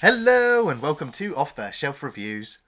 Hello 0.00 0.68
and 0.68 0.80
welcome 0.80 1.10
to 1.10 1.34
Off 1.34 1.56
the 1.56 1.72
Shelf 1.72 2.04
Reviews. 2.04 2.60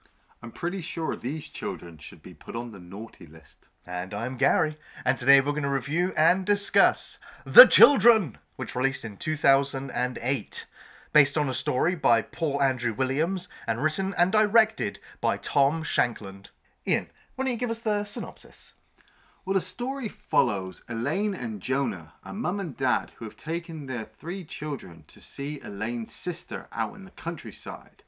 I'm 0.43 0.51
pretty 0.51 0.81
sure 0.81 1.15
these 1.15 1.47
children 1.47 1.97
should 1.97 2.21
be 2.21 2.33
put 2.33 2.57
on 2.57 2.73
the 2.73 2.79
naughty 2.79 3.25
list. 3.25 3.69
And 3.87 4.13
I'm 4.13 4.35
Gary, 4.35 4.75
and 5.05 5.17
today 5.17 5.39
we're 5.39 5.51
going 5.51 5.63
to 5.63 5.69
review 5.69 6.11
and 6.17 6.45
discuss 6.45 7.19
The 7.45 7.67
Children, 7.67 8.37
which 8.57 8.75
released 8.75 9.05
in 9.05 9.15
2008. 9.15 10.65
Based 11.13 11.37
on 11.37 11.47
a 11.47 11.53
story 11.53 11.95
by 11.95 12.21
Paul 12.21 12.61
Andrew 12.61 12.93
Williams 12.93 13.47
and 13.65 13.81
written 13.81 14.13
and 14.17 14.33
directed 14.33 14.99
by 15.21 15.37
Tom 15.37 15.85
Shankland. 15.85 16.47
Iain, 16.85 17.07
why 17.35 17.45
don't 17.45 17.53
you 17.53 17.57
give 17.57 17.71
us 17.71 17.79
the 17.79 18.03
synopsis? 18.03 18.73
Well, 19.43 19.55
the 19.55 19.61
story 19.61 20.07
follows 20.07 20.83
Elaine 20.87 21.33
and 21.33 21.61
Jonah, 21.61 22.13
a 22.23 22.31
mum 22.31 22.59
and 22.59 22.77
dad 22.77 23.11
who 23.15 23.25
have 23.25 23.37
taken 23.37 23.87
their 23.87 24.05
three 24.05 24.43
children 24.43 25.03
to 25.07 25.19
see 25.19 25.59
Elaine's 25.61 26.13
sister 26.13 26.67
out 26.71 26.93
in 26.93 27.05
the 27.05 27.11
countryside. 27.11 28.03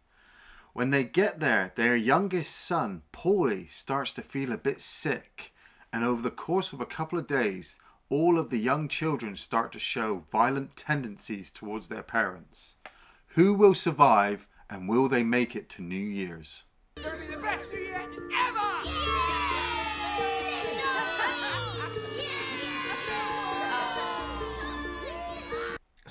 When 0.73 0.91
they 0.91 1.03
get 1.03 1.39
there, 1.39 1.73
their 1.75 1.95
youngest 1.95 2.55
son, 2.55 3.01
Paulie, 3.11 3.71
starts 3.71 4.11
to 4.13 4.21
feel 4.21 4.51
a 4.51 4.57
bit 4.57 4.79
sick, 4.79 5.53
and 5.91 6.03
over 6.03 6.21
the 6.21 6.29
course 6.29 6.71
of 6.71 6.79
a 6.79 6.85
couple 6.85 7.17
of 7.17 7.25
days, 7.25 7.79
all 8.09 8.37
of 8.37 8.51
the 8.51 8.59
young 8.59 8.87
children 8.87 9.35
start 9.35 9.71
to 9.71 9.79
show 9.79 10.25
violent 10.31 10.75
tendencies 10.75 11.49
towards 11.49 11.87
their 11.87 12.03
parents. 12.03 12.75
Who 13.29 13.55
will 13.55 13.73
survive, 13.73 14.47
and 14.69 14.87
will 14.87 15.09
they 15.09 15.23
make 15.23 15.55
it 15.55 15.67
to 15.71 15.81
New 15.81 15.95
Year's? 15.95 16.61
It's 16.95 17.07
gonna 17.07 17.17
be 17.17 17.25
the 17.25 17.41
best 17.41 17.71
New 17.71 17.79
Year 17.79 18.07
ever! 18.35 19.32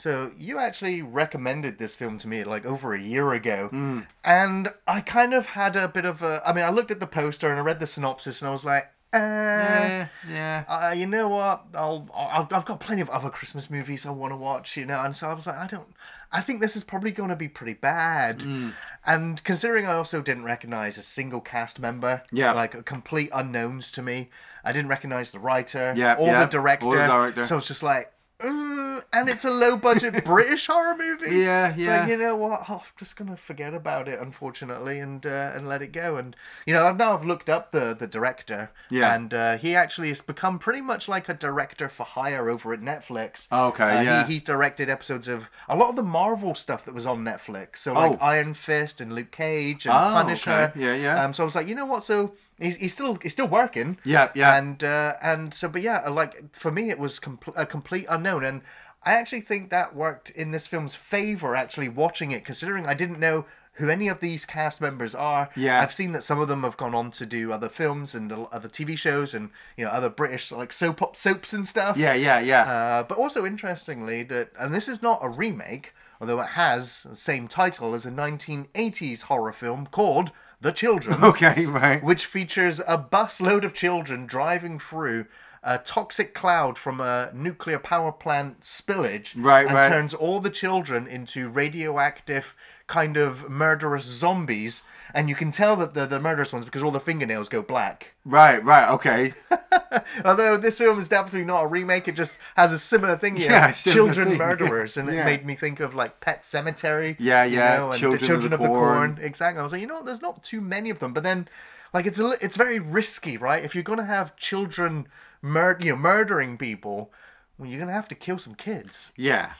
So 0.02 0.32
you 0.36 0.58
actually 0.58 1.00
recommended 1.00 1.78
this 1.78 1.94
film 1.94 2.18
to 2.18 2.26
me 2.26 2.42
like 2.42 2.66
over 2.66 2.92
a 2.92 3.00
year 3.00 3.32
ago, 3.34 3.68
Hmm. 3.70 4.00
and 4.24 4.68
I 4.88 5.00
kind 5.00 5.32
of 5.32 5.46
had 5.46 5.76
a 5.76 5.86
bit 5.86 6.04
of 6.04 6.22
a. 6.22 6.42
I 6.44 6.52
mean, 6.52 6.64
I 6.64 6.70
looked 6.70 6.90
at 6.90 6.98
the 6.98 7.06
poster 7.06 7.48
and 7.48 7.56
I 7.60 7.62
read 7.62 7.78
the 7.78 7.86
synopsis, 7.86 8.42
and 8.42 8.48
I 8.48 8.52
was 8.52 8.64
like, 8.64 8.84
uh, 9.14 9.18
Yeah, 9.18 10.08
yeah. 10.28 10.64
uh, 10.68 10.92
you 10.96 11.06
know 11.06 11.28
what? 11.28 11.66
I'll, 11.74 12.08
I'll 12.12 12.48
I've 12.50 12.64
got 12.64 12.80
plenty 12.80 13.00
of 13.00 13.10
other 13.10 13.30
Christmas 13.30 13.70
movies 13.70 14.04
I 14.04 14.10
want 14.10 14.32
to 14.32 14.36
watch, 14.36 14.76
you 14.76 14.86
know, 14.86 15.00
and 15.02 15.14
so 15.14 15.28
I 15.30 15.34
was 15.34 15.46
like, 15.46 15.56
I 15.56 15.68
don't. 15.68 15.86
I 16.32 16.40
think 16.40 16.60
this 16.60 16.74
is 16.74 16.82
probably 16.82 17.12
going 17.12 17.28
to 17.28 17.36
be 17.36 17.46
pretty 17.48 17.74
bad. 17.74 18.38
Mm. 18.40 18.72
And 19.06 19.44
considering 19.44 19.86
I 19.86 19.94
also 19.94 20.20
didn't 20.20 20.44
recognize 20.44 20.98
a 20.98 21.02
single 21.02 21.40
cast 21.40 21.78
member, 21.78 22.22
Yeah. 22.32 22.52
like 22.54 22.74
a 22.74 22.82
complete 22.82 23.30
unknowns 23.32 23.92
to 23.92 24.02
me, 24.02 24.30
I 24.64 24.72
didn't 24.72 24.88
recognize 24.88 25.30
the 25.30 25.38
writer, 25.38 25.92
Yeah, 25.96 26.14
or 26.14 26.26
yeah, 26.26 26.40
the 26.44 26.50
director, 26.50 26.86
or 26.86 26.96
the 26.96 27.06
director. 27.06 27.44
so 27.44 27.58
it's 27.58 27.68
just 27.68 27.84
like. 27.84 28.10
Mm, 28.42 29.02
and 29.12 29.28
it's 29.28 29.44
a 29.44 29.50
low 29.50 29.76
budget 29.76 30.24
British 30.24 30.66
horror 30.66 30.96
movie. 30.96 31.36
Yeah, 31.36 31.74
yeah. 31.76 32.00
Like, 32.00 32.10
you 32.10 32.16
know 32.16 32.34
what? 32.36 32.64
Oh, 32.68 32.74
I'm 32.74 32.80
just 32.98 33.16
gonna 33.16 33.36
forget 33.36 33.74
about 33.74 34.08
it, 34.08 34.20
unfortunately, 34.20 34.98
and 35.00 35.24
uh, 35.24 35.52
and 35.54 35.68
let 35.68 35.82
it 35.82 35.92
go. 35.92 36.16
And 36.16 36.34
you 36.66 36.72
know, 36.74 36.86
I've 36.86 36.96
now 36.96 37.14
I've 37.14 37.24
looked 37.24 37.48
up 37.48 37.72
the 37.72 37.94
the 37.98 38.06
director. 38.06 38.70
Yeah. 38.90 39.14
And 39.14 39.32
uh, 39.32 39.56
he 39.58 39.74
actually 39.74 40.08
has 40.08 40.20
become 40.20 40.58
pretty 40.58 40.80
much 40.80 41.08
like 41.08 41.28
a 41.28 41.34
director 41.34 41.88
for 41.88 42.04
hire 42.04 42.48
over 42.50 42.72
at 42.72 42.80
Netflix. 42.80 43.46
Okay, 43.52 43.84
Uh, 43.98 44.02
yeah. 44.02 44.26
He, 44.26 44.34
he's 44.34 44.42
directed 44.42 44.90
episodes 44.90 45.28
of 45.28 45.48
a 45.68 45.76
lot 45.76 45.90
of 45.90 45.96
the 45.96 46.02
Marvel 46.02 46.54
stuff 46.54 46.84
that 46.84 46.94
was 46.94 47.06
on 47.06 47.18
Netflix. 47.24 47.78
So 47.78 47.92
like 47.94 48.12
Oh. 48.12 48.18
Iron 48.20 48.54
Fist 48.54 49.00
and 49.00 49.14
Luke 49.14 49.30
Cage 49.30 49.86
and 49.86 49.94
Oh, 49.94 50.22
Punisher. 50.22 50.50
okay. 50.50 50.80
Yeah, 50.80 50.94
yeah. 50.94 51.24
Um, 51.24 51.32
so 51.32 51.42
I 51.42 51.46
was 51.46 51.54
like, 51.54 51.68
you 51.68 51.74
know 51.74 51.86
what? 51.86 52.04
So 52.04 52.32
he's, 52.62 52.76
he's 52.76 52.92
still 52.92 53.16
he's 53.16 53.32
still 53.32 53.48
working. 53.48 53.98
Yeah, 54.04 54.30
yeah. 54.34 54.56
And 54.56 54.82
uh, 54.82 55.14
and 55.22 55.52
so, 55.52 55.68
but 55.68 55.82
yeah, 55.82 56.08
like 56.08 56.56
for 56.56 56.70
me, 56.70 56.90
it 56.90 56.98
was 56.98 57.18
compl- 57.20 57.54
a 57.56 57.66
complete 57.66 58.06
unknown, 58.08 58.44
and 58.44 58.62
I 59.02 59.14
actually 59.14 59.40
think 59.42 59.70
that 59.70 59.94
worked 59.94 60.30
in 60.30 60.50
this 60.50 60.66
film's 60.66 60.94
favor. 60.94 61.56
Actually, 61.56 61.88
watching 61.88 62.30
it, 62.30 62.44
considering 62.44 62.86
I 62.86 62.94
didn't 62.94 63.18
know 63.18 63.46
who 63.76 63.88
any 63.88 64.08
of 64.08 64.20
these 64.20 64.44
cast 64.44 64.80
members 64.80 65.14
are. 65.14 65.48
Yeah. 65.56 65.80
I've 65.80 65.94
seen 65.94 66.12
that 66.12 66.22
some 66.22 66.38
of 66.38 66.48
them 66.48 66.62
have 66.62 66.76
gone 66.76 66.94
on 66.94 67.10
to 67.12 67.24
do 67.24 67.52
other 67.52 67.70
films 67.70 68.14
and 68.14 68.30
other 68.30 68.68
TV 68.68 68.96
shows, 68.98 69.34
and 69.34 69.50
you 69.76 69.84
know 69.84 69.90
other 69.90 70.10
British 70.10 70.52
like 70.52 70.72
soap 70.72 71.02
op 71.02 71.16
soaps 71.16 71.52
and 71.52 71.66
stuff. 71.66 71.96
Yeah, 71.96 72.14
yeah, 72.14 72.40
yeah. 72.40 72.62
Uh, 72.62 73.02
but 73.02 73.18
also 73.18 73.46
interestingly 73.46 74.22
that, 74.24 74.50
and 74.58 74.74
this 74.74 74.88
is 74.88 75.02
not 75.02 75.20
a 75.22 75.28
remake, 75.28 75.94
although 76.20 76.40
it 76.40 76.50
has 76.50 77.04
the 77.04 77.16
same 77.16 77.48
title 77.48 77.94
as 77.94 78.06
a 78.06 78.10
1980s 78.10 79.22
horror 79.22 79.52
film 79.52 79.86
called 79.86 80.30
The 80.62 80.72
Children 80.72 81.24
okay, 81.24 81.66
right. 81.66 82.02
which 82.02 82.24
features 82.24 82.80
a 82.80 82.96
busload 82.96 83.64
of 83.64 83.74
children 83.74 84.26
driving 84.26 84.78
through 84.78 85.26
a 85.64 85.78
toxic 85.78 86.34
cloud 86.34 86.78
from 86.78 87.00
a 87.00 87.30
nuclear 87.34 87.78
power 87.80 88.12
plant 88.12 88.60
spillage 88.60 89.32
Right, 89.36 89.66
and 89.66 89.74
right. 89.74 89.88
turns 89.88 90.14
all 90.14 90.38
the 90.38 90.50
children 90.50 91.06
into 91.08 91.48
radioactive 91.48 92.54
kind 92.86 93.16
of 93.16 93.48
murderous 93.48 94.04
zombies 94.04 94.82
and 95.14 95.28
you 95.28 95.34
can 95.34 95.50
tell 95.50 95.76
that 95.76 95.92
they're 95.94 96.06
the 96.06 96.18
murderous 96.20 96.52
ones 96.52 96.64
because 96.64 96.82
all 96.82 96.90
the 96.90 97.00
fingernails 97.00 97.48
go 97.48 97.62
black 97.62 98.14
Right, 98.24 98.62
right, 98.64 98.88
okay. 98.90 99.34
although 100.24 100.56
this 100.56 100.78
film 100.78 100.98
is 101.00 101.08
definitely 101.08 101.44
not 101.44 101.64
a 101.64 101.66
remake 101.66 102.08
it 102.08 102.14
just 102.16 102.38
has 102.56 102.72
a 102.72 102.78
similar 102.78 103.16
thing 103.16 103.36
here 103.36 103.50
Yeah, 103.50 103.72
similar 103.72 103.94
children 104.12 104.28
thing, 104.30 104.38
murderers 104.46 104.96
and 104.96 105.08
it 105.08 105.24
made 105.24 105.44
me 105.46 105.54
think 105.54 105.80
of 105.80 105.94
like 105.94 106.20
Pet 106.20 106.42
Sematary 106.42 107.16
Yeah, 107.18 107.44
you 107.44 107.58
yeah, 107.58 107.76
know, 107.78 107.90
and 107.92 108.00
Children 108.00 108.18
the 108.18 108.24
of 108.24 108.28
children 108.28 108.50
the 108.50 108.56
of 108.56 108.62
the 108.62 108.68
corn. 108.68 109.14
Corn. 109.14 109.24
exactly 109.24 109.60
i 109.60 109.62
was 109.62 109.72
like 109.72 109.80
you 109.80 109.86
know 109.86 109.94
what, 109.96 110.06
there's 110.06 110.22
not 110.22 110.42
too 110.42 110.60
many 110.60 110.90
of 110.90 110.98
them 110.98 111.12
but 111.12 111.22
then 111.22 111.48
like 111.94 112.06
it's 112.06 112.18
a 112.18 112.30
it's 112.40 112.56
very 112.56 112.78
risky 112.78 113.36
right 113.36 113.64
if 113.64 113.74
you're 113.74 113.84
gonna 113.84 114.04
have 114.06 114.36
children 114.36 115.06
mur- 115.40 115.78
you 115.80 115.90
know 115.90 115.96
murdering 115.96 116.56
people 116.58 117.12
well 117.58 117.68
you're 117.68 117.80
gonna 117.80 117.92
have 117.92 118.08
to 118.08 118.14
kill 118.14 118.38
some 118.38 118.54
kids 118.54 119.12
Yeah. 119.16 119.52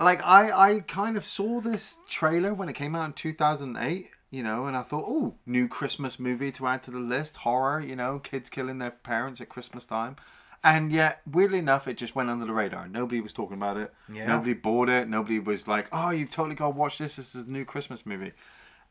Like 0.00 0.24
I, 0.24 0.50
I 0.50 0.80
kind 0.80 1.16
of 1.16 1.24
saw 1.24 1.60
this 1.60 1.98
trailer 2.08 2.54
when 2.54 2.68
it 2.68 2.74
came 2.74 2.94
out 2.94 3.06
in 3.06 3.12
2008, 3.12 4.10
you 4.30 4.42
know, 4.42 4.66
and 4.66 4.76
I 4.76 4.82
thought, 4.82 5.04
oh, 5.06 5.34
new 5.46 5.68
Christmas 5.68 6.18
movie 6.18 6.52
to 6.52 6.66
add 6.66 6.82
to 6.84 6.90
the 6.90 6.98
list, 6.98 7.36
horror, 7.36 7.80
you 7.80 7.96
know, 7.96 8.18
kids 8.18 8.48
killing 8.48 8.78
their 8.78 8.90
parents 8.90 9.40
at 9.40 9.48
Christmas 9.48 9.84
time. 9.84 10.16
And 10.62 10.92
yet, 10.92 11.22
weirdly 11.30 11.58
enough, 11.58 11.88
it 11.88 11.96
just 11.96 12.14
went 12.14 12.28
under 12.28 12.44
the 12.44 12.52
radar. 12.52 12.86
Nobody 12.86 13.20
was 13.20 13.32
talking 13.32 13.56
about 13.56 13.78
it. 13.78 13.94
Yeah. 14.12 14.26
Nobody 14.26 14.52
bought 14.52 14.90
it. 14.90 15.08
Nobody 15.08 15.38
was 15.38 15.66
like, 15.66 15.88
oh, 15.90 16.10
you've 16.10 16.30
totally 16.30 16.54
got 16.54 16.66
to 16.66 16.76
watch 16.76 16.98
this. 16.98 17.16
This 17.16 17.34
is 17.34 17.46
a 17.46 17.50
new 17.50 17.64
Christmas 17.64 18.04
movie. 18.04 18.32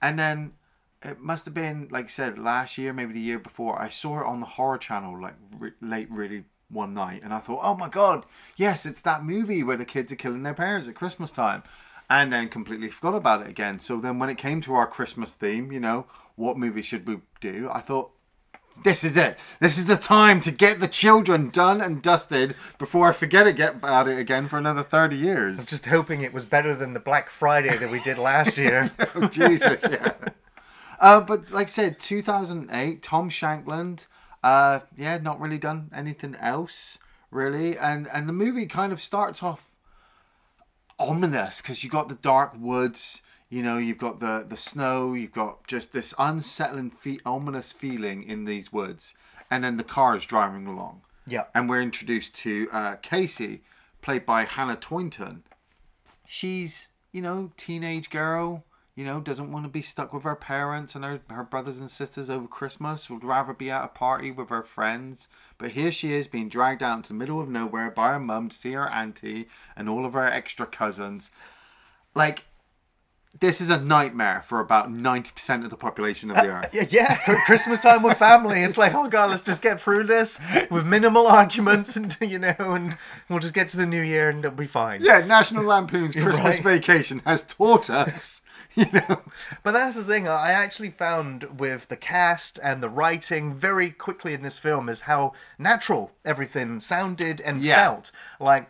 And 0.01 0.17
then 0.17 0.53
it 1.03 1.19
must 1.19 1.45
have 1.45 1.53
been, 1.53 1.87
like 1.91 2.05
I 2.05 2.09
said, 2.09 2.39
last 2.39 2.77
year, 2.77 2.91
maybe 2.91 3.13
the 3.13 3.19
year 3.19 3.39
before. 3.39 3.79
I 3.79 3.89
saw 3.89 4.19
it 4.21 4.25
on 4.25 4.39
the 4.39 4.45
horror 4.45 4.79
channel, 4.79 5.21
like 5.21 5.35
re- 5.57 5.71
late, 5.79 6.09
really 6.09 6.45
one 6.69 6.93
night, 6.93 7.21
and 7.23 7.33
I 7.33 7.39
thought, 7.39 7.61
oh 7.61 7.75
my 7.75 7.89
god, 7.89 8.25
yes, 8.57 8.85
it's 8.85 9.01
that 9.01 9.23
movie 9.23 9.63
where 9.63 9.77
the 9.77 9.85
kids 9.85 10.11
are 10.11 10.17
killing 10.17 10.43
their 10.43 10.53
parents 10.53 10.87
at 10.87 10.95
Christmas 10.95 11.31
time, 11.31 11.63
and 12.09 12.31
then 12.31 12.49
completely 12.49 12.89
forgot 12.89 13.15
about 13.15 13.41
it 13.41 13.49
again. 13.49 13.79
So 13.79 13.97
then, 13.99 14.19
when 14.19 14.29
it 14.29 14.37
came 14.37 14.61
to 14.61 14.73
our 14.75 14.87
Christmas 14.87 15.33
theme, 15.33 15.71
you 15.71 15.79
know, 15.79 16.05
what 16.35 16.57
movie 16.57 16.81
should 16.81 17.07
we 17.07 17.19
do? 17.41 17.69
I 17.71 17.81
thought. 17.81 18.11
This 18.81 19.03
is 19.03 19.17
it. 19.17 19.37
This 19.59 19.77
is 19.77 19.87
the 19.87 19.97
time 19.97 20.39
to 20.39 20.51
get 20.51 20.79
the 20.79 20.87
children 20.87 21.49
done 21.49 21.81
and 21.81 22.01
dusted 22.01 22.55
before 22.77 23.09
I 23.09 23.11
forget 23.11 23.45
it, 23.45 23.57
get 23.57 23.75
about 23.75 24.07
it 24.07 24.17
again 24.17 24.47
for 24.47 24.57
another 24.57 24.83
thirty 24.83 25.17
years. 25.17 25.65
just 25.65 25.87
hoping 25.87 26.21
it 26.21 26.31
was 26.33 26.45
better 26.45 26.73
than 26.73 26.93
the 26.93 27.01
black 27.01 27.29
friday 27.29 27.75
that 27.75 27.91
we 27.91 27.99
did 28.03 28.17
last 28.17 28.57
year 28.57 28.89
oh, 29.15 29.27
Jesus, 29.27 29.83
yeah. 29.83 30.13
Uh, 30.99 31.21
but 31.21 31.49
like 31.51 31.67
I 31.67 31.71
said, 31.71 31.99
2008, 31.99 33.01
Tom 33.01 33.29
Shankland, 33.29 34.07
uh, 34.43 34.81
yeah, 34.97 35.17
not 35.17 35.39
really 35.39 35.57
done 35.57 35.91
anything 35.93 36.35
else, 36.35 36.97
really. 37.31 37.77
And, 37.77 38.07
and 38.11 38.27
the 38.27 38.33
movie 38.33 38.65
kind 38.65 38.91
of 38.91 39.01
starts 39.01 39.43
off 39.43 39.69
ominous 40.97 41.61
because 41.61 41.83
you 41.83 41.89
got 41.89 42.09
the 42.09 42.15
dark 42.15 42.53
woods, 42.57 43.21
you 43.49 43.63
know, 43.63 43.77
you've 43.77 43.97
got 43.97 44.19
the, 44.19 44.45
the 44.47 44.57
snow, 44.57 45.13
you've 45.13 45.33
got 45.33 45.65
just 45.67 45.91
this 45.91 46.13
unsettling, 46.19 46.91
fe- 46.91 47.19
ominous 47.25 47.71
feeling 47.71 48.23
in 48.23 48.45
these 48.45 48.71
woods. 48.71 49.13
And 49.49 49.63
then 49.63 49.77
the 49.77 49.83
car 49.83 50.15
is 50.15 50.25
driving 50.25 50.67
along. 50.67 51.01
yeah 51.25 51.45
And 51.55 51.69
we're 51.69 51.81
introduced 51.81 52.35
to 52.37 52.67
uh, 52.71 52.95
Casey, 52.97 53.63
played 54.01 54.25
by 54.25 54.43
Hannah 54.45 54.75
Tointon. 54.75 55.43
She's, 56.27 56.87
you 57.11 57.21
know, 57.21 57.51
teenage 57.57 58.11
girl, 58.11 58.63
you 58.99 59.05
know, 59.05 59.21
doesn't 59.21 59.53
want 59.53 59.63
to 59.63 59.69
be 59.69 59.81
stuck 59.81 60.11
with 60.11 60.23
her 60.23 60.35
parents 60.35 60.93
and 60.93 61.05
her, 61.05 61.21
her 61.29 61.45
brothers 61.45 61.77
and 61.77 61.89
sisters 61.89 62.29
over 62.29 62.47
Christmas, 62.47 63.09
would 63.09 63.23
rather 63.23 63.53
be 63.53 63.71
at 63.71 63.85
a 63.85 63.87
party 63.87 64.29
with 64.29 64.49
her 64.49 64.61
friends. 64.61 65.29
But 65.57 65.71
here 65.71 65.89
she 65.89 66.11
is 66.11 66.27
being 66.27 66.49
dragged 66.49 66.83
out 66.83 66.97
into 66.97 67.07
the 67.07 67.13
middle 67.13 67.39
of 67.39 67.47
nowhere 67.47 67.91
by 67.91 68.09
her 68.09 68.19
mum 68.19 68.49
to 68.49 68.57
see 68.57 68.73
her 68.73 68.89
auntie 68.89 69.47
and 69.77 69.87
all 69.87 70.05
of 70.05 70.11
her 70.11 70.27
extra 70.27 70.65
cousins. 70.65 71.31
Like, 72.13 72.43
this 73.39 73.61
is 73.61 73.69
a 73.69 73.79
nightmare 73.79 74.43
for 74.45 74.59
about 74.59 74.91
90% 74.91 75.63
of 75.63 75.69
the 75.69 75.77
population 75.77 76.29
of 76.29 76.35
the 76.35 76.51
uh, 76.51 76.57
earth. 76.57 76.69
yeah, 76.73 76.85
yeah, 76.89 77.43
Christmas 77.45 77.79
time 77.79 78.03
with 78.03 78.17
family. 78.17 78.59
It's 78.63 78.77
like, 78.77 78.93
oh 78.93 79.07
god, 79.07 79.29
let's 79.29 79.43
just 79.43 79.61
get 79.61 79.79
through 79.79 80.05
this 80.05 80.41
with 80.69 80.85
minimal 80.85 81.25
arguments, 81.25 81.95
and 81.95 82.17
you 82.21 82.39
know, 82.39 82.55
and 82.59 82.97
we'll 83.29 83.39
just 83.39 83.53
get 83.53 83.69
to 83.69 83.77
the 83.77 83.85
new 83.85 84.01
year 84.01 84.29
and 84.29 84.39
it'll 84.43 84.57
be 84.57 84.67
fine. 84.67 85.01
Yeah, 85.01 85.19
National 85.19 85.63
Lampoon's 85.63 86.15
Christmas 86.17 86.37
right. 86.37 86.63
Vacation 86.63 87.21
has 87.25 87.43
taught 87.43 87.89
us, 87.89 88.41
you 88.75 88.85
know. 88.93 89.21
But 89.63 89.71
that's 89.71 89.95
the 89.97 90.03
thing 90.03 90.27
I 90.27 90.51
actually 90.51 90.91
found 90.91 91.59
with 91.59 91.87
the 91.87 91.97
cast 91.97 92.59
and 92.61 92.81
the 92.83 92.89
writing 92.89 93.53
very 93.55 93.89
quickly 93.91 94.33
in 94.33 94.41
this 94.43 94.59
film 94.59 94.89
is 94.89 95.01
how 95.01 95.33
natural 95.57 96.11
everything 96.23 96.79
sounded 96.79 97.41
and 97.41 97.61
Yeah. 97.61 97.75
felt. 97.75 98.11
Like 98.39 98.69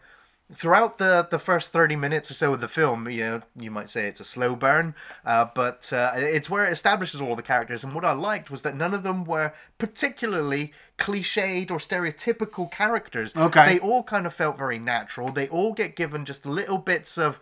throughout 0.52 0.98
the 0.98 1.28
the 1.30 1.38
first 1.38 1.72
30 1.72 1.96
minutes 1.96 2.32
or 2.32 2.34
so 2.34 2.54
of 2.56 2.60
the 2.60 2.68
film 2.68 3.08
you 3.08 3.20
know 3.24 3.42
you 3.56 3.70
might 3.70 3.88
say 3.88 4.08
it's 4.08 4.20
a 4.20 4.24
slow 4.24 4.56
burn 4.56 4.96
uh, 5.24 5.46
but 5.54 5.94
uh, 5.94 6.12
it's 6.16 6.50
where 6.50 6.66
it 6.66 6.74
establishes 6.74 7.22
all 7.22 7.36
the 7.36 7.44
characters 7.44 7.84
and 7.84 7.94
what 7.94 8.04
i 8.04 8.12
liked 8.12 8.50
was 8.50 8.64
that 8.64 8.76
none 8.76 8.92
of 8.96 9.04
them 9.04 9.24
were 9.26 9.54
particularly 9.78 10.74
cliched 10.98 11.70
or 11.70 11.78
stereotypical 11.78 12.72
characters 12.72 13.36
Okay. 13.36 13.76
they 13.76 13.80
all 13.80 14.02
kind 14.02 14.26
of 14.26 14.34
felt 14.34 14.58
very 14.58 14.80
natural 14.80 15.32
they 15.32 15.48
all 15.50 15.72
get 15.72 15.96
given 15.96 16.26
just 16.26 16.48
little 16.48 16.80
bits 16.80 17.16
of 17.16 17.40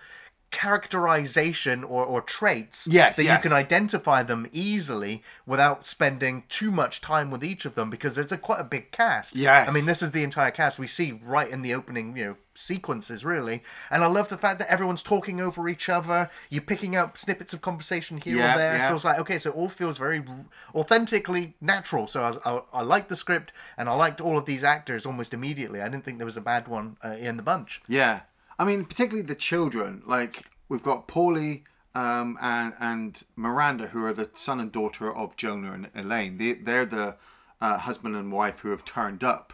characterization 0.49 1.83
or, 1.83 2.05
or 2.05 2.21
traits 2.21 2.87
Yes, 2.87 3.15
that 3.17 3.23
yes. 3.23 3.37
you 3.37 3.41
can 3.49 3.53
identify 3.57 4.23
them 4.23 4.47
easily 4.51 5.21
without 5.45 5.85
spending 5.85 6.43
too 6.49 6.71
much 6.71 7.01
time 7.01 7.29
with 7.31 7.43
each 7.43 7.65
of 7.65 7.75
them 7.75 7.89
because 7.89 8.15
there's 8.15 8.31
a 8.31 8.37
quite 8.37 8.59
a 8.61 8.63
big 8.63 8.91
cast. 8.91 9.35
Yes. 9.35 9.67
i 9.67 9.71
mean 9.71 9.85
this 9.85 10.01
is 10.01 10.11
the 10.11 10.23
entire 10.23 10.51
cast 10.51 10.79
we 10.79 10.87
see 10.87 11.19
right 11.23 11.49
in 11.49 11.61
the 11.61 11.73
opening 11.73 12.15
you 12.15 12.25
know 12.25 12.35
sequences 12.55 13.23
really. 13.23 13.61
And 13.91 14.03
i 14.03 14.07
love 14.07 14.29
the 14.29 14.37
fact 14.37 14.59
that 14.59 14.69
everyone's 14.71 15.03
talking 15.03 15.39
over 15.41 15.67
each 15.69 15.89
other. 15.89 16.29
You're 16.49 16.61
picking 16.61 16.95
up 16.95 17.17
snippets 17.17 17.53
of 17.53 17.61
conversation 17.61 18.17
here 18.17 18.37
Yeah, 18.37 18.51
and 18.51 18.59
there 18.59 18.75
yeah. 18.77 18.87
so 18.87 18.95
it's 18.95 19.03
like 19.03 19.19
okay 19.19 19.39
so 19.39 19.49
it 19.51 19.55
all 19.55 19.69
feels 19.69 19.97
very 19.97 20.23
authentically 20.73 21.55
natural. 21.61 22.07
So 22.07 22.23
I, 22.23 22.27
was, 22.29 22.37
I, 22.45 22.61
I 22.73 22.81
liked 22.81 23.09
the 23.09 23.15
script 23.15 23.51
and 23.77 23.89
i 23.89 23.93
liked 23.93 24.21
all 24.21 24.37
of 24.37 24.45
these 24.45 24.63
actors 24.63 25.05
almost 25.05 25.33
immediately. 25.33 25.81
I 25.81 25.89
didn't 25.89 26.05
think 26.05 26.17
there 26.17 26.25
was 26.25 26.37
a 26.37 26.41
bad 26.41 26.67
one 26.67 26.97
uh, 27.03 27.09
in 27.09 27.37
the 27.37 27.43
bunch. 27.43 27.81
Yeah, 27.87 28.21
I 28.59 28.65
mean, 28.65 28.85
particularly 28.85 29.27
the 29.27 29.35
children. 29.35 30.01
Like 30.05 30.45
we've 30.69 30.83
got 30.83 31.07
Paulie 31.07 31.63
um, 31.95 32.37
and 32.41 32.73
and 32.79 33.23
Miranda, 33.35 33.87
who 33.87 34.03
are 34.05 34.13
the 34.13 34.29
son 34.33 34.59
and 34.59 34.71
daughter 34.71 35.13
of 35.15 35.35
Jonah 35.35 35.73
and 35.73 35.89
Elaine. 35.95 36.37
They 36.37 36.53
they're 36.53 36.85
the 36.85 37.15
uh, 37.61 37.77
husband 37.77 38.15
and 38.15 38.31
wife 38.31 38.59
who 38.59 38.69
have 38.69 38.85
turned 38.85 39.23
up 39.23 39.53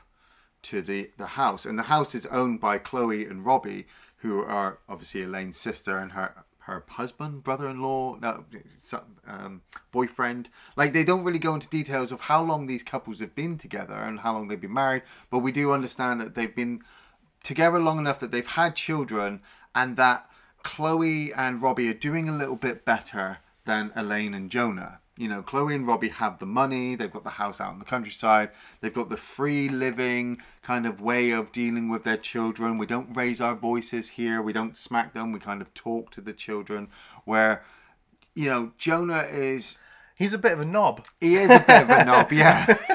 to 0.64 0.82
the 0.82 1.10
the 1.18 1.28
house, 1.28 1.66
and 1.66 1.78
the 1.78 1.84
house 1.84 2.16
is 2.16 2.26
owned 2.28 2.60
by 2.60 2.78
Chloe 2.78 3.26
and 3.26 3.46
Robbie, 3.46 3.86
who 4.18 4.42
are 4.42 4.80
obviously 4.88 5.24
Elaine's 5.24 5.58
sister 5.58 5.98
and 5.98 6.14
her 6.14 6.44
her 6.60 6.82
husband, 6.88 7.44
brother-in-law, 7.44 8.20
no, 8.22 8.46
um, 9.28 9.62
boyfriend. 9.92 10.48
Like 10.78 10.94
they 10.94 11.04
don't 11.04 11.26
really 11.26 11.40
go 11.40 11.54
into 11.56 11.68
details 11.68 12.14
of 12.14 12.22
how 12.22 12.42
long 12.42 12.68
these 12.68 12.84
couples 12.84 13.20
have 13.20 13.36
been 13.36 13.58
together 13.58 13.96
and 13.96 14.22
how 14.22 14.32
long 14.32 14.48
they've 14.48 14.62
been 14.62 14.74
married, 14.74 15.04
but 15.30 15.40
we 15.40 15.52
do 15.52 15.72
understand 15.72 16.22
that 16.22 16.36
they've 16.36 16.56
been 16.56 16.82
together 17.44 17.80
long 17.80 18.00
enough 18.00 18.20
that 18.20 18.32
they've 18.32 18.46
had 18.48 18.76
children 18.76 19.42
and 19.76 19.98
that 19.98 20.30
Chloe 20.64 21.34
and 21.34 21.62
Robbie 21.62 21.90
are 21.90 21.94
doing 21.94 22.28
a 22.28 22.36
little 22.36 22.56
bit 22.56 22.86
better 22.86 23.40
than 23.66 23.92
Elaine 23.96 24.34
and 24.34 24.50
Jonah. 24.50 25.00
You 25.16 25.28
know, 25.28 25.44
Chloe 25.44 25.76
and 25.76 25.86
Robbie 25.86 26.10
have 26.10 26.40
the 26.40 26.48
money, 26.48 26.96
they've 26.96 27.12
got 27.12 27.24
the 27.24 27.32
house 27.32 27.62
out 27.62 27.74
in 27.74 27.80
the 27.80 27.86
countryside, 27.86 28.50
they've 28.82 28.94
got 28.94 29.10
the 29.10 29.18
free 29.18 29.70
living 29.70 30.42
kind 30.64 30.88
of 30.88 31.02
way 31.02 31.30
of 31.30 31.52
dealing 31.52 31.88
with 31.90 32.04
their 32.04 32.18
children. 32.18 32.80
We 32.80 32.88
don't 32.88 33.16
raise 33.16 33.40
our 33.40 33.54
voices 33.54 34.10
here, 34.10 34.42
we 34.42 34.54
don't 34.54 34.76
smack 34.76 35.14
them, 35.14 35.32
we 35.32 35.40
kind 35.40 35.62
of 35.62 35.72
talk 35.76 36.10
to 36.12 36.22
the 36.22 36.34
children. 36.34 36.88
Where, 37.26 37.64
you 38.34 38.46
know, 38.46 38.72
Jonah 38.80 39.22
is, 39.22 39.78
he's 40.16 40.34
a 40.34 40.40
bit 40.40 40.54
of 40.54 40.62
a 40.62 40.66
knob 40.66 41.06
he 41.22 41.36
is 41.36 41.52
a 41.52 41.60
bit 41.60 41.84
of 41.84 41.90
a 41.90 42.06
knob, 42.06 42.32
yeah. 42.32 42.78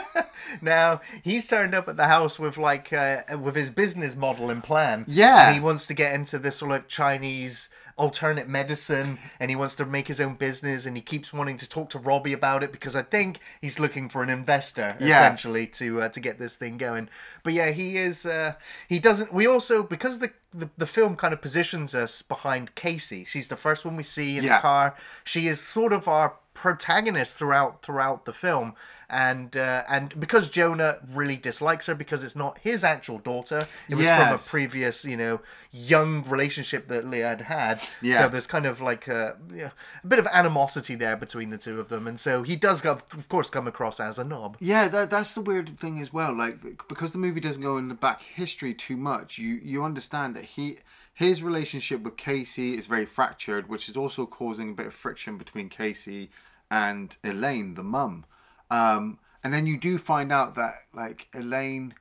Now 0.60 1.00
he's 1.22 1.46
turned 1.46 1.74
up 1.74 1.88
at 1.88 1.96
the 1.96 2.06
house 2.06 2.38
with 2.38 2.56
like 2.56 2.92
uh, 2.92 3.22
with 3.40 3.56
his 3.56 3.70
business 3.70 4.16
model 4.16 4.50
and 4.50 4.62
plan. 4.62 5.04
Yeah. 5.08 5.48
and 5.48 5.54
he 5.54 5.60
wants 5.60 5.86
to 5.86 5.94
get 5.94 6.14
into 6.14 6.38
this 6.38 6.56
sort 6.56 6.72
of 6.72 6.88
Chinese 6.88 7.68
alternate 7.98 8.48
medicine, 8.48 9.18
and 9.38 9.50
he 9.50 9.56
wants 9.56 9.74
to 9.74 9.84
make 9.84 10.08
his 10.08 10.20
own 10.20 10.34
business, 10.36 10.86
and 10.86 10.96
he 10.96 11.02
keeps 11.02 11.32
wanting 11.32 11.56
to 11.58 11.68
talk 11.68 11.90
to 11.90 11.98
Robbie 11.98 12.32
about 12.32 12.62
it 12.62 12.72
because 12.72 12.96
I 12.96 13.02
think 13.02 13.40
he's 13.60 13.78
looking 13.78 14.08
for 14.08 14.22
an 14.22 14.30
investor 14.30 14.96
Yeah. 15.00 15.18
essentially 15.18 15.66
to 15.66 16.02
uh, 16.02 16.08
to 16.10 16.20
get 16.20 16.38
this 16.38 16.56
thing 16.56 16.78
going. 16.78 17.08
But 17.42 17.52
yeah, 17.52 17.70
he 17.72 17.98
is. 17.98 18.24
Uh, 18.24 18.54
he 18.88 18.98
doesn't. 18.98 19.32
We 19.34 19.46
also 19.46 19.82
because 19.82 20.20
the, 20.20 20.30
the 20.54 20.70
the 20.78 20.86
film 20.86 21.16
kind 21.16 21.34
of 21.34 21.42
positions 21.42 21.94
us 21.94 22.22
behind 22.22 22.74
Casey. 22.74 23.24
She's 23.24 23.48
the 23.48 23.56
first 23.56 23.84
one 23.84 23.96
we 23.96 24.02
see 24.04 24.38
in 24.38 24.44
Yeah. 24.44 24.56
the 24.56 24.62
car. 24.62 24.94
She 25.24 25.48
is 25.48 25.60
sort 25.60 25.92
of 25.92 26.08
our 26.08 26.34
protagonist 26.54 27.36
throughout 27.36 27.82
throughout 27.82 28.24
the 28.24 28.32
film 28.32 28.74
and 29.08 29.56
uh, 29.56 29.84
and 29.88 30.18
because 30.18 30.48
Jonah 30.48 30.98
really 31.14 31.36
dislikes 31.36 31.86
her 31.86 31.94
because 31.94 32.24
it's 32.24 32.34
not 32.34 32.58
his 32.58 32.82
actual 32.82 33.18
daughter 33.18 33.68
it 33.88 33.94
was 33.94 34.04
from 34.06 34.32
a 34.34 34.38
previous 34.38 35.04
you 35.04 35.16
know 35.16 35.40
young 35.70 36.24
relationship 36.28 36.88
that 36.88 37.06
Leah 37.08 37.28
had 37.28 37.40
had 37.42 37.80
Yeah. 38.00 38.22
so 38.24 38.28
there's 38.28 38.46
kind 38.46 38.66
of 38.66 38.80
like 38.80 39.08
a, 39.08 39.36
yeah, 39.54 39.70
a 40.02 40.06
bit 40.06 40.18
of 40.18 40.26
animosity 40.28 40.94
there 40.94 41.16
between 41.16 41.50
the 41.50 41.58
two 41.58 41.80
of 41.80 41.88
them 41.88 42.06
and 42.06 42.18
so 42.18 42.42
he 42.42 42.56
does 42.56 42.80
go, 42.80 42.92
of 42.92 43.28
course 43.28 43.50
come 43.50 43.66
across 43.66 44.00
as 44.00 44.18
a 44.18 44.24
knob 44.24 44.56
Yeah, 44.60 44.88
that, 44.88 45.10
that's 45.10 45.34
the 45.34 45.40
weird 45.40 45.78
thing 45.78 46.00
as 46.00 46.12
well. 46.12 46.32
Like 46.34 46.88
because 46.88 47.12
the 47.12 47.18
movie 47.18 47.40
doesn't 47.40 47.62
go 47.62 47.78
in 47.78 47.88
the 47.88 47.94
back 47.94 48.22
history 48.22 48.74
too 48.74 48.96
much, 48.96 49.38
you 49.38 49.60
you 49.62 49.84
understand 49.84 50.36
that 50.36 50.44
he 50.44 50.78
his 51.18 51.42
relationship 51.42 52.02
with 52.02 52.16
Casey 52.16 52.76
is 52.76 52.86
very 52.86 53.04
fractured, 53.04 53.68
which 53.68 53.88
is 53.88 53.96
also 53.96 54.24
causing 54.24 54.70
a 54.70 54.74
bit 54.74 54.86
of 54.86 54.94
friction 54.94 55.36
between 55.36 55.68
Casey 55.68 56.30
and 56.70 57.16
Elaine, 57.24 57.74
the 57.74 57.82
mum. 57.82 58.24
Um, 58.70 59.18
and 59.42 59.52
then 59.52 59.66
you 59.66 59.76
do 59.78 59.98
find 59.98 60.30
out 60.30 60.54
that 60.54 60.74
like 60.94 61.26
Elaine, 61.34 61.94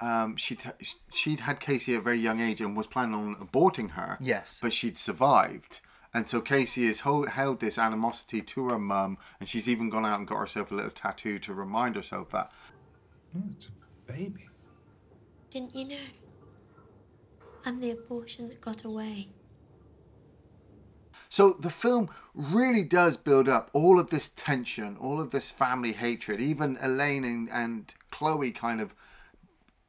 um, 0.00 0.36
she'd 0.36 0.60
she'd 1.12 1.40
had 1.40 1.60
Casey 1.60 1.94
at 1.94 2.00
a 2.00 2.02
very 2.02 2.18
young 2.18 2.40
age 2.40 2.60
and 2.60 2.76
was 2.76 2.86
planning 2.86 3.14
on 3.14 3.36
aborting 3.36 3.90
her. 3.90 4.16
Yes. 4.20 4.58
but 4.62 4.72
she'd 4.72 4.98
survived. 4.98 5.80
And 6.12 6.26
so 6.26 6.40
Casey 6.40 6.86
has 6.88 7.00
ho- 7.00 7.26
held 7.26 7.60
this 7.60 7.78
animosity 7.78 8.42
to 8.42 8.68
her 8.70 8.78
mum, 8.78 9.16
and 9.38 9.48
she's 9.48 9.68
even 9.68 9.90
gone 9.90 10.04
out 10.04 10.18
and 10.18 10.26
got 10.26 10.38
herself 10.38 10.72
a 10.72 10.74
little 10.74 10.90
tattoo 10.90 11.38
to 11.40 11.54
remind 11.54 11.94
herself 11.94 12.30
that. 12.30 12.50
It's 13.54 13.68
a 13.68 14.12
baby. 14.12 14.48
Didn't 15.50 15.74
you 15.74 15.86
know? 15.88 15.96
I'm 17.64 17.80
the 17.80 17.90
abortion 17.90 18.48
that 18.48 18.60
got 18.60 18.82
away. 18.84 19.28
So 21.28 21.52
the 21.52 21.70
film 21.70 22.10
really 22.34 22.82
does 22.82 23.16
build 23.16 23.48
up 23.48 23.70
all 23.72 24.00
of 24.00 24.10
this 24.10 24.30
tension, 24.34 24.96
all 24.96 25.20
of 25.20 25.30
this 25.30 25.52
family 25.52 25.92
hatred. 25.92 26.40
Even 26.40 26.76
Elaine 26.80 27.24
and, 27.24 27.48
and 27.50 27.94
Chloe 28.10 28.50
kind 28.50 28.80
of 28.80 28.94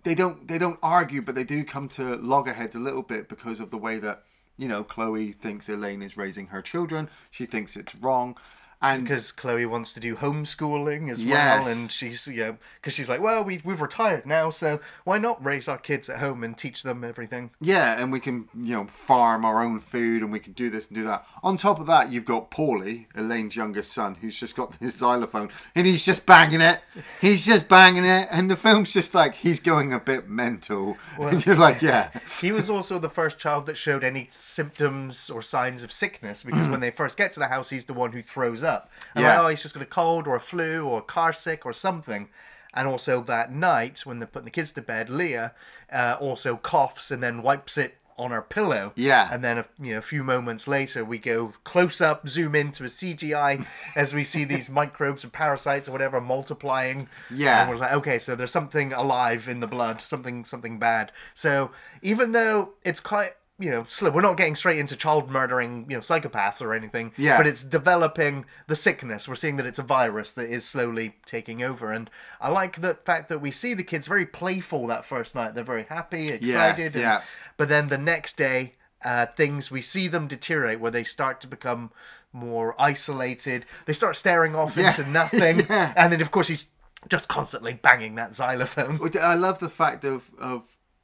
they 0.03 0.15
don't 0.15 0.47
they 0.47 0.57
don't 0.57 0.79
argue, 0.81 1.21
but 1.21 1.35
they 1.35 1.43
do 1.43 1.63
come 1.63 1.87
to 1.89 2.15
loggerheads 2.17 2.75
a 2.75 2.79
little 2.79 3.03
bit 3.03 3.29
because 3.29 3.59
of 3.59 3.71
the 3.71 3.77
way 3.77 3.99
that 3.99 4.23
you 4.57 4.67
know 4.67 4.83
Chloe 4.83 5.31
thinks 5.31 5.69
Elaine 5.69 6.01
is 6.01 6.17
raising 6.17 6.47
her 6.47 6.61
children. 6.61 7.09
She 7.29 7.45
thinks 7.45 7.75
it's 7.75 7.95
wrong, 7.95 8.37
and 8.81 9.03
because 9.03 9.31
Chloe 9.31 9.65
wants 9.65 9.93
to 9.93 9.99
do 9.99 10.15
homeschooling 10.15 11.11
as 11.11 11.23
Yes. 11.23 11.65
well, 11.65 11.71
and 11.71 11.91
she's 11.91 12.27
you 12.27 12.43
know 12.43 12.57
because 12.75 12.93
she's 12.93 13.09
like, 13.09 13.21
well, 13.21 13.43
we 13.43 13.61
we've 13.63 13.81
retired 13.81 14.25
now, 14.25 14.49
so 14.49 14.79
why 15.03 15.17
not 15.17 15.43
raise 15.43 15.67
our 15.67 15.77
kids 15.77 16.09
at 16.09 16.19
home 16.19 16.43
and 16.43 16.57
teach 16.57 16.83
them 16.83 17.03
everything? 17.03 17.51
Yeah, 17.59 17.99
and 18.01 18.11
we 18.11 18.19
can, 18.19 18.49
you 18.55 18.75
know, 18.75 18.87
farm 18.87 19.45
our 19.45 19.61
own 19.61 19.79
food 19.79 20.21
and 20.21 20.31
we 20.31 20.39
can 20.39 20.53
do 20.53 20.69
this 20.69 20.87
and 20.87 20.95
do 20.95 21.03
that. 21.05 21.25
On 21.43 21.57
top 21.57 21.79
of 21.79 21.87
that, 21.87 22.11
you've 22.11 22.25
got 22.25 22.51
Paulie, 22.51 23.05
Elaine's 23.15 23.55
youngest 23.55 23.91
son, 23.91 24.15
who's 24.15 24.37
just 24.37 24.55
got 24.55 24.71
this 24.79 24.95
xylophone 24.95 25.49
and 25.75 25.85
he's 25.87 26.05
just 26.05 26.25
banging 26.25 26.61
it. 26.61 26.81
He's 27.19 27.45
just 27.45 27.67
banging 27.67 28.05
it. 28.05 28.27
And 28.31 28.49
the 28.49 28.55
film's 28.55 28.93
just 28.93 29.13
like, 29.13 29.35
he's 29.35 29.59
going 29.59 29.93
a 29.93 29.99
bit 29.99 30.29
mental. 30.29 30.97
and 31.19 31.45
you're 31.45 31.55
like, 31.55 31.81
yeah. 31.81 32.09
He 32.39 32.51
was 32.51 32.69
also 32.69 32.99
the 32.99 33.09
first 33.09 33.37
child 33.37 33.65
that 33.67 33.77
showed 33.77 34.03
any 34.03 34.27
symptoms 34.31 35.29
or 35.29 35.41
signs 35.41 35.83
of 35.83 35.91
sickness 35.91 36.43
because 36.43 36.67
mm. 36.67 36.71
when 36.71 36.79
they 36.79 36.91
first 36.91 37.17
get 37.17 37.33
to 37.33 37.39
the 37.39 37.47
house, 37.47 37.69
he's 37.69 37.85
the 37.85 37.93
one 37.93 38.11
who 38.11 38.21
throws 38.21 38.63
up. 38.63 38.70
And 39.15 39.23
Yeah. 39.23 39.35
like, 39.37 39.39
oh, 39.39 39.47
he's 39.49 39.61
just 39.63 39.73
got 39.73 39.83
a 39.83 39.87
cold 39.87 40.27
or 40.27 40.35
a 40.35 40.39
flu 40.39 40.85
or 40.85 41.01
car 41.01 41.33
sick 41.33 41.65
or 41.65 41.73
something. 41.73 42.29
And 42.73 42.87
also 42.87 43.21
that 43.23 43.51
night, 43.51 44.05
when 44.05 44.19
they're 44.19 44.27
putting 44.27 44.45
the 44.45 44.51
kids 44.51 44.71
to 44.73 44.81
bed, 44.81 45.09
Leah 45.09 45.53
uh, 45.91 46.15
also 46.19 46.55
coughs 46.55 47.11
and 47.11 47.21
then 47.21 47.41
wipes 47.41 47.77
it 47.77 47.97
on 48.17 48.31
her 48.31 48.41
pillow. 48.41 48.91
Yeah. 48.95 49.27
And 49.31 49.43
then 49.43 49.57
a, 49.57 49.65
you 49.79 49.93
know, 49.93 49.97
a 49.97 50.01
few 50.01 50.23
moments 50.23 50.67
later, 50.67 51.03
we 51.03 51.17
go 51.17 51.53
close 51.63 51.99
up, 51.99 52.29
zoom 52.29 52.53
into 52.55 52.83
a 52.83 52.87
CGI 52.87 53.65
as 53.95 54.13
we 54.13 54.23
see 54.23 54.43
these 54.45 54.69
microbes 54.69 55.25
or 55.25 55.29
parasites 55.29 55.89
or 55.89 55.91
whatever 55.91 56.21
multiplying. 56.21 57.09
Yeah. 57.29 57.61
And 57.61 57.69
we're 57.71 57.77
like, 57.77 57.93
okay, 57.93 58.19
so 58.19 58.35
there's 58.35 58.51
something 58.51 58.93
alive 58.93 59.47
in 59.49 59.59
the 59.59 59.67
blood, 59.67 60.01
something 60.01 60.45
something 60.45 60.77
bad. 60.79 61.11
So 61.33 61.71
even 62.01 62.31
though 62.31 62.73
it's 62.83 62.99
quite 62.99 63.31
you 63.61 63.69
know 63.69 63.85
slow, 63.87 64.09
we're 64.09 64.21
not 64.21 64.37
getting 64.37 64.55
straight 64.55 64.79
into 64.79 64.95
child 64.95 65.29
murdering 65.29 65.85
you 65.89 65.95
know 65.95 66.01
psychopaths 66.01 66.61
or 66.61 66.73
anything. 66.73 67.11
Yeah. 67.17 67.37
But 67.37 67.47
it's 67.47 67.63
developing 67.63 68.45
the 68.67 68.75
sickness. 68.75 69.27
We're 69.27 69.35
seeing 69.35 69.57
that 69.57 69.65
it's 69.65 69.79
a 69.79 69.83
virus 69.83 70.31
that 70.33 70.49
is 70.49 70.65
slowly 70.65 71.15
taking 71.25 71.61
over, 71.63 71.91
and 71.91 72.09
I 72.39 72.49
like 72.49 72.81
the 72.81 72.95
fact 73.05 73.29
that 73.29 73.39
we 73.39 73.51
see 73.51 73.73
the 73.73 73.83
kids 73.83 74.07
very 74.07 74.25
playful 74.25 74.87
that 74.87 75.05
first 75.05 75.35
night. 75.35 75.55
They're 75.55 75.63
very 75.63 75.83
happy, 75.89 76.29
excited. 76.29 76.93
and- 76.95 77.01
yeah. 77.01 77.21
But 77.57 77.69
then 77.69 77.87
the 77.87 77.97
next 77.97 78.37
day. 78.37 78.73
Uh, 79.03 79.25
things 79.25 79.71
we 79.71 79.81
see 79.81 80.07
them 80.07 80.27
deteriorate 80.27 80.79
where 80.79 80.91
they 80.91 81.03
start 81.03 81.41
to 81.41 81.47
become 81.47 81.89
more 82.31 82.75
isolated. 82.79 83.65
They 83.87 83.93
start 83.93 84.15
staring 84.15 84.55
off 84.55 84.77
Yeah. 84.77 84.89
into 84.89 85.09
nothing, 85.09 85.61
Yeah. 85.69 85.91
and 85.95 86.13
then 86.13 86.21
of 86.21 86.29
course 86.29 86.49
he's 86.49 86.65
just 87.09 87.27
constantly 87.27 87.73
banging 87.73 88.13
that 88.15 88.35
xylophone. 88.35 88.99
I 89.19 89.33
love 89.33 89.57
the 89.57 89.71
fact 89.71 90.05
of, 90.05 90.29
of 90.37 90.61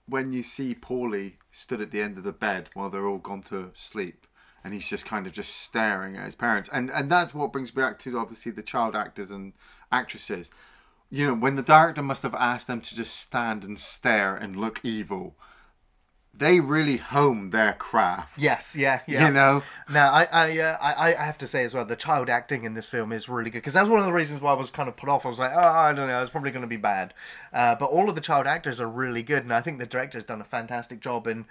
when 0.07 0.31
you 0.33 0.43
see 0.43 0.75
Paulie 0.75 1.33
stood 1.51 1.81
at 1.81 1.91
the 1.91 2.01
end 2.01 2.17
of 2.17 2.23
the 2.23 2.31
bed 2.31 2.69
while 2.73 2.89
they're 2.89 3.07
all 3.07 3.17
gone 3.17 3.43
to 3.43 3.71
sleep. 3.75 4.25
And 4.63 4.73
he's 4.73 4.87
just 4.87 5.05
kind 5.05 5.27
of 5.27 5.33
just 5.33 5.55
staring 5.55 6.17
at 6.17 6.25
his 6.25 6.35
parents, 6.35 6.69
and 6.73 6.89
and 6.91 7.09
that's 7.09 7.33
what 7.33 7.53
brings 7.53 7.73
me 7.73 7.81
back 7.81 7.99
to 7.99 8.17
obviously 8.17 8.51
the 8.51 8.63
child 8.63 8.95
actors 8.97 9.31
and 9.31 9.53
actresses. 9.91 10.49
You 11.09 11.27
know, 11.27 11.35
when 11.35 11.55
the 11.55 11.61
director 11.61 12.03
must 12.03 12.23
have 12.23 12.35
asked 12.35 12.67
them 12.67 12.81
to 12.81 12.95
just 12.95 13.15
stand 13.15 13.63
and 13.63 13.79
stare 13.79 14.35
and 14.35 14.57
look 14.57 14.81
evil, 14.83 15.35
they 16.37 16.59
really 16.59 16.97
hone 16.97 17.49
their 17.49 17.73
craft. 17.73 18.37
Yes, 18.37 18.75
yeah, 18.75 19.01
yeah. 19.07 19.27
You 19.27 19.33
know? 19.33 19.63
Now, 19.89 20.11
I, 20.11 20.27
I, 20.31 20.59
uh, 20.59 20.77
I, 20.79 21.15
I 21.15 21.25
have 21.25 21.37
to 21.39 21.47
say 21.47 21.63
as 21.63 21.73
well, 21.73 21.85
the 21.85 21.95
child 21.95 22.29
acting 22.29 22.63
in 22.63 22.73
this 22.73 22.89
film 22.89 23.11
is 23.11 23.27
really 23.27 23.49
good 23.49 23.59
because 23.59 23.73
that 23.73 23.81
was 23.81 23.89
one 23.89 23.99
of 23.99 24.05
the 24.05 24.13
reasons 24.13 24.41
why 24.41 24.51
I 24.51 24.55
was 24.55 24.69
kind 24.69 24.87
of 24.87 24.95
put 24.95 25.09
off. 25.09 25.25
I 25.25 25.29
was 25.29 25.39
like, 25.39 25.51
oh, 25.53 25.59
I 25.59 25.93
don't 25.93 26.07
know, 26.07 26.21
it's 26.21 26.31
probably 26.31 26.51
going 26.51 26.61
to 26.61 26.67
be 26.67 26.77
bad. 26.77 27.13
Uh, 27.51 27.75
but 27.75 27.85
all 27.85 28.09
of 28.09 28.15
the 28.15 28.21
child 28.21 28.45
actors 28.45 28.79
are 28.79 28.89
really 28.89 29.23
good, 29.23 29.43
and 29.43 29.53
I 29.53 29.61
think 29.61 29.79
the 29.79 29.85
director's 29.85 30.23
done 30.23 30.41
a 30.41 30.45
fantastic 30.45 30.99
job 30.99 31.27
in, 31.27 31.45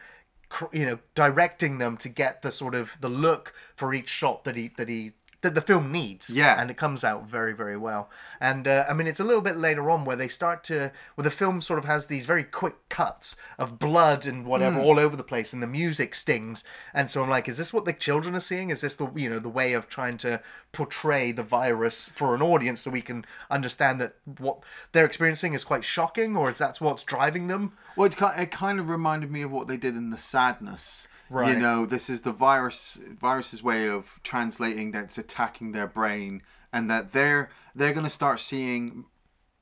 you 0.73 0.87
know, 0.87 0.99
directing 1.14 1.78
them 1.78 1.97
to 1.99 2.09
get 2.09 2.43
the 2.43 2.52
sort 2.52 2.75
of 2.75 2.93
the 3.00 3.09
look 3.09 3.55
for 3.75 3.93
each 3.93 4.09
shot 4.09 4.45
that 4.45 4.55
he 4.55 4.71
that 4.76 4.88
he 4.88 5.12
that 5.43 5.55
the 5.55 5.61
film 5.61 5.93
needs. 5.93 6.31
Yeah. 6.31 6.61
and 6.61 6.71
it 6.71 6.76
comes 6.76 7.05
out 7.05 7.26
very 7.26 7.52
very 7.52 7.76
well. 7.76 8.11
And 8.40 8.66
uh, 8.66 8.85
I 8.88 8.95
mean, 8.95 9.07
it's 9.07 9.21
a 9.21 9.25
little 9.25 9.40
bit 9.40 9.57
later 9.57 9.90
on 9.90 10.05
where 10.05 10.16
they 10.16 10.28
start 10.28 10.64
to 10.64 10.93
where 11.14 11.23
the 11.25 11.31
film 11.31 11.61
sort 11.61 11.78
of 11.78 11.85
has 11.85 12.07
these 12.07 12.26
very 12.26 12.45
quick 12.45 12.88
cuts 12.88 13.37
of 13.59 13.78
blood 13.78 14.26
and 14.26 14.47
whatever 14.47 14.81
all 14.81 14.99
over 14.99 15.16
the 15.16 15.23
place, 15.25 15.52
and 15.52 15.62
the 15.62 15.66
music 15.66 16.14
stings. 16.14 16.64
And 16.95 17.11
so 17.11 17.23
I'm 17.23 17.31
like, 17.31 17.49
is 17.49 17.59
this 17.59 17.73
what 17.73 17.85
the 17.85 17.93
children 17.93 18.35
are 18.35 18.40
seeing? 18.40 18.71
Is 18.71 18.81
this 18.81 18.97
the 18.97 19.11
you 19.14 19.31
know 19.31 19.38
the 19.38 19.49
way 19.49 19.73
of 19.73 19.88
trying 19.88 20.16
to 20.19 20.40
portray 20.73 21.33
the 21.33 21.43
virus 21.43 22.11
for 22.14 22.35
an 22.35 22.43
audience 22.43 22.83
so 22.83 22.90
we 22.90 23.00
can 23.00 23.25
understand 23.50 24.00
that 24.00 24.14
what 24.38 24.59
they're 24.93 25.07
experiencing 25.07 25.55
is 25.55 25.64
quite 25.64 25.85
shocking, 25.85 26.37
or 26.37 26.50
is 26.50 26.59
that 26.59 26.81
what's 26.81 27.02
driving 27.02 27.47
them? 27.47 27.73
Well, 27.97 28.11
it 28.11 28.50
kind 28.50 28.78
of 28.78 28.88
reminded 28.90 29.31
me 29.31 29.43
of 29.43 29.50
what 29.50 29.69
they 29.69 29.76
did 29.76 29.97
in 29.97 30.11
the 30.11 30.19
sadness. 30.19 31.09
Right. 31.28 31.54
You 31.54 31.61
know, 31.61 31.87
this 31.87 32.09
is 32.09 32.23
the 32.23 32.33
virus 32.33 32.99
virus's 33.21 33.62
way 33.62 33.88
of 33.88 34.21
translating 34.23 34.92
that 34.92 35.04
it's 35.04 35.18
attacking 35.18 35.73
their 35.73 35.87
brain, 35.87 36.42
and 36.73 36.90
that 36.90 37.12
they're 37.12 37.50
they're 37.75 37.92
going 37.92 38.04
to 38.04 38.11
start 38.11 38.40
seeing, 38.40 39.04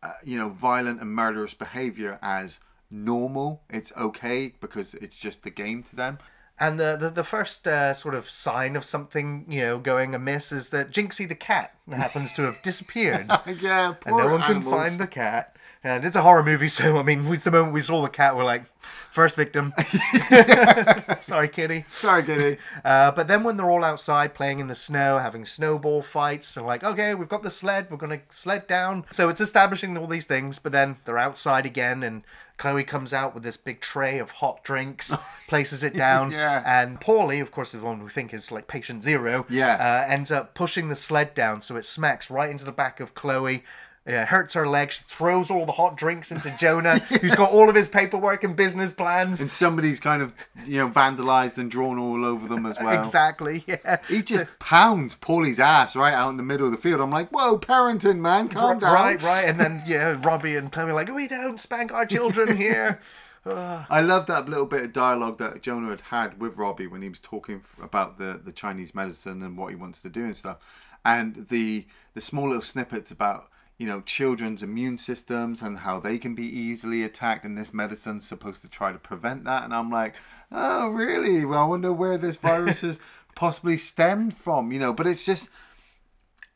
uh, 0.02 0.12
you 0.24 0.36
know, 0.38 0.50
violent 0.50 1.00
and 1.00 1.10
murderous 1.14 1.54
behavior 1.54 2.18
as 2.22 2.60
normal. 2.90 3.62
It's 3.70 3.92
okay 3.96 4.54
because 4.60 4.94
it's 4.94 5.16
just 5.16 5.42
the 5.42 5.50
game 5.50 5.82
to 5.84 5.96
them. 5.96 6.18
And 6.58 6.78
the 6.78 6.96
the, 7.00 7.10
the 7.10 7.24
first 7.24 7.66
uh, 7.66 7.94
sort 7.94 8.14
of 8.14 8.28
sign 8.28 8.76
of 8.76 8.84
something 8.84 9.46
you 9.48 9.60
know 9.62 9.78
going 9.78 10.14
amiss 10.14 10.52
is 10.52 10.68
that 10.68 10.90
Jinxie 10.90 11.28
the 11.28 11.34
cat 11.34 11.74
happens 11.90 12.32
to 12.34 12.42
have 12.42 12.60
disappeared. 12.62 13.26
yeah, 13.60 13.94
and 14.06 14.16
no 14.16 14.28
one 14.28 14.42
can 14.42 14.62
find 14.62 14.98
the 14.98 15.06
cat. 15.06 15.56
And 15.84 16.02
it's 16.04 16.16
a 16.16 16.22
horror 16.22 16.42
movie, 16.42 16.68
so 16.80 16.96
I 16.96 17.02
mean, 17.02 17.28
with 17.28 17.44
the 17.44 17.50
moment 17.50 17.74
we 17.74 17.82
saw 17.82 18.00
the 18.02 18.08
cat, 18.08 18.34
we're 18.36 18.44
like, 18.44 18.64
first 19.10 19.36
victim. 19.36 19.72
Sorry, 21.22 21.48
kitty. 21.48 21.84
Sorry, 21.96 22.22
Giddy. 22.22 22.58
Uh, 22.84 23.10
but 23.10 23.28
then 23.28 23.42
when 23.44 23.56
they're 23.56 23.70
all 23.70 23.82
outside 23.84 24.34
playing 24.34 24.58
in 24.60 24.66
the 24.66 24.74
snow, 24.74 25.18
having 25.18 25.44
snowball 25.44 26.02
fights, 26.02 26.52
they're 26.54 26.62
like, 26.64 26.84
okay, 26.84 27.14
we've 27.14 27.28
got 27.30 27.42
the 27.42 27.50
sled, 27.50 27.86
we're 27.90 27.96
gonna 27.96 28.20
sled 28.30 28.66
down. 28.66 29.04
So 29.10 29.28
it's 29.30 29.40
establishing 29.40 29.96
all 29.96 30.06
these 30.06 30.26
things, 30.26 30.58
but 30.58 30.72
then 30.72 30.96
they're 31.04 31.16
outside 31.18 31.64
again, 31.64 32.02
and 32.02 32.22
Chloe 32.58 32.84
comes 32.84 33.12
out 33.14 33.32
with 33.34 33.42
this 33.42 33.56
big 33.56 33.80
tray 33.80 34.18
of 34.18 34.30
hot 34.32 34.62
drinks, 34.64 35.14
places 35.48 35.82
it 35.82 35.94
down, 35.94 36.30
Yeah. 36.30 36.62
and 36.66 37.00
Paulie, 37.00 37.40
of 37.40 37.50
course, 37.50 37.72
is 37.74 37.80
the 37.80 37.86
one 37.86 38.02
we 38.04 38.10
think 38.10 38.34
is 38.34 38.52
like 38.52 38.66
patient 38.68 39.02
zero, 39.02 39.46
Yeah. 39.48 39.74
uh, 39.76 40.12
ends 40.12 40.30
up 40.30 40.54
pushing 40.54 40.88
the 40.90 40.96
sled 40.96 41.34
down, 41.34 41.62
so 41.62 41.76
it 41.76 41.86
smacks 41.86 42.28
right 42.30 42.50
into 42.50 42.64
the 42.66 42.72
back 42.72 43.00
of 43.00 43.14
Chloe. 43.14 43.64
Yeah, 44.06 44.26
hurts 44.26 44.52
her 44.52 44.68
leg. 44.68 44.92
She 44.92 45.02
throws 45.04 45.50
all 45.50 45.64
the 45.64 45.72
hot 45.72 45.96
drinks 45.96 46.30
into 46.30 46.54
Jonah, 46.58 46.98
who's 46.98 47.34
got 47.34 47.50
all 47.50 47.70
of 47.70 47.74
his 47.74 47.88
paperwork 47.88 48.44
and 48.44 48.54
business 48.54 48.92
plans. 48.92 49.40
And 49.40 49.50
somebody's 49.50 49.98
kind 49.98 50.20
of, 50.20 50.34
you 50.66 50.78
know, 50.78 50.90
vandalized 50.90 51.56
and 51.56 51.70
drawn 51.70 51.98
all 51.98 52.22
over 52.24 52.46
them 52.46 52.66
as 52.66 52.76
well. 52.78 52.98
Exactly. 52.98 53.64
Yeah. 53.66 53.98
He 54.06 54.22
just 54.22 54.46
pounds 54.58 55.14
Paulie's 55.14 55.58
ass 55.58 55.96
right 55.96 56.12
out 56.12 56.28
in 56.28 56.36
the 56.36 56.42
middle 56.42 56.66
of 56.66 56.72
the 56.72 56.78
field. 56.78 57.00
I'm 57.00 57.10
like, 57.10 57.30
whoa, 57.30 57.58
parenting, 57.58 58.18
man, 58.18 58.48
calm 58.48 58.78
down. 58.78 58.92
Right, 58.92 59.22
right. 59.22 59.48
And 59.48 59.58
then 59.58 59.82
yeah, 59.86 60.20
Robbie 60.22 60.56
and 60.56 60.70
Chloe 60.70 60.90
are 60.90 60.94
like, 60.94 61.12
we 61.12 61.26
don't 61.26 61.58
spank 61.58 61.90
our 61.92 62.04
children 62.04 62.56
here. 62.58 63.00
I 63.46 64.00
love 64.00 64.26
that 64.26 64.48
little 64.48 64.66
bit 64.66 64.84
of 64.84 64.92
dialogue 64.92 65.38
that 65.38 65.62
Jonah 65.62 65.90
had 65.90 66.00
had 66.02 66.40
with 66.40 66.56
Robbie 66.56 66.86
when 66.86 67.02
he 67.02 67.08
was 67.08 67.20
talking 67.20 67.62
about 67.82 68.18
the, 68.18 68.40
the 68.42 68.52
Chinese 68.52 68.94
medicine 68.94 69.42
and 69.42 69.56
what 69.58 69.68
he 69.70 69.76
wants 69.76 70.00
to 70.02 70.08
do 70.08 70.24
and 70.24 70.36
stuff, 70.36 70.58
and 71.04 71.46
the 71.50 71.84
the 72.14 72.22
small 72.22 72.46
little 72.48 72.62
snippets 72.62 73.10
about 73.10 73.50
you 73.78 73.86
know 73.86 74.00
children's 74.02 74.62
immune 74.62 74.98
systems 74.98 75.60
and 75.60 75.78
how 75.78 75.98
they 75.98 76.18
can 76.18 76.34
be 76.34 76.46
easily 76.46 77.02
attacked, 77.02 77.44
and 77.44 77.56
this 77.56 77.74
medicine's 77.74 78.26
supposed 78.26 78.62
to 78.62 78.68
try 78.68 78.92
to 78.92 78.98
prevent 78.98 79.44
that. 79.44 79.64
And 79.64 79.74
I'm 79.74 79.90
like, 79.90 80.14
oh 80.52 80.88
really? 80.88 81.44
Well, 81.44 81.62
I 81.62 81.66
wonder 81.66 81.92
where 81.92 82.18
this 82.18 82.36
virus 82.36 82.82
has 82.82 83.00
possibly 83.34 83.76
stemmed 83.76 84.36
from. 84.36 84.72
You 84.72 84.78
know, 84.78 84.92
but 84.92 85.06
it's 85.06 85.24
just 85.24 85.48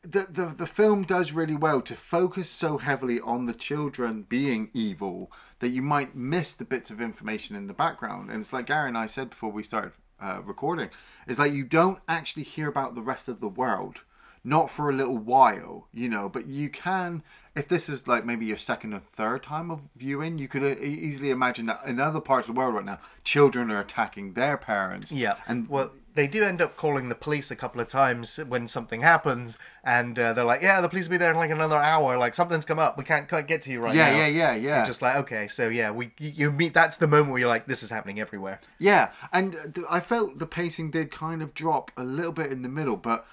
the, 0.01 0.27
the 0.29 0.45
the 0.57 0.67
film 0.67 1.03
does 1.03 1.31
really 1.31 1.55
well 1.55 1.81
to 1.81 1.95
focus 1.95 2.49
so 2.49 2.77
heavily 2.77 3.19
on 3.19 3.45
the 3.45 3.53
children 3.53 4.23
being 4.23 4.69
evil 4.73 5.31
that 5.59 5.69
you 5.69 5.81
might 5.81 6.15
miss 6.15 6.53
the 6.53 6.65
bits 6.65 6.89
of 6.89 7.01
information 7.01 7.55
in 7.55 7.67
the 7.67 7.73
background. 7.73 8.29
And 8.31 8.41
it's 8.41 8.53
like 8.53 8.67
Gary 8.67 8.87
and 8.87 8.97
I 8.97 9.07
said 9.07 9.29
before 9.29 9.51
we 9.51 9.63
started 9.63 9.91
uh, 10.21 10.41
recording, 10.43 10.89
it's 11.27 11.39
like 11.39 11.53
you 11.53 11.63
don't 11.63 11.99
actually 12.07 12.43
hear 12.43 12.69
about 12.69 12.95
the 12.95 13.01
rest 13.01 13.27
of 13.27 13.41
the 13.41 13.49
world, 13.49 13.99
not 14.43 14.69
for 14.71 14.89
a 14.89 14.93
little 14.93 15.17
while, 15.17 15.87
you 15.93 16.09
know. 16.09 16.29
But 16.29 16.47
you 16.47 16.69
can, 16.69 17.23
if 17.55 17.67
this 17.67 17.89
is 17.89 18.07
like 18.07 18.25
maybe 18.25 18.45
your 18.45 18.57
second 18.57 18.93
or 18.93 18.99
third 18.99 19.43
time 19.43 19.69
of 19.71 19.81
viewing, 19.95 20.37
you 20.37 20.47
could 20.47 20.63
uh, 20.63 20.81
easily 20.81 21.29
imagine 21.29 21.65
that 21.67 21.81
in 21.85 21.99
other 21.99 22.21
parts 22.21 22.47
of 22.47 22.55
the 22.55 22.59
world 22.59 22.75
right 22.75 22.85
now, 22.85 22.99
children 23.23 23.69
are 23.71 23.79
attacking 23.81 24.33
their 24.33 24.57
parents. 24.57 25.11
Yeah. 25.11 25.35
and 25.47 25.67
well, 25.69 25.91
they 26.15 26.25
do 26.25 26.43
end 26.43 26.59
up 26.59 26.75
calling 26.75 27.07
the 27.07 27.15
police 27.15 27.51
a 27.51 27.55
couple 27.55 27.79
of 27.79 27.87
times 27.87 28.37
when 28.47 28.67
something 28.67 29.01
happens, 29.01 29.57
and 29.83 30.17
uh, 30.17 30.33
they're 30.33 30.43
like, 30.43 30.61
"Yeah, 30.61 30.81
the 30.81 30.89
police 30.89 31.05
will 31.05 31.11
be 31.11 31.17
there 31.17 31.29
in 31.31 31.37
like 31.37 31.51
another 31.51 31.77
hour. 31.77 32.17
Like 32.17 32.33
something's 32.33 32.65
come 32.65 32.79
up. 32.79 32.97
We 32.97 33.03
can't 33.03 33.29
quite 33.29 33.47
get 33.47 33.61
to 33.63 33.71
you 33.71 33.79
right 33.79 33.95
Yeah, 33.95 34.09
now." 34.11 34.17
yeah, 34.17 34.27
yeah, 34.27 34.55
yeah. 34.55 34.77
You're 34.77 34.85
just 34.87 35.01
like, 35.03 35.15
okay, 35.17 35.47
so 35.47 35.69
yeah, 35.69 35.91
we 35.91 36.11
you, 36.17 36.29
you 36.35 36.51
meet. 36.51 36.73
That's 36.73 36.97
the 36.97 37.07
moment 37.07 37.31
where 37.31 37.39
you're 37.39 37.47
like, 37.47 37.67
this 37.67 37.83
is 37.83 37.91
happening 37.91 38.19
everywhere. 38.19 38.59
Yeah, 38.79 39.11
and 39.31 39.55
uh, 39.55 39.81
I 39.89 39.99
felt 39.99 40.39
the 40.39 40.47
pacing 40.47 40.91
did 40.91 41.11
kind 41.11 41.41
of 41.43 41.53
drop 41.53 41.91
a 41.95 42.03
little 42.03 42.33
bit 42.33 42.51
in 42.51 42.63
the 42.63 42.69
middle, 42.69 42.97
but 42.97 43.25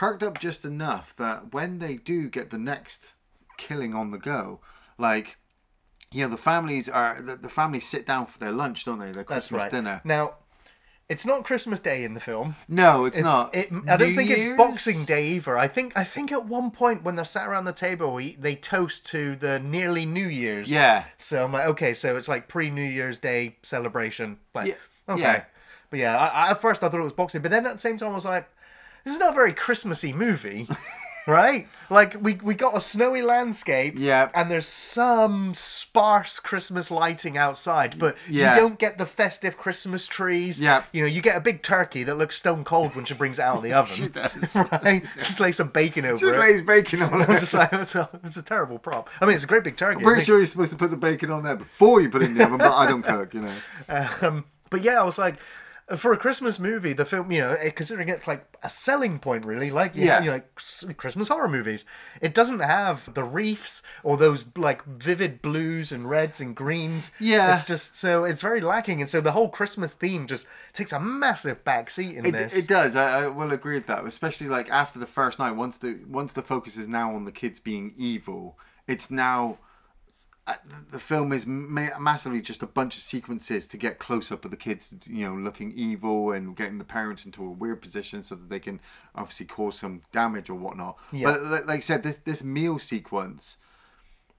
perked 0.00 0.22
up 0.22 0.40
just 0.40 0.64
enough 0.64 1.14
that 1.18 1.52
when 1.52 1.78
they 1.78 1.94
do 1.94 2.26
get 2.30 2.48
the 2.48 2.58
next 2.58 3.12
killing 3.58 3.94
on 3.94 4.12
the 4.12 4.16
go, 4.16 4.58
like 4.96 5.36
you 6.10 6.24
know, 6.24 6.30
the 6.30 6.38
families 6.38 6.88
are 6.88 7.20
the, 7.20 7.36
the 7.36 7.50
families 7.50 7.86
sit 7.86 8.06
down 8.06 8.24
for 8.24 8.38
their 8.38 8.50
lunch, 8.50 8.86
don't 8.86 8.98
they? 8.98 9.12
Their 9.12 9.24
Christmas 9.24 9.60
right. 9.60 9.70
dinner. 9.70 10.00
Now, 10.02 10.36
it's 11.10 11.26
not 11.26 11.44
Christmas 11.44 11.80
Day 11.80 12.02
in 12.02 12.14
the 12.14 12.20
film. 12.20 12.56
No, 12.66 13.04
it's, 13.04 13.18
It's, 13.18 13.24
not. 13.24 13.54
It, 13.54 13.70
I 13.86 13.98
don't 13.98 14.12
New 14.12 14.16
think 14.16 14.30
it's 14.30 14.46
Boxing 14.56 15.04
Day 15.04 15.32
either. 15.32 15.58
I 15.58 15.68
think 15.68 15.92
I 15.94 16.04
think 16.04 16.32
at 16.32 16.46
one 16.46 16.70
point 16.70 17.04
when 17.04 17.16
they're 17.16 17.26
sat 17.26 17.46
around 17.46 17.66
the 17.66 17.72
table, 17.74 18.14
we, 18.14 18.36
they 18.36 18.54
toast 18.54 19.04
to 19.08 19.36
the 19.36 19.58
nearly 19.60 20.06
New 20.06 20.28
Year's. 20.28 20.70
Yeah. 20.70 21.04
So 21.18 21.44
I'm 21.44 21.52
like, 21.52 21.66
okay, 21.66 21.92
so 21.92 22.16
it's 22.16 22.26
like 22.26 22.48
pre 22.48 22.70
New 22.70 22.82
Year's 22.82 23.18
Day 23.18 23.56
celebration. 23.62 24.38
But 24.54 24.68
Yeah, 24.68 24.74
okay. 25.10 25.20
yeah. 25.20 25.44
But 25.90 25.98
yeah, 25.98 26.16
I, 26.16 26.26
I, 26.26 26.50
at 26.52 26.60
first 26.62 26.82
I 26.82 26.88
thought 26.88 27.00
it 27.00 27.04
was 27.04 27.12
Boxing, 27.12 27.42
but 27.42 27.50
then 27.50 27.66
at 27.66 27.74
the 27.74 27.78
same 27.78 27.98
time 27.98 28.12
I 28.12 28.14
was 28.14 28.24
like, 28.24 28.48
this 29.04 29.14
is 29.14 29.20
not 29.20 29.30
a 29.30 29.34
very 29.34 29.52
Christmassy 29.52 30.12
movie. 30.12 30.68
Right, 31.26 31.68
like 31.90 32.16
we 32.20 32.36
we 32.42 32.54
got 32.54 32.74
a 32.76 32.80
snowy 32.80 33.20
landscape, 33.20 33.94
Yeah. 33.98 34.30
and 34.34 34.50
there's 34.50 34.66
some 34.66 35.52
sparse 35.54 36.40
Christmas 36.40 36.90
lighting 36.90 37.36
outside, 37.36 37.98
but 37.98 38.16
Yeah. 38.26 38.54
you 38.54 38.60
don't 38.62 38.78
get 38.78 38.96
the 38.96 39.04
festive 39.04 39.58
Christmas 39.58 40.06
trees. 40.06 40.58
Yeah. 40.60 40.82
you 40.92 41.02
know, 41.02 41.06
you 41.06 41.20
get 41.20 41.36
a 41.36 41.40
big 41.40 41.62
turkey 41.62 42.04
that 42.04 42.16
looks 42.16 42.36
stone 42.36 42.64
cold 42.64 42.96
when 42.96 43.04
she 43.04 43.12
brings 43.14 43.38
it 43.38 43.42
out 43.42 43.58
of 43.58 43.62
the 43.62 43.72
oven. 43.74 43.94
She 43.94 44.08
does. 44.08 44.54
right? 44.82 45.04
Just 45.18 45.38
lay 45.38 45.52
some 45.52 45.68
bacon 45.68 46.06
over 46.06 46.16
Just 46.18 46.34
it. 46.34 46.38
lays 46.40 46.62
bacon 46.62 47.02
on 47.02 47.20
I'm 47.22 47.38
just 47.38 47.52
like, 47.54 47.72
it's 47.74 47.94
a, 47.94 48.08
it's 48.24 48.38
a 48.38 48.42
terrible 48.42 48.78
prop. 48.78 49.10
I 49.20 49.26
mean, 49.26 49.34
it's 49.34 49.44
a 49.44 49.46
great 49.46 49.62
big 49.62 49.76
turkey. 49.76 49.98
I'm 49.98 50.02
pretty 50.04 50.24
sure 50.24 50.38
you're 50.38 50.46
supposed 50.46 50.72
to 50.72 50.78
put 50.78 50.90
the 50.90 50.96
bacon 50.96 51.30
on 51.30 51.42
there 51.44 51.54
before 51.56 52.00
you 52.00 52.08
put 52.08 52.22
it 52.22 52.30
in 52.30 52.34
the 52.38 52.44
oven, 52.46 52.58
but 52.58 52.72
I 52.74 52.86
don't 52.88 53.02
cook, 53.02 53.34
you 53.34 53.42
know. 53.42 54.08
Um, 54.22 54.46
but 54.70 54.82
yeah, 54.82 54.98
I 55.00 55.04
was 55.04 55.18
like, 55.18 55.36
for 55.96 56.12
a 56.12 56.16
Christmas 56.16 56.58
movie, 56.58 56.92
the 56.92 57.04
film, 57.04 57.30
you 57.32 57.40
know, 57.40 57.52
eh, 57.58 57.70
considering 57.70 58.08
it's 58.08 58.26
like 58.28 58.44
a 58.62 58.68
selling 58.68 59.18
point, 59.18 59.44
really, 59.44 59.70
like 59.70 59.94
you 59.96 60.04
Yeah. 60.06 60.20
you 60.20 60.26
know, 60.26 60.32
like 60.32 60.96
Christmas 60.96 61.28
horror 61.28 61.48
movies, 61.48 61.84
it 62.20 62.34
doesn't 62.34 62.60
have 62.60 63.12
the 63.14 63.24
reefs 63.24 63.82
or 64.02 64.16
those 64.16 64.44
like 64.56 64.84
vivid 64.84 65.42
blues 65.42 65.92
and 65.92 66.08
reds 66.08 66.40
and 66.40 66.54
greens. 66.54 67.10
Yeah. 67.18 67.54
it's 67.54 67.64
just 67.64 67.96
so 67.96 68.24
it's 68.24 68.42
very 68.42 68.60
lacking, 68.60 69.00
and 69.00 69.10
so 69.10 69.20
the 69.20 69.32
whole 69.32 69.48
Christmas 69.48 69.92
theme 69.92 70.26
just 70.26 70.46
takes 70.72 70.92
a 70.92 71.00
massive 71.00 71.64
backseat 71.64 72.14
in 72.14 72.26
It, 72.26 72.32
this. 72.32 72.56
it 72.56 72.66
does. 72.66 72.94
I, 72.96 73.24
I 73.24 73.26
will 73.28 73.52
agree 73.52 73.74
with 73.74 73.86
that. 73.86 74.04
Especially 74.04 74.48
like 74.48 74.70
after 74.70 74.98
the 74.98 75.06
first 75.06 75.38
night, 75.38 75.52
once 75.52 75.76
the 75.78 75.98
once 76.08 76.32
the 76.32 76.42
focus 76.42 76.76
is 76.76 76.88
now 76.88 77.14
on 77.14 77.24
the 77.24 77.32
kids 77.32 77.58
being 77.58 77.94
evil, 77.96 78.56
it's 78.86 79.10
now 79.10 79.58
the 80.90 81.00
film 81.00 81.32
is 81.32 81.46
massively 81.46 82.40
just 82.40 82.62
a 82.62 82.66
bunch 82.66 82.96
of 82.96 83.02
sequences 83.02 83.66
to 83.68 83.76
get 83.76 83.98
close 83.98 84.30
up 84.32 84.44
of 84.44 84.50
the 84.50 84.56
kids, 84.56 84.90
you 85.06 85.24
know, 85.24 85.34
looking 85.34 85.72
evil 85.76 86.32
and 86.32 86.56
getting 86.56 86.78
the 86.78 86.84
parents 86.84 87.24
into 87.24 87.44
a 87.44 87.50
weird 87.50 87.82
position 87.82 88.22
so 88.22 88.34
that 88.34 88.48
they 88.48 88.60
can 88.60 88.80
obviously 89.14 89.46
cause 89.46 89.78
some 89.78 90.02
damage 90.12 90.48
or 90.50 90.54
whatnot. 90.54 90.96
Yeah. 91.12 91.32
But 91.32 91.66
like, 91.66 91.78
I 91.78 91.80
said, 91.80 92.02
this 92.02 92.16
this 92.24 92.42
meal 92.44 92.78
sequence, 92.78 93.56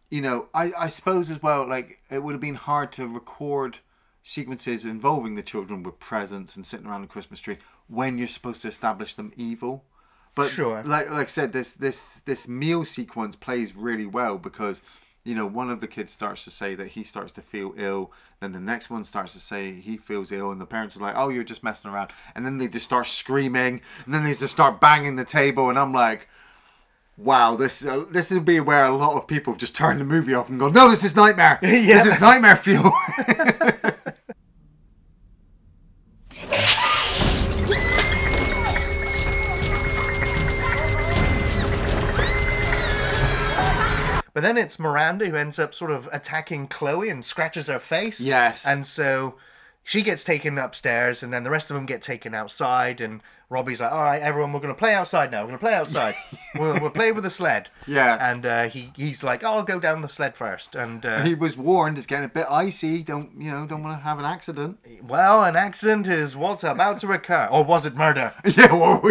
you 0.10 0.22
know, 0.22 0.48
I 0.54 0.72
I 0.78 0.88
suppose 0.88 1.30
as 1.30 1.42
well, 1.42 1.68
like 1.68 2.00
it 2.10 2.20
would 2.24 2.34
have 2.34 2.42
been 2.42 2.56
hard 2.56 2.92
to 2.94 3.08
record 3.08 3.78
sequences 4.24 4.86
involving 4.86 5.36
the 5.36 5.44
children 5.44 5.84
with 5.84 6.00
presents 6.00 6.56
and 6.56 6.66
sitting 6.66 6.86
around 6.86 7.02
the 7.02 7.08
Christmas 7.08 7.40
tree 7.40 7.58
when 7.88 8.18
you're 8.18 8.28
supposed 8.28 8.62
to 8.62 8.68
establish 8.68 9.16
them 9.16 9.34
evil. 9.36 9.84
But 10.34 10.52
Sure. 10.52 10.82
like 10.84 11.10
like 11.10 11.28
I 11.28 11.30
said, 11.30 11.52
this 11.54 11.74
this 11.74 12.22
this 12.26 12.48
meal 12.48 12.86
sequence 12.86 13.36
plays 13.36 13.76
really 13.76 14.06
well 14.06 14.38
because 14.38 14.82
you 15.24 15.36
know, 15.36 15.46
one 15.46 15.70
of 15.70 15.82
the 15.82 15.88
kids 15.88 16.12
starts 16.12 16.44
to 16.46 16.52
say 16.52 16.74
that 16.76 16.90
he 16.90 17.04
starts 17.04 17.32
to 17.34 17.42
feel 17.42 17.74
ill. 17.78 18.12
Then 18.40 18.54
the 18.54 18.60
next 18.60 18.90
one 18.90 19.04
starts 19.04 19.34
to 19.34 19.40
say 19.40 19.80
he 19.80 19.98
feels 19.98 20.32
ill, 20.32 20.52
and 20.52 20.60
the 20.60 20.66
parents 20.66 20.96
are 20.96 21.00
like, 21.00 21.16
"Oh, 21.16 21.30
you're 21.30 21.44
just 21.44 21.64
messing 21.64 21.92
around." 21.92 22.12
And 22.36 22.46
then 22.46 22.58
they 22.58 22.68
just 22.68 22.86
start 22.86 23.06
screaming, 23.06 23.82
and 24.06 24.14
then 24.14 24.24
they 24.24 24.34
just 24.34 24.54
start 24.54 24.82
banging 24.82 25.16
the 25.18 25.26
table, 25.26 25.70
and 25.70 25.78
I'm 25.78 25.94
like, 25.94 26.28
"Wow, 27.18 27.56
this 27.56 27.86
uh, 27.86 28.06
this 28.10 28.32
would 28.32 28.46
be 28.46 28.60
where 28.60 28.86
a 28.86 28.96
lot 28.96 29.16
of 29.16 29.28
people 29.28 29.54
have 29.54 29.60
just 29.60 29.76
turned 29.76 30.02
the 30.02 30.06
movie 30.06 30.34
off 30.34 30.50
and 30.50 30.60
go, 30.60 30.70
no, 30.70 30.90
this 30.90 31.04
is 31.04 31.16
nightmare. 31.16 31.60
Yeah. 31.64 32.04
This 32.04 32.16
is 32.16 32.22
nightmare 32.22 32.58
fuel." 32.58 32.92
But 44.34 44.44
then 44.44 44.58
it's 44.58 44.80
Miranda 44.80 45.26
who 45.26 45.36
ends 45.36 45.60
up 45.60 45.74
sort 45.74 45.92
of 45.92 46.08
attacking 46.12 46.68
Chloe 46.68 47.10
and 47.10 47.24
scratches 47.24 47.68
her 47.68 47.80
face. 47.80 48.20
Yes. 48.20 48.66
And 48.66 48.86
so 48.86 49.36
she 49.84 50.02
gets 50.02 50.24
taken 50.24 50.58
upstairs, 50.58 51.24
and 51.24 51.34
then 51.34 51.44
the 51.44 51.50
rest 51.50 51.70
of 51.70 51.76
them 51.76 51.86
get 51.86 52.02
taken 52.02 52.34
outside. 52.34 53.02
And 53.02 53.22
Robbie's 53.52 53.82
like, 53.82 53.92
"All 53.92 54.02
right, 54.02 54.22
everyone, 54.22 54.54
we're 54.54 54.62
going 54.62 54.74
to 54.74 54.80
play 54.80 54.94
outside 54.94 55.30
now. 55.30 55.42
We're 55.42 55.50
going 55.50 55.60
to 55.60 55.66
play 55.66 55.74
outside. 55.74 56.16
we'll, 56.56 56.80
we'll 56.80 56.90
play 56.90 57.12
with 57.12 57.26
the 57.26 57.30
sled." 57.30 57.70
Yeah. 57.86 58.18
And 58.32 58.46
uh, 58.46 58.70
he 58.70 58.94
he's 58.96 59.24
like, 59.24 59.44
"Oh, 59.44 59.48
I'll 59.56 59.64
go 59.64 59.78
down 59.80 60.02
the 60.02 60.08
sled 60.08 60.36
first. 60.36 60.74
And 60.74 61.06
uh, 61.06 61.24
he 61.24 61.36
was 61.36 61.58
warned 61.58 61.98
it's 61.98 62.08
getting 62.08 62.26
a 62.26 62.30
bit 62.30 62.48
icy. 62.50 63.04
Don't 63.04 63.30
you 63.38 63.52
know? 63.52 63.68
Don't 63.68 63.84
want 63.84 63.98
to 64.00 64.04
have 64.04 64.20
an 64.20 64.26
accident. 64.26 64.80
well, 65.04 65.44
an 65.44 65.58
accident 65.58 66.08
is 66.08 66.36
what's 66.36 66.64
about 66.64 67.00
to 67.00 67.12
occur, 67.12 67.50
or 67.52 67.66
was 67.66 67.86
it 67.86 67.96
murder? 67.96 68.34
yeah. 68.46 68.74
Well, 68.74 69.02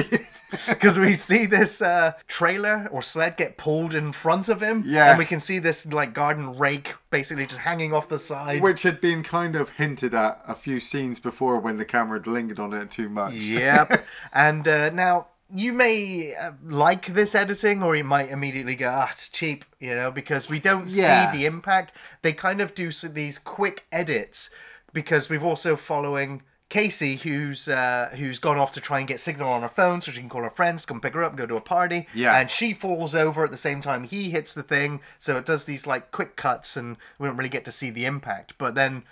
Because 0.68 0.98
we 0.98 1.14
see 1.14 1.46
this 1.46 1.80
uh, 1.82 2.12
trailer 2.26 2.88
or 2.90 3.02
sled 3.02 3.36
get 3.36 3.56
pulled 3.56 3.94
in 3.94 4.12
front 4.12 4.48
of 4.48 4.60
him. 4.60 4.82
Yeah. 4.86 5.10
And 5.10 5.18
we 5.18 5.24
can 5.24 5.40
see 5.40 5.58
this 5.58 5.86
like 5.86 6.14
garden 6.14 6.58
rake 6.58 6.94
basically 7.10 7.46
just 7.46 7.60
hanging 7.60 7.92
off 7.92 8.08
the 8.08 8.18
side. 8.18 8.62
which 8.62 8.82
had 8.82 9.00
been 9.00 9.22
kind 9.22 9.56
of 9.56 9.70
hinted 9.70 10.14
at 10.14 10.42
a 10.46 10.54
few 10.54 10.80
scenes 10.80 11.18
before 11.18 11.58
when 11.58 11.76
the 11.76 11.84
camera 11.84 12.18
had 12.18 12.26
lingered 12.26 12.58
on 12.60 12.72
it 12.72 12.90
too 12.90 13.08
much. 13.08 13.34
yep. 13.34 14.04
And 14.32 14.66
uh, 14.68 14.90
now 14.90 15.26
you 15.54 15.72
may 15.72 16.34
uh, 16.34 16.52
like 16.64 17.06
this 17.14 17.34
editing, 17.34 17.82
or 17.82 17.96
you 17.96 18.04
might 18.04 18.30
immediately 18.30 18.76
go, 18.76 18.88
"Ah, 18.88 19.08
it's 19.10 19.28
cheap," 19.28 19.64
you 19.80 19.94
know, 19.94 20.10
because 20.10 20.48
we 20.48 20.58
don't 20.60 20.88
Yeah. 20.88 21.32
see 21.32 21.38
the 21.38 21.46
impact. 21.46 21.92
They 22.22 22.32
kind 22.32 22.60
of 22.60 22.74
do 22.74 22.90
these 22.92 23.38
quick 23.38 23.84
edits 23.90 24.50
because 24.92 25.28
we've 25.28 25.44
also 25.44 25.76
following. 25.76 26.42
Casey, 26.68 27.16
who's 27.16 27.66
uh, 27.66 28.10
who's 28.16 28.38
gone 28.38 28.56
off 28.56 28.70
to 28.74 28.80
try 28.80 29.00
and 29.00 29.08
get 29.08 29.18
signal 29.18 29.48
on 29.52 29.62
her 29.62 29.68
phone 29.68 30.00
so 30.00 30.12
she 30.12 30.20
can 30.20 30.28
call 30.28 30.44
her 30.44 30.50
friends, 30.50 30.86
come 30.86 31.00
pick 31.00 31.14
her 31.14 31.24
up, 31.24 31.34
go 31.34 31.44
to 31.44 31.56
a 31.56 31.60
party. 31.60 32.06
Yeah. 32.14 32.38
And 32.38 32.48
she 32.48 32.72
falls 32.74 33.12
over 33.12 33.42
at 33.42 33.50
the 33.50 33.56
same 33.56 33.80
time 33.80 34.04
he 34.04 34.30
hits 34.30 34.54
the 34.54 34.62
thing, 34.62 35.00
so 35.18 35.36
it 35.36 35.44
does 35.44 35.64
these 35.64 35.84
like 35.88 36.12
quick 36.12 36.36
cuts, 36.36 36.76
and 36.76 36.96
we 37.18 37.26
don't 37.26 37.36
really 37.36 37.48
get 37.50 37.64
to 37.64 37.72
see 37.72 37.90
the 37.90 38.04
impact. 38.04 38.54
But 38.56 38.76
then 38.76 39.02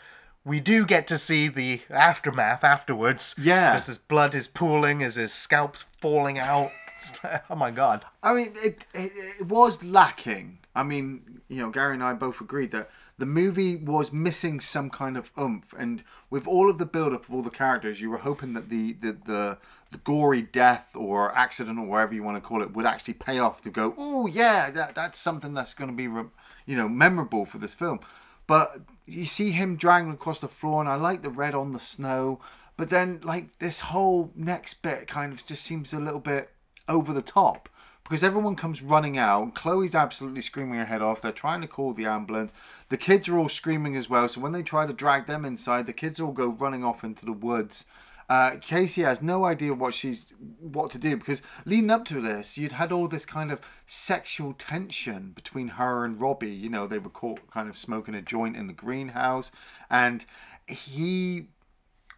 we 0.48 0.60
do 0.60 0.86
get 0.86 1.06
to 1.08 1.18
see 1.18 1.48
the 1.48 1.82
aftermath 1.90 2.64
afterwards. 2.64 3.34
Yeah. 3.36 3.74
As 3.74 3.86
his 3.86 3.98
blood 3.98 4.34
is 4.34 4.48
pooling, 4.48 5.02
as 5.02 5.16
his 5.16 5.32
scalp's 5.32 5.84
falling 6.00 6.38
out. 6.38 6.72
oh 7.50 7.54
my 7.54 7.70
god. 7.70 8.04
I 8.22 8.32
mean, 8.32 8.52
it, 8.56 8.84
it 8.94 9.12
it 9.40 9.46
was 9.46 9.82
lacking. 9.82 10.58
I 10.74 10.82
mean, 10.82 11.40
you 11.48 11.60
know, 11.60 11.70
Gary 11.70 11.94
and 11.94 12.02
I 12.02 12.14
both 12.14 12.40
agreed 12.40 12.72
that 12.72 12.90
the 13.18 13.26
movie 13.26 13.76
was 13.76 14.12
missing 14.12 14.60
some 14.60 14.90
kind 14.90 15.16
of 15.16 15.30
oomph, 15.38 15.74
and 15.76 16.02
with 16.30 16.46
all 16.46 16.70
of 16.70 16.78
the 16.78 16.86
build-up 16.86 17.28
of 17.28 17.34
all 17.34 17.42
the 17.42 17.50
characters, 17.50 18.00
you 18.00 18.10
were 18.10 18.18
hoping 18.18 18.54
that 18.54 18.70
the 18.70 18.94
the 18.94 19.16
the, 19.26 19.58
the 19.92 19.98
gory 19.98 20.42
death 20.42 20.88
or 20.94 21.36
accident 21.36 21.78
or 21.78 21.86
whatever 21.86 22.14
you 22.14 22.22
want 22.22 22.42
to 22.42 22.48
call 22.48 22.62
it 22.62 22.74
would 22.74 22.86
actually 22.86 23.14
pay 23.14 23.38
off 23.38 23.60
to 23.62 23.70
go, 23.70 23.94
oh 23.98 24.26
yeah, 24.26 24.70
that 24.70 24.94
that's 24.94 25.18
something 25.18 25.52
that's 25.52 25.74
going 25.74 25.90
to 25.90 25.96
be, 25.96 26.04
you 26.04 26.76
know, 26.76 26.88
memorable 26.88 27.44
for 27.44 27.58
this 27.58 27.74
film. 27.74 28.00
But 28.48 28.80
you 29.06 29.26
see 29.26 29.52
him 29.52 29.76
dragging 29.76 30.10
across 30.10 30.40
the 30.40 30.48
floor, 30.48 30.80
and 30.80 30.88
I 30.88 30.96
like 30.96 31.22
the 31.22 31.30
red 31.30 31.54
on 31.54 31.72
the 31.72 31.78
snow. 31.78 32.40
But 32.76 32.90
then, 32.90 33.20
like 33.22 33.56
this 33.60 33.80
whole 33.80 34.32
next 34.34 34.82
bit, 34.82 35.06
kind 35.06 35.32
of 35.32 35.46
just 35.46 35.62
seems 35.62 35.92
a 35.92 36.00
little 36.00 36.18
bit 36.18 36.50
over 36.88 37.12
the 37.12 37.22
top 37.22 37.68
because 38.02 38.24
everyone 38.24 38.56
comes 38.56 38.82
running 38.82 39.18
out. 39.18 39.54
Chloe's 39.54 39.94
absolutely 39.94 40.40
screaming 40.40 40.78
her 40.78 40.86
head 40.86 41.02
off. 41.02 41.20
They're 41.20 41.30
trying 41.30 41.60
to 41.60 41.66
call 41.66 41.92
the 41.92 42.06
ambulance. 42.06 42.52
The 42.88 42.96
kids 42.96 43.28
are 43.28 43.38
all 43.38 43.50
screaming 43.50 43.96
as 43.96 44.08
well. 44.08 44.28
So 44.30 44.40
when 44.40 44.52
they 44.52 44.62
try 44.62 44.86
to 44.86 44.94
drag 44.94 45.26
them 45.26 45.44
inside, 45.44 45.86
the 45.86 45.92
kids 45.92 46.18
all 46.18 46.32
go 46.32 46.48
running 46.48 46.82
off 46.82 47.04
into 47.04 47.26
the 47.26 47.32
woods. 47.32 47.84
Uh, 48.28 48.56
Casey 48.60 49.02
has 49.02 49.22
no 49.22 49.46
idea 49.46 49.72
what 49.72 49.94
she's 49.94 50.26
what 50.60 50.90
to 50.90 50.98
do 50.98 51.16
because 51.16 51.40
leading 51.64 51.90
up 51.90 52.04
to 52.06 52.20
this, 52.20 52.58
you'd 52.58 52.72
had 52.72 52.92
all 52.92 53.08
this 53.08 53.24
kind 53.24 53.50
of 53.50 53.58
sexual 53.86 54.52
tension 54.52 55.32
between 55.34 55.68
her 55.68 56.04
and 56.04 56.20
Robbie. 56.20 56.50
You 56.50 56.68
know, 56.68 56.86
they 56.86 56.98
were 56.98 57.08
caught 57.08 57.50
kind 57.50 57.70
of 57.70 57.78
smoking 57.78 58.14
a 58.14 58.20
joint 58.20 58.54
in 58.54 58.66
the 58.66 58.74
greenhouse, 58.74 59.50
and 59.88 60.26
he 60.66 61.46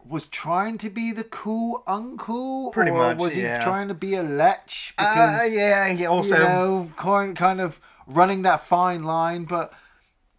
was 0.05 0.27
trying 0.27 0.77
to 0.79 0.89
be 0.89 1.13
the 1.13 1.23
cool 1.23 1.83
uncle, 1.87 2.71
Pretty 2.71 2.91
or 2.91 2.97
much, 2.97 3.17
was 3.17 3.35
he 3.35 3.43
trying 3.43 3.87
to 3.87 3.93
be 3.93 4.15
a 4.15 4.23
lech? 4.23 4.93
Uh, 4.97 5.43
yeah, 5.49 5.93
he 5.93 6.05
also. 6.05 6.35
you 6.35 6.43
know, 6.43 6.91
kind 6.97 7.37
kind 7.37 7.61
of 7.61 7.79
running 8.05 8.41
that 8.41 8.65
fine 8.67 9.03
line. 9.03 9.45
But 9.45 9.71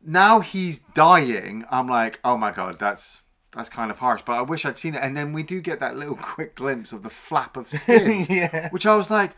now 0.04 0.40
he's 0.40 0.80
dying. 0.80 1.64
I'm 1.70 1.88
like, 1.88 2.20
oh 2.24 2.36
my 2.36 2.52
god, 2.52 2.78
that's 2.78 3.21
that's 3.54 3.68
kind 3.68 3.90
of 3.90 3.98
harsh. 3.98 4.22
But 4.24 4.34
I 4.34 4.42
wish 4.42 4.64
I'd 4.64 4.78
seen 4.78 4.94
it. 4.94 5.02
And 5.02 5.16
then 5.16 5.32
we 5.32 5.42
do 5.42 5.60
get 5.60 5.80
that 5.80 5.96
little 5.96 6.16
quick 6.34 6.54
glimpse 6.56 6.92
of 6.92 7.02
the 7.02 7.10
flap 7.10 7.56
of 7.56 7.70
skin, 7.80 8.26
Yeah. 8.28 8.68
which 8.70 8.86
I 8.86 8.94
was 8.96 9.10
like. 9.10 9.32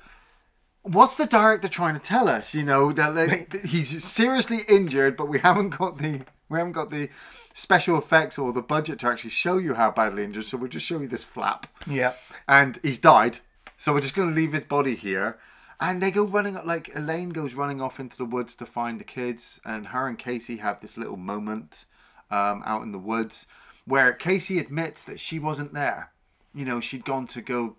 What's 0.87 1.16
the 1.16 1.24
director 1.24 1.66
trying 1.68 1.94
to 1.94 1.98
tell 1.98 2.29
us? 2.29 2.55
You 2.55 2.62
know 2.62 2.92
that 2.92 3.14
like, 3.14 3.62
he's 3.64 4.05
seriously 4.05 4.61
injured, 4.68 5.16
but 5.16 5.29
we 5.31 5.38
haven't 5.38 5.70
got 5.70 5.96
the 5.96 6.20
we 6.50 6.59
haven't 6.59 6.74
got 6.74 6.90
the 6.90 7.09
special 7.55 7.96
effects 7.96 8.37
or 8.38 8.53
the 8.53 8.61
budget 8.61 8.98
to 8.98 9.07
actually 9.07 9.31
show 9.31 9.57
you 9.57 9.72
how 9.72 9.90
badly 9.90 10.24
injured. 10.24 10.44
So 10.44 10.59
we'll 10.59 10.68
just 10.68 10.85
show 10.85 11.00
you 11.00 11.09
this 11.09 11.24
flap 11.24 11.66
Yeah. 11.87 12.12
and 12.46 12.79
he's 12.83 12.98
died. 12.98 13.38
So 13.79 13.94
we're 13.94 14.03
just 14.03 14.14
going 14.14 14.29
to 14.29 14.35
leave 14.35 14.53
his 14.53 14.64
body 14.64 14.94
here. 14.94 15.38
And 15.81 16.03
they 16.03 16.11
go 16.11 16.24
running, 16.24 16.55
up, 16.57 16.66
like 16.66 16.94
Elaine 16.94 17.31
goes 17.31 17.55
running 17.55 17.81
off 17.81 17.98
into 17.98 18.18
the 18.18 18.24
woods 18.27 18.55
to 18.57 18.66
find 18.66 19.00
the 19.00 19.05
kids, 19.05 19.61
and 19.64 19.87
her 19.88 20.07
and 20.07 20.18
Casey 20.18 20.59
have 20.59 20.81
this 20.81 20.98
little 20.98 21.16
moment 21.16 21.87
um, 22.31 22.62
out 22.66 22.83
in 22.83 22.92
the 22.92 22.98
woods 22.98 23.46
where 23.86 24.12
Casey 24.12 24.58
admits 24.58 25.02
that 25.04 25.20
she 25.20 25.38
wasn't 25.38 25.74
there. 25.74 26.12
You 26.54 26.64
know, 26.64 26.80
she'd 26.80 27.04
gone 27.04 27.26
to 27.28 27.40
go 27.42 27.76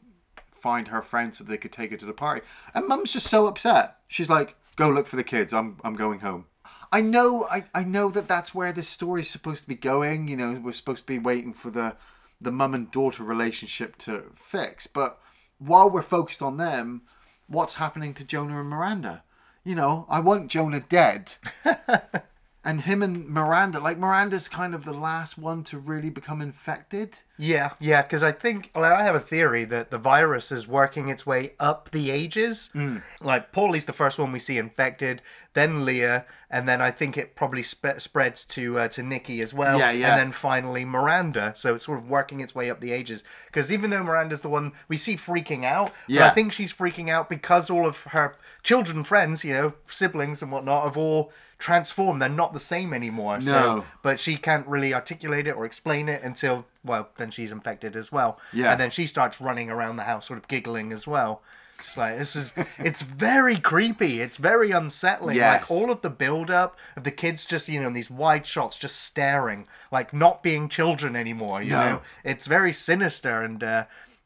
find 0.62 0.88
her 0.88 1.02
friend 1.02 1.34
so 1.34 1.44
they 1.44 1.58
could 1.58 1.72
take 1.72 1.92
her 1.92 1.98
to 1.98 2.06
the 2.06 2.14
party. 2.14 2.42
And 2.74 2.88
Mum's 2.88 3.14
just 3.14 3.28
so 3.28 3.48
upset. 3.48 3.98
She's 4.08 4.30
like, 4.30 4.56
"Go 4.76 4.90
look 4.90 5.08
for 5.08 5.16
the 5.16 5.24
kids. 5.24 5.54
I'm 5.54 5.78
I'm 5.84 5.96
going 5.96 6.20
home." 6.20 6.46
I 6.92 7.02
know, 7.02 7.46
I, 7.50 7.66
I 7.74 7.84
know 7.84 8.10
that 8.10 8.28
that's 8.28 8.56
where 8.56 8.72
this 8.72 8.88
story's 8.88 9.30
supposed 9.30 9.64
to 9.64 9.68
be 9.68 9.76
going. 9.76 10.28
You 10.28 10.38
know, 10.38 10.62
we're 10.64 10.72
supposed 10.72 11.02
to 11.02 11.06
be 11.06 11.20
waiting 11.20 11.54
for 11.54 11.70
the 11.70 11.96
the 12.40 12.52
mum 12.52 12.74
and 12.74 12.92
daughter 12.92 13.24
relationship 13.24 13.98
to 14.00 14.32
fix. 14.36 14.88
But 14.88 15.20
while 15.58 15.90
we're 15.90 16.02
focused 16.02 16.42
on 16.42 16.58
them, 16.58 17.04
what's 17.48 17.76
happening 17.76 18.14
to 18.16 18.24
Jonah 18.24 18.60
and 18.60 18.70
Miranda? 18.70 19.24
You 19.64 19.76
know, 19.76 20.06
I 20.10 20.20
want 20.20 20.52
Jonah 20.52 20.82
dead. 20.82 21.34
and 22.66 22.82
him 22.82 23.04
and 23.04 23.30
Miranda, 23.30 23.80
like 23.80 24.00
Miranda's 24.00 24.48
kind 24.48 24.74
of 24.74 24.84
the 24.86 24.92
last 24.92 25.38
one 25.38 25.64
to 25.66 25.78
really 25.78 26.10
become 26.10 26.42
infected. 26.42 27.14
Yeah, 27.38 27.72
yeah, 27.80 28.02
because 28.02 28.24
I 28.24 28.32
think 28.32 28.72
well, 28.74 28.92
I 28.92 29.04
have 29.04 29.14
a 29.14 29.20
theory 29.20 29.66
that 29.66 29.92
the 29.92 30.00
virus 30.00 30.52
is 30.52 30.68
working 30.68 31.08
its 31.10 31.26
way 31.28 31.54
up 31.60 31.92
the 31.92 32.10
ages. 32.10 32.70
Hmm. 32.74 32.98
Like 33.22 33.52
Paulie's 33.52 33.86
the 33.86 33.94
first 33.94 34.18
one 34.18 34.32
we 34.32 34.40
see 34.40 34.58
infected, 34.58 35.22
then 35.54 35.86
Leah, 35.86 36.26
and 36.50 36.68
then 36.68 36.82
I 36.82 36.90
think 36.92 37.18
it 37.18 37.36
probably 37.36 37.62
spe- 37.62 38.00
spreads 38.00 38.46
to 38.46 38.80
uh, 38.80 38.88
to 38.90 39.04
Nikki 39.04 39.42
as 39.42 39.54
well. 39.54 39.78
Yeah, 39.78 39.92
yeah. 39.92 40.12
And 40.12 40.20
then 40.20 40.32
finally 40.32 40.86
Miranda. 40.86 41.54
So 41.56 41.76
it's 41.76 41.86
sort 41.86 42.00
of 42.00 42.10
working 42.10 42.40
its 42.40 42.56
way 42.56 42.70
up 42.72 42.80
the 42.80 42.94
ages. 42.94 43.24
Because 43.46 43.72
even 43.72 43.92
though 43.92 44.04
Miranda's 44.04 44.42
the 44.42 44.50
one 44.50 44.72
we 44.88 44.98
see 44.98 45.16
freaking 45.18 45.66
out, 45.66 45.92
Yeah. 46.08 46.26
I 46.26 46.30
think 46.32 46.52
she's 46.52 46.74
freaking 46.74 47.10
out 47.10 47.30
because 47.30 47.70
all 47.70 47.86
of 47.86 47.98
her 48.04 48.36
children, 48.64 49.04
friends, 49.04 49.44
you 49.44 49.54
know, 49.54 49.74
siblings 49.88 50.42
and 50.42 50.52
whatnot, 50.52 50.86
have 50.86 50.98
all 50.98 51.32
transformed. 51.66 52.22
They're 52.22 52.30
not 52.44 52.54
the 52.54 52.60
same 52.60 52.94
anymore. 52.94 53.42
So 53.42 53.52
No. 53.52 53.86
but 54.04 54.20
she 54.20 54.38
can't 54.38 54.68
really 54.68 54.94
articulate 54.94 55.48
it 55.48 55.56
or 55.58 55.66
explain 55.66 56.08
it 56.10 56.22
until 56.24 56.66
well 56.84 57.10
then 57.18 57.32
she's 57.32 57.52
infected 57.52 57.96
as 57.96 58.12
well 58.12 58.32
Yeah. 58.54 58.72
and 58.72 58.80
then 58.80 58.92
she 58.92 59.08
starts 59.08 59.42
running 59.42 59.72
around 59.72 59.96
the 59.98 60.04
house 60.04 60.28
sort 60.28 60.38
of 60.38 60.48
giggling 60.48 60.94
as 60.94 61.08
well 61.08 61.42
it's 61.80 61.98
like 61.98 62.18
this 62.20 62.36
is 62.36 62.54
it's 62.78 63.02
very 63.02 63.58
creepy 63.72 64.22
it's 64.22 64.38
very 64.38 64.70
unsettling 64.72 65.36
Yes. 65.38 65.62
like 65.62 65.72
all 65.72 65.90
of 65.92 66.02
the 66.02 66.10
build 66.12 66.50
up 66.52 66.78
of 66.96 67.04
the 67.04 67.12
kids 67.24 67.46
just 67.46 67.68
you 67.68 67.80
know 67.82 67.88
in 67.88 67.94
these 67.94 68.12
wide 68.12 68.46
shots 68.46 68.78
just 68.78 68.98
staring 69.02 69.68
like 69.92 70.14
not 70.14 70.44
being 70.44 70.70
children 70.70 71.16
anymore 71.16 71.62
you 71.64 71.72
No. 71.72 71.86
know 71.86 72.02
it's 72.24 72.46
very 72.58 72.74
sinister 72.74 73.42
and 73.42 73.64
uh 73.64 73.86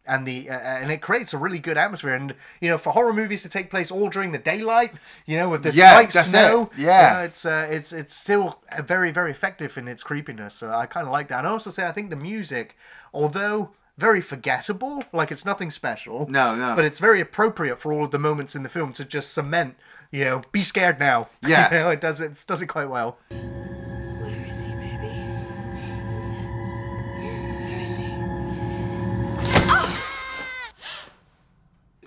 and 0.09 0.27
the 0.27 0.49
uh, 0.49 0.53
and 0.59 0.91
it 0.91 1.01
creates 1.01 1.33
a 1.33 1.37
really 1.37 1.59
good 1.59 1.77
atmosphere 1.77 2.13
and 2.15 2.33
you 2.59 2.69
know 2.69 2.77
for 2.77 2.91
horror 2.91 3.13
movies 3.13 3.41
to 3.43 3.49
take 3.49 3.69
place 3.69 3.91
all 3.91 4.09
during 4.09 4.31
the 4.31 4.37
daylight 4.37 4.91
you 5.25 5.37
know 5.37 5.47
with 5.49 5.63
this 5.63 5.75
Yeah, 5.75 5.93
bright 5.95 6.11
snow 6.11 6.69
it. 6.73 6.79
Yeah. 6.79 7.07
you 7.11 7.17
know, 7.17 7.23
it's 7.25 7.45
uh, 7.45 7.67
it's 7.69 7.93
it's 7.93 8.15
still 8.15 8.59
uh, 8.71 8.81
very 8.81 9.11
very 9.11 9.31
effective 9.31 9.77
in 9.77 9.87
its 9.87 10.03
creepiness. 10.03 10.55
So 10.55 10.71
I 10.71 10.85
kind 10.87 11.05
of 11.07 11.13
like 11.13 11.27
that. 11.29 11.39
And 11.39 11.47
I 11.47 11.51
also 11.51 11.69
say 11.69 11.85
I 11.85 11.91
think 11.91 12.09
the 12.09 12.15
music, 12.15 12.75
although 13.13 13.69
very 13.97 14.21
forgettable, 14.21 15.03
like 15.13 15.31
it's 15.31 15.45
nothing 15.45 15.71
special. 15.71 16.27
No, 16.29 16.55
no. 16.55 16.75
But 16.75 16.85
it's 16.85 16.99
very 16.99 17.21
appropriate 17.21 17.79
for 17.79 17.93
all 17.93 18.05
of 18.05 18.11
the 18.11 18.19
moments 18.19 18.55
in 18.55 18.63
the 18.63 18.69
film 18.69 18.93
to 18.93 19.05
just 19.05 19.33
cement 19.33 19.75
you 20.11 20.23
know, 20.23 20.41
be 20.51 20.63
scared 20.63 20.99
now. 20.99 21.29
Yeah. 21.47 21.71
you 21.73 21.79
know, 21.81 21.89
it 21.91 22.01
does 22.01 22.19
it 22.19 22.33
does 22.47 22.61
it 22.61 22.67
quite 22.67 22.89
well. 22.89 23.17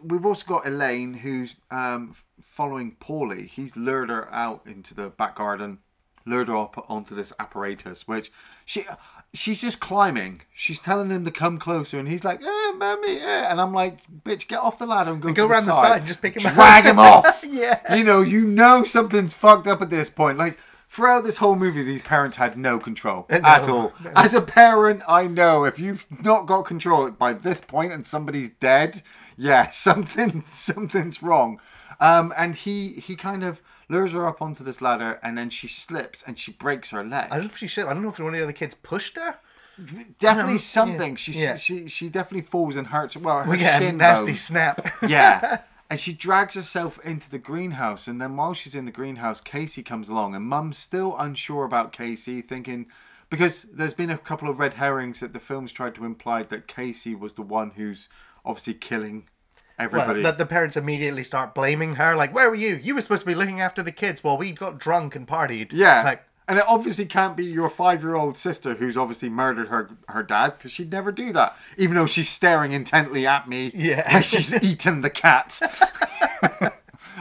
We've 0.05 0.25
also 0.27 0.45
got 0.47 0.67
Elaine, 0.67 1.15
who's 1.15 1.57
um, 1.71 2.15
following 2.41 2.97
Paulie. 3.01 3.47
He's 3.49 3.77
lured 3.77 4.11
her 4.11 4.33
out 4.33 4.62
into 4.67 4.95
the 4.95 5.09
back 5.09 5.37
garden, 5.37 5.79
lured 6.27 6.49
her 6.49 6.57
up 6.57 6.85
onto 6.88 7.15
this 7.15 7.33
apparatus, 7.38 8.07
which 8.07 8.31
she 8.65 8.85
she's 9.35 9.61
just 9.61 9.81
climbing. 9.81 10.43
She's 10.55 10.79
telling 10.79 11.11
him 11.11 11.25
to 11.25 11.31
come 11.31 11.59
closer, 11.59 11.99
and 11.99 12.09
he's 12.09 12.25
like, 12.25 12.43
"Eh, 12.43 12.73
mommy," 12.77 13.19
eh. 13.21 13.47
and 13.51 13.61
I'm 13.61 13.73
like, 13.73 13.99
"Bitch, 14.25 14.47
get 14.49 14.61
off 14.61 14.79
the 14.79 14.87
ladder 14.87 15.12
and 15.12 15.23
go, 15.23 15.33
Go 15.33 15.47
to 15.47 15.53
around 15.53 15.67
the 15.67 15.73
side. 15.73 15.88
side 15.88 15.99
and 16.01 16.07
just 16.09 16.23
pick 16.23 16.37
him 16.37 16.47
up." 16.47 16.55
drag 16.55 16.85
him 16.85 16.99
off." 16.99 17.45
Yeah. 17.53 17.95
you 17.95 18.03
know, 18.03 18.23
you 18.23 18.43
know 18.47 18.83
something's 18.85 19.35
fucked 19.35 19.67
up 19.67 19.83
at 19.83 19.91
this 19.91 20.09
point. 20.09 20.38
Like 20.38 20.59
throughout 20.88 21.23
this 21.25 21.37
whole 21.37 21.55
movie, 21.55 21.83
these 21.83 22.03
parents 22.03 22.37
had 22.38 22.57
no 22.57 22.79
control 22.79 23.27
no, 23.31 23.37
at 23.45 23.69
all. 23.69 23.93
no. 24.03 24.11
As 24.17 24.33
a 24.33 24.41
parent, 24.41 25.03
I 25.07 25.27
know 25.27 25.65
if 25.65 25.79
you've 25.79 26.07
not 26.25 26.47
got 26.47 26.62
control 26.65 27.11
by 27.11 27.35
this 27.35 27.61
point 27.61 27.93
and 27.93 28.07
somebody's 28.07 28.51
dead, 28.61 29.03
yeah, 29.37 29.71
something 29.71 30.42
something's 30.47 31.23
wrong. 31.23 31.61
Um, 32.01 32.33
and 32.37 32.55
he 32.55 32.95
he 32.95 33.16
kind 33.16 33.45
of 33.45 33.61
lures 33.88 34.12
her 34.12 34.27
up 34.27 34.40
onto 34.42 34.64
this 34.64 34.81
ladder, 34.81 35.18
and 35.23 35.37
then 35.37 35.51
she 35.51 35.68
slips 35.68 36.23
and 36.27 36.38
she 36.38 36.53
breaks 36.53 36.90
her 36.90 37.05
leg. 37.05 37.29
I 37.31 37.37
don't 37.37 37.47
know 37.47 37.53
if 37.53 37.59
she 37.59 37.66
should. 37.68 37.87
I 37.87 37.92
don't 37.92 38.03
know 38.03 38.09
if 38.09 38.18
one 38.18 38.29
of 38.29 38.38
the 38.38 38.42
other 38.42 38.53
kids 38.53 38.75
pushed 38.75 39.16
her. 39.16 39.37
definitely 40.18 40.59
something. 40.59 41.11
yeah, 41.12 41.16
She, 41.16 41.33
yeah. 41.33 41.57
she 41.57 41.88
she 41.88 42.09
definitely 42.09 42.47
falls 42.49 42.77
and 42.77 42.88
hurts. 42.88 43.16
Well, 43.16 43.45
her 43.45 43.51
We 43.51 43.59
get 43.59 43.83
a 43.83 43.92
nasty 43.92 44.27
bone. 44.27 44.37
snap. 44.37 44.88
yeah. 45.07 45.61
And 45.90 46.01
she 46.01 46.14
drags 46.14 46.55
herself 46.55 46.99
into 47.05 47.29
the 47.29 47.37
greenhouse, 47.37 48.07
and 48.07 48.18
then 48.18 48.35
while 48.35 48.55
she's 48.55 48.75
in 48.75 48.87
the 48.87 48.90
greenhouse, 48.90 49.42
Casey 49.42 49.83
comes 49.83 50.09
along, 50.09 50.35
and 50.35 50.42
Mum's 50.42 50.79
still 50.79 51.14
unsure 51.18 51.64
about 51.66 51.92
Casey, 51.92 52.40
thinking 52.40 52.87
because 53.29 53.64
there's 53.64 53.92
been 53.92 54.09
a 54.09 54.16
couple 54.16 54.49
of 54.49 54.59
red 54.59 54.73
herrings 54.75 55.21
that 55.21 55.35
the 55.35 55.38
films 55.38 55.71
tried 55.71 55.95
to 55.97 56.07
imply 56.07 56.45
that 56.45 56.66
Casey 56.66 57.14
was 57.14 57.35
the 57.35 57.42
one 57.42 57.73
who's 57.77 58.09
obviously 58.44 58.74
killing 58.74 59.28
Well, 59.78 59.87
everybody. 59.87 60.22
that 60.22 60.38
the 60.38 60.46
parents 60.46 60.76
immediately 60.76 61.24
start 61.24 61.55
blaming 61.55 61.96
her, 61.96 62.14
like, 62.16 62.35
"Where 62.35 62.48
were 62.50 62.55
you? 62.57 62.76
You 62.83 62.94
were 62.94 63.02
supposed 63.02 63.20
to 63.22 63.26
be 63.26 63.35
looking 63.35 63.61
after 63.61 63.83
the 63.83 63.92
kids 63.92 64.22
while 64.24 64.37
we 64.38 64.52
got 64.52 64.78
drunk 64.78 65.14
and 65.16 65.26
partied." 65.26 65.70
yeah. 65.72 65.98
It's 66.00 66.05
like, 66.05 66.24
and 66.48 66.59
it 66.59 66.64
obviously 66.68 67.07
can't 67.07 67.37
be 67.37 67.44
your 67.44 67.70
five-year-old 67.70 68.37
sister 68.37 68.74
who's 68.74 68.96
obviously 68.96 69.28
murdered 69.28 69.68
her 69.68 69.90
her 70.09 70.22
dad 70.22 70.55
because 70.59 70.72
she'd 70.72 70.90
never 70.90 71.12
do 71.12 71.33
that, 71.33 71.57
even 71.76 71.94
though 71.94 72.07
she's 72.07 72.28
staring 72.28 72.72
intently 72.72 73.26
at 73.26 73.48
me 73.48 73.70
Yeah. 73.74 74.09
like 74.12 74.24
she's 74.24 74.52
eaten 74.62 75.00
the 75.02 75.11
cat. 75.11 75.61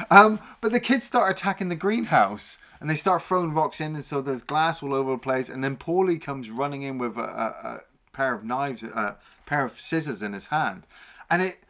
um, 0.10 0.40
but 0.60 0.72
the 0.72 0.80
kids 0.80 1.06
start 1.06 1.32
attacking 1.38 1.70
the 1.70 1.76
greenhouse 1.76 2.58
and 2.80 2.90
they 2.90 2.96
start 2.96 3.22
throwing 3.22 3.54
rocks 3.54 3.80
in, 3.80 3.96
and 3.96 4.04
so 4.04 4.22
there's 4.22 4.42
glass 4.42 4.82
all 4.82 4.94
over 4.94 5.12
the 5.12 5.18
place. 5.20 5.50
And 5.50 5.64
then 5.64 5.78
Paulie 5.78 6.20
comes 6.22 6.50
running 6.50 6.82
in 6.82 6.98
with 6.98 7.16
a, 7.16 7.22
a, 7.22 7.68
a 7.68 7.82
pair 8.12 8.34
of 8.34 8.44
knives, 8.44 8.82
a 8.82 9.18
pair 9.46 9.64
of 9.64 9.80
scissors 9.80 10.24
in 10.24 10.34
his 10.34 10.48
hand, 10.48 10.88
and 11.32 11.42
it 11.42 11.64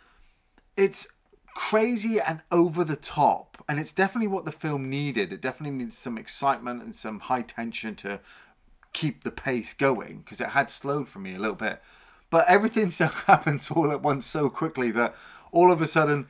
it's 0.76 1.08
crazy 1.56 2.20
and 2.20 2.42
over 2.52 2.84
the 2.84 2.96
top. 2.96 3.64
And 3.70 3.80
it's 3.80 3.94
definitely 3.94 4.28
what 4.28 4.46
the 4.46 4.52
film 4.52 4.90
needed. 4.90 5.32
It 5.32 5.42
definitely 5.42 5.78
needs 5.78 5.98
some 5.98 6.18
excitement 6.18 6.82
and 6.82 6.96
some 6.96 7.20
high 7.22 7.44
tension 7.44 7.96
to 7.98 8.20
keep 8.94 9.24
the 9.24 9.32
pace 9.32 9.74
going 9.74 10.20
because 10.20 10.42
it 10.42 10.50
had 10.50 10.70
slowed 10.70 11.08
for 11.08 11.20
me 11.20 11.36
a 11.36 11.40
little 11.40 11.56
bit. 11.56 11.82
But 12.30 12.48
everything 12.48 12.92
so 12.92 13.08
happens 13.08 13.70
all 13.72 13.92
at 13.92 14.02
once 14.02 14.26
so 14.26 14.50
quickly 14.50 14.92
that 14.92 15.16
all 15.52 15.72
of 15.72 15.82
a 15.82 15.88
sudden 15.88 16.28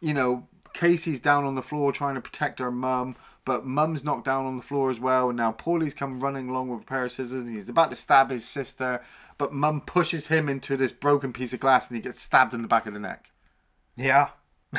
you 0.00 0.12
know 0.14 0.46
casey's 0.74 1.20
down 1.20 1.44
on 1.44 1.54
the 1.54 1.62
floor 1.62 1.92
trying 1.92 2.14
to 2.16 2.20
protect 2.20 2.58
her 2.58 2.70
mum 2.70 3.16
but 3.44 3.64
mum's 3.64 4.04
knocked 4.04 4.26
down 4.26 4.44
on 4.44 4.58
the 4.58 4.62
floor 4.62 4.90
as 4.90 5.00
well. 5.00 5.30
And 5.30 5.38
now 5.38 5.52
paulie's 5.52 5.94
come 5.94 6.20
running 6.20 6.50
along 6.50 6.68
with 6.68 6.82
a 6.82 6.84
pair 6.84 7.06
of 7.06 7.12
scissors 7.12 7.44
and 7.44 7.56
he's 7.56 7.70
about 7.70 7.88
to 7.90 7.96
stab 7.96 8.30
his 8.30 8.46
sister 8.46 9.02
but 9.38 9.52
mum 9.52 9.80
pushes 9.80 10.26
him 10.26 10.48
into 10.48 10.76
this 10.76 10.92
broken 10.92 11.32
piece 11.32 11.52
of 11.52 11.60
glass 11.60 11.88
and 11.88 11.96
he 11.96 12.02
gets 12.02 12.20
stabbed 12.20 12.52
in 12.52 12.62
the 12.62 12.68
back 12.68 12.86
of 12.86 12.92
the 12.92 13.00
neck 13.00 13.30
yeah, 13.96 14.28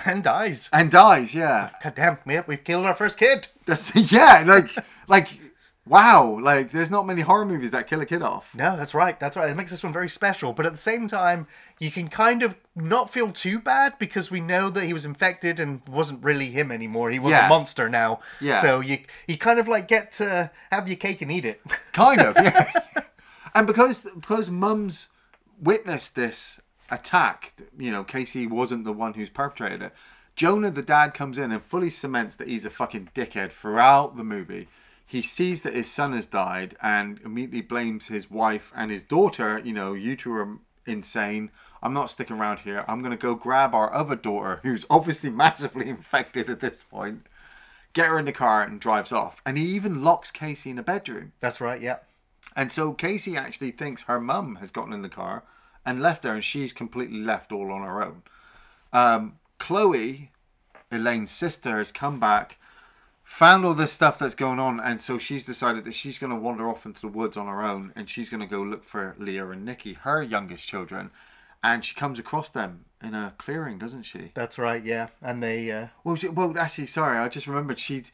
and 0.05 0.23
dies. 0.23 0.69
and 0.71 0.91
dies. 0.91 1.33
Yeah, 1.33 1.71
God 1.83 1.95
damn, 1.95 2.17
yeah, 2.27 2.43
we've 2.47 2.63
killed 2.63 2.85
our 2.85 2.95
first 2.95 3.17
kid. 3.17 3.47
that's 3.65 3.93
yeah. 4.11 4.43
Like 4.45 4.69
like 5.07 5.27
wow. 5.85 6.39
Like 6.41 6.71
there's 6.71 6.91
not 6.91 7.07
many 7.07 7.21
horror 7.21 7.45
movies 7.45 7.71
that 7.71 7.87
kill 7.87 7.99
a 7.99 8.05
kid 8.05 8.21
off. 8.21 8.53
No, 8.53 8.77
that's 8.77 8.93
right. 8.93 9.19
That's 9.19 9.35
right. 9.35 9.49
It 9.49 9.55
makes 9.57 9.71
this 9.71 9.83
one 9.83 9.91
very 9.91 10.07
special. 10.07 10.53
But 10.53 10.65
at 10.67 10.71
the 10.71 10.77
same 10.77 11.07
time, 11.07 11.47
you 11.79 11.89
can 11.91 12.07
kind 12.07 12.43
of 12.43 12.55
not 12.75 13.11
feel 13.11 13.31
too 13.31 13.59
bad 13.59 13.97
because 13.99 14.29
we 14.31 14.39
know 14.39 14.69
that 14.69 14.85
he 14.85 14.93
was 14.93 15.03
infected 15.03 15.59
and 15.59 15.81
wasn't 15.87 16.23
really 16.23 16.51
him 16.51 16.71
anymore. 16.71 17.09
He 17.11 17.19
was 17.19 17.31
Yeah. 17.31 17.47
a 17.47 17.49
monster 17.49 17.89
now. 17.89 18.19
Yeah. 18.39 18.61
So 18.61 18.79
you 18.81 18.99
you 19.27 19.37
kind 19.37 19.59
of 19.59 19.67
like 19.67 19.87
get 19.87 20.11
to 20.13 20.51
have 20.71 20.87
your 20.87 20.97
cake 20.97 21.21
and 21.21 21.31
eat 21.31 21.45
it. 21.45 21.59
Kind 21.91 22.21
of. 22.21 22.35
Yeah. 22.37 22.71
and 23.53 23.67
because 23.67 24.03
because 24.03 24.49
Mum's 24.49 25.07
witnessed 25.61 26.15
this 26.15 26.59
attack, 26.89 27.53
you 27.77 27.91
know, 27.91 28.03
Casey 28.03 28.47
wasn't 28.47 28.83
the 28.83 28.93
one 28.93 29.13
who's 29.13 29.29
perpetrated 29.29 29.81
it. 29.81 29.93
Jonah, 30.35 30.71
the 30.71 30.81
dad, 30.81 31.13
comes 31.13 31.37
in 31.37 31.51
and 31.51 31.63
fully 31.63 31.89
cements 31.89 32.35
that 32.37 32.47
he's 32.47 32.65
a 32.65 32.69
fucking 32.69 33.09
dickhead 33.13 33.51
throughout 33.51 34.15
the 34.15 34.23
movie. 34.23 34.69
He 35.05 35.21
sees 35.21 35.63
that 35.63 35.73
his 35.73 35.91
son 35.91 36.13
has 36.13 36.25
died 36.27 36.77
and 36.81 37.19
immediately 37.25 37.61
blames 37.61 38.07
his 38.07 38.31
wife 38.31 38.71
and 38.75 38.91
his 38.91 39.03
daughter. 39.03 39.59
You 39.63 39.73
know, 39.73 39.93
you 39.93 40.15
two 40.15 40.31
are 40.33 40.59
insane. 40.85 41.51
I'm 41.81 41.93
not 41.93 42.11
sticking 42.11 42.37
around 42.37 42.59
here. 42.59 42.85
I'm 42.87 43.01
going 43.01 43.11
to 43.11 43.17
go 43.17 43.35
grab 43.35 43.73
our 43.73 43.93
other 43.93 44.15
daughter, 44.15 44.59
who's 44.63 44.85
obviously 44.89 45.29
massively 45.29 45.89
infected 45.89 46.49
at 46.49 46.59
this 46.59 46.83
point, 46.83 47.25
get 47.93 48.07
her 48.07 48.19
in 48.19 48.25
the 48.25 48.31
car 48.31 48.63
and 48.63 48.79
drives 48.79 49.11
off. 49.11 49.41
And 49.45 49.57
he 49.57 49.65
even 49.65 50.03
locks 50.03 50.31
Casey 50.31 50.69
in 50.69 50.79
a 50.79 50.83
bedroom. 50.83 51.33
That's 51.39 51.59
right. 51.59 51.81
Yeah. 51.81 51.97
And 52.59 52.73
so 52.73 52.91
Casey 52.91 53.37
actually 53.37 53.71
thinks 53.71 54.01
her 54.01 54.19
mum 54.19 54.57
has 54.57 54.69
gotten 54.69 54.91
in 54.91 55.01
the 55.01 55.07
car 55.07 55.43
and 55.85 56.01
left 56.01 56.25
her, 56.25 56.33
and 56.33 56.43
she's 56.43 56.73
completely 56.73 57.21
left 57.21 57.53
all 57.53 57.71
on 57.71 57.83
her 57.83 58.03
own. 58.03 58.21
Um, 58.91 59.39
Chloe, 59.59 60.31
Elaine's 60.91 61.31
sister, 61.31 61.77
has 61.77 61.93
come 61.93 62.19
back, 62.19 62.57
found 63.23 63.63
all 63.63 63.75
this 63.75 63.93
stuff 63.93 64.19
that's 64.19 64.35
going 64.35 64.59
on, 64.59 64.77
and 64.81 64.99
so 64.99 65.17
she's 65.17 65.45
decided 65.45 65.85
that 65.85 65.93
she's 65.93 66.19
going 66.19 66.33
to 66.33 66.35
wander 66.35 66.67
off 66.67 66.85
into 66.85 66.99
the 66.99 67.07
woods 67.07 67.37
on 67.37 67.47
her 67.47 67.63
own, 67.63 67.93
and 67.95 68.09
she's 68.09 68.29
going 68.29 68.41
to 68.41 68.45
go 68.45 68.61
look 68.61 68.83
for 68.83 69.15
Leah 69.17 69.47
and 69.51 69.63
Nikki, 69.63 69.93
her 69.93 70.21
youngest 70.21 70.67
children. 70.67 71.11
And 71.63 71.85
she 71.85 71.95
comes 71.95 72.19
across 72.19 72.49
them 72.49 72.83
in 73.01 73.13
a 73.13 73.33
clearing, 73.37 73.77
doesn't 73.77 74.03
she? 74.03 74.31
That's 74.33 74.59
right. 74.59 74.83
Yeah. 74.83 75.07
And 75.21 75.41
they. 75.41 75.71
Uh, 75.71 75.87
Well, 76.03 76.17
she, 76.17 76.27
well, 76.27 76.57
actually, 76.59 76.87
sorry, 76.87 77.17
I 77.17 77.29
just 77.29 77.47
remembered 77.47 77.79
she'd. 77.79 78.09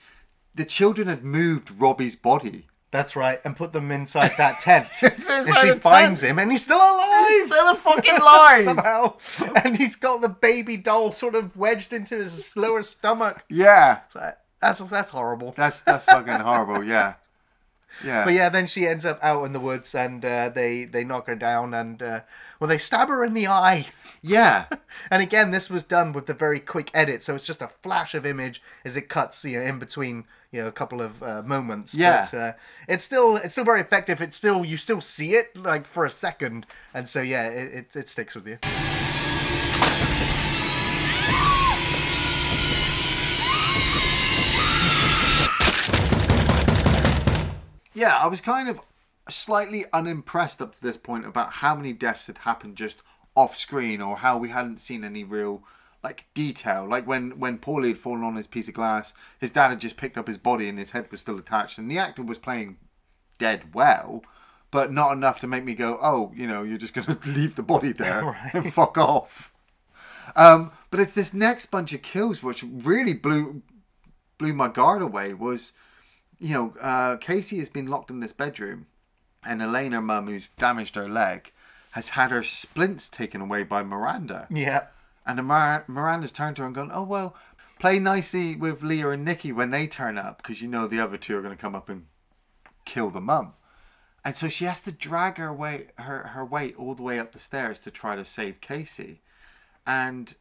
The 0.53 0.65
children 0.65 1.07
had 1.07 1.23
moved 1.23 1.71
Robbie's 1.71 2.15
body. 2.15 2.67
That's 2.95 3.15
right. 3.15 3.41
And 3.43 3.55
put 3.57 3.73
them 3.73 3.91
inside 3.91 4.31
that 4.37 4.59
tent. 4.59 4.87
and 5.01 5.55
she 5.57 5.79
finds 5.79 6.21
tent. 6.21 6.31
him, 6.31 6.39
and 6.39 6.51
he's 6.51 6.63
still 6.63 6.77
alive. 6.77 7.27
He's 7.27 7.45
still 7.47 7.71
a 7.71 7.75
fucking 7.83 8.19
live! 8.19 8.65
somehow, 8.65 9.17
and 9.63 9.75
he's 9.77 9.95
got 9.95 10.21
the 10.21 10.29
baby 10.29 10.77
doll 10.77 11.11
sort 11.11 11.35
of 11.35 11.55
wedged 11.57 11.93
into 11.93 12.15
his 12.15 12.55
lower 12.55 12.83
stomach. 12.83 13.43
Yeah. 13.49 13.99
So 14.13 14.31
That's 14.61 14.79
that's 14.81 15.09
horrible. 15.11 15.53
That's 15.57 15.81
that's 15.81 16.05
fucking 16.05 16.33
horrible. 16.39 16.83
Yeah, 16.83 17.15
yeah. 18.03 18.23
But 18.23 18.33
yeah, 18.33 18.49
then 18.49 18.67
she 18.67 18.87
ends 18.87 19.05
up 19.05 19.19
out 19.21 19.43
in 19.43 19.53
the 19.53 19.59
woods, 19.59 19.93
and 19.93 20.23
uh, 20.23 20.49
they 20.49 20.85
they 20.85 21.03
knock 21.03 21.27
her 21.27 21.35
down, 21.35 21.73
and 21.73 22.01
uh, 22.01 22.21
well, 22.59 22.67
they 22.67 22.77
stab 22.77 23.09
her 23.09 23.23
in 23.23 23.33
the 23.33 23.47
eye. 23.47 23.87
yeah, 24.21 24.65
And 25.11 25.21
again, 25.21 25.51
this 25.51 25.69
was 25.69 25.83
done 25.83 26.13
with 26.13 26.25
the 26.25 26.33
very 26.33 26.59
quick 26.59 26.89
edit, 26.93 27.23
so 27.23 27.35
it's 27.35 27.45
just 27.45 27.61
a 27.61 27.69
flash 27.83 28.15
of 28.15 28.25
image 28.25 28.61
as 28.83 28.95
it 28.97 29.09
cuts, 29.09 29.43
you 29.45 29.59
know, 29.59 29.65
in 29.65 29.77
between, 29.79 30.25
you 30.55 30.61
know, 30.61 30.69
a 30.69 30.71
couple 30.71 31.01
of 31.01 31.21
uh, 31.21 31.41
moments. 31.43 31.93
Yeah. 31.93 32.27
But, 32.31 32.37
uh, 32.37 32.53
it's 32.87 33.03
still 33.03 33.35
it's 33.35 33.53
still 33.53 33.65
very 33.65 33.81
effective. 33.81 34.21
It's 34.21 34.37
still 34.37 34.63
you 34.63 34.77
still 34.77 35.01
see 35.01 35.35
it 35.35 35.55
like 35.57 35.85
for 35.85 36.05
a 36.05 36.09
second, 36.09 36.65
and 36.93 37.09
so 37.09 37.21
yeah, 37.21 37.49
it 37.49 37.73
it, 37.73 37.95
it 37.95 38.09
sticks 38.09 38.35
with 38.35 38.47
you. 38.47 38.57
yeah. 47.93 48.17
I 48.17 48.27
was 48.27 48.39
kind 48.39 48.69
of 48.69 48.79
slightly 49.29 49.85
unimpressed 49.91 50.61
up 50.61 50.73
to 50.75 50.81
this 50.81 50.95
point 50.95 51.25
about 51.25 51.51
how 51.51 51.75
many 51.75 51.91
deaths 51.91 52.27
had 52.27 52.37
happened 52.39 52.77
just 52.77 53.01
off 53.35 53.57
screen, 53.57 53.99
or 53.99 54.15
how 54.15 54.37
we 54.37 54.47
hadn't 54.47 54.79
seen 54.79 55.03
any 55.03 55.25
real 55.25 55.63
like 56.05 56.25
detail. 56.35 56.87
Like 56.87 57.07
when 57.07 57.39
when 57.39 57.57
Paulie 57.57 57.89
had 57.89 57.97
fallen 57.97 58.23
on 58.23 58.35
his 58.35 58.47
piece 58.47 58.67
of 58.67 58.73
glass, 58.75 59.13
his 59.39 59.49
dad 59.51 59.69
had 59.69 59.81
just 59.81 59.97
picked 59.97 60.17
up 60.17 60.27
his 60.27 60.37
body 60.37 60.69
and 60.69 60.77
his 60.79 60.91
head 60.91 61.11
was 61.11 61.19
still 61.21 61.37
attached, 61.39 61.77
and 61.79 61.89
the 61.89 61.97
actor 61.97 62.21
was 62.21 62.37
playing 62.37 62.77
dead 63.39 63.73
well. 63.73 64.23
But 64.71 64.91
not 64.91 65.13
enough 65.13 65.39
to 65.39 65.47
make 65.47 65.63
me 65.63 65.73
go, 65.73 65.97
oh, 66.01 66.31
you 66.35 66.47
know, 66.47 66.63
you're 66.63 66.77
just 66.77 66.93
going 66.93 67.07
to 67.17 67.29
leave 67.29 67.55
the 67.55 67.63
body 67.63 67.91
there 68.03 68.23
Right. 68.23 68.53
and 68.53 68.73
fuck 68.73 68.97
off. 68.97 69.51
Um, 70.35 70.71
but 70.91 70.99
it's 70.99 71.13
this 71.13 71.33
next 71.33 71.67
bunch 71.67 71.93
of 71.93 72.01
kills 72.01 72.43
which 72.43 72.63
really 72.63 73.13
blew 73.13 73.61
blew 74.37 74.53
my 74.53 74.67
guard 74.67 75.01
away. 75.01 75.33
Was 75.33 75.71
you 76.39 76.53
know 76.53 76.73
uh, 76.81 77.17
Casey 77.17 77.57
has 77.59 77.69
been 77.69 77.87
locked 77.87 78.09
in 78.11 78.19
this 78.19 78.33
bedroom, 78.33 78.85
and 79.43 79.61
Elaine, 79.61 79.93
her 79.93 80.01
mum, 80.01 80.27
who's 80.27 80.47
damaged 80.57 80.95
her 80.95 81.09
leg, 81.09 81.51
has 81.91 82.09
had 82.09 82.29
her 82.31 82.43
splints 82.43 83.07
taken 83.09 83.41
away 83.41 83.63
by 83.63 83.81
Miranda. 83.83 84.47
Yeah. 84.51 84.83
And 85.25 85.39
Miranda's 85.87 86.31
turned 86.31 86.55
to 86.57 86.61
her 86.61 86.65
and 86.67 86.75
gone, 86.75 86.91
"Oh 86.93 87.03
well, 87.03 87.35
play 87.79 87.99
nicely 87.99 88.55
with 88.55 88.83
Leah 88.83 89.09
and 89.09 89.25
Nikki 89.25 89.51
when 89.51 89.71
they 89.71 89.87
turn 89.87 90.17
up 90.17 90.37
because 90.37 90.61
you 90.61 90.67
know 90.67 90.87
the 90.87 90.99
other 90.99 91.17
two 91.17 91.35
are 91.37 91.41
going 91.41 91.55
to 91.55 91.61
come 91.61 91.75
up 91.75 91.89
and 91.89 92.05
kill 92.85 93.09
the 93.09 93.21
mum. 93.21 93.53
And 94.23 94.35
so 94.35 94.49
she 94.49 94.65
has 94.65 94.79
to 94.81 94.91
drag 94.91 95.37
her 95.37 95.53
way 95.53 95.87
her, 95.97 96.27
her 96.33 96.45
weight 96.45 96.75
all 96.77 96.95
the 96.95 97.03
way 97.03 97.19
up 97.19 97.31
the 97.31 97.39
stairs 97.39 97.79
to 97.81 97.91
try 97.91 98.15
to 98.15 98.25
save 98.25 98.61
Casey. 98.61 99.21
And 99.85 100.33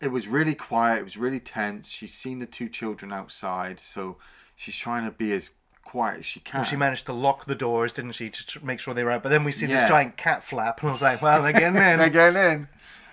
it 0.00 0.08
was 0.08 0.28
really 0.28 0.54
quiet, 0.54 1.00
it 1.00 1.04
was 1.04 1.16
really 1.16 1.40
tense. 1.40 1.88
She's 1.88 2.14
seen 2.14 2.38
the 2.38 2.46
two 2.46 2.68
children 2.68 3.12
outside, 3.12 3.80
so 3.86 4.16
she's 4.56 4.76
trying 4.76 5.04
to 5.04 5.10
be 5.10 5.32
as 5.32 5.50
quiet 5.84 6.20
as 6.20 6.26
she 6.26 6.40
can. 6.40 6.64
She 6.64 6.76
managed 6.76 7.06
to 7.06 7.12
lock 7.12 7.44
the 7.46 7.54
doors, 7.54 7.92
didn't 7.94 8.12
she, 8.12 8.30
to 8.30 8.64
make 8.64 8.80
sure 8.80 8.94
they 8.94 9.04
were 9.04 9.10
out? 9.10 9.22
But 9.22 9.28
then 9.30 9.44
we 9.44 9.52
see 9.52 9.66
Yeah. 9.66 9.80
this 9.80 9.88
giant 9.88 10.16
cat 10.16 10.44
flap, 10.44 10.80
and 10.80 10.88
I 10.90 10.92
was 10.92 11.02
like, 11.02 11.20
well, 11.22 11.42
they're 11.42 11.52
getting 11.52 11.68
in. 11.76 11.98
They're 11.98 12.08
getting 12.10 12.40
in. 12.40 12.68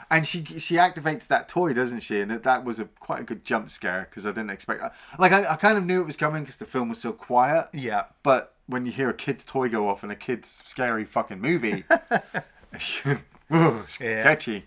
And 0.10 0.26
she 0.26 0.43
she 0.43 0.76
activates 0.76 1.28
that 1.28 1.50
toy, 1.50 1.74
doesn't 1.74 2.00
she? 2.00 2.22
And 2.22 2.32
it, 2.32 2.43
that 2.43 2.63
was 2.63 2.80
a 2.80 2.86
quite 2.86 3.20
a 3.20 3.24
good 3.24 3.43
jump 3.43 3.70
scare 3.70 4.08
because 4.10 4.26
I 4.26 4.30
didn't 4.30 4.52
expect. 4.52 4.82
Uh, 4.82 4.89
like 5.20 5.32
I, 5.32 5.54
I 5.54 5.56
kind 5.56 5.78
of 5.78 5.86
knew 5.86 6.02
it 6.02 6.06
was 6.06 6.15
coming 6.15 6.43
because 6.43 6.58
the 6.58 6.65
film 6.65 6.89
was 6.89 7.00
so 7.00 7.12
quiet. 7.12 7.67
yeah. 7.74 8.06
But 8.24 8.54
when 8.67 8.86
you 8.86 8.91
hear 8.91 9.10
a 9.10 9.13
kid's 9.13 9.43
toy 9.46 9.70
go 9.70 9.88
off 9.89 10.04
in 10.04 10.12
a 10.12 10.15
kid's 10.15 10.62
scary 10.65 11.06
fucking 11.06 11.41
movie, 11.41 11.84
Ooh, 13.54 13.84
sketchy. 13.88 14.65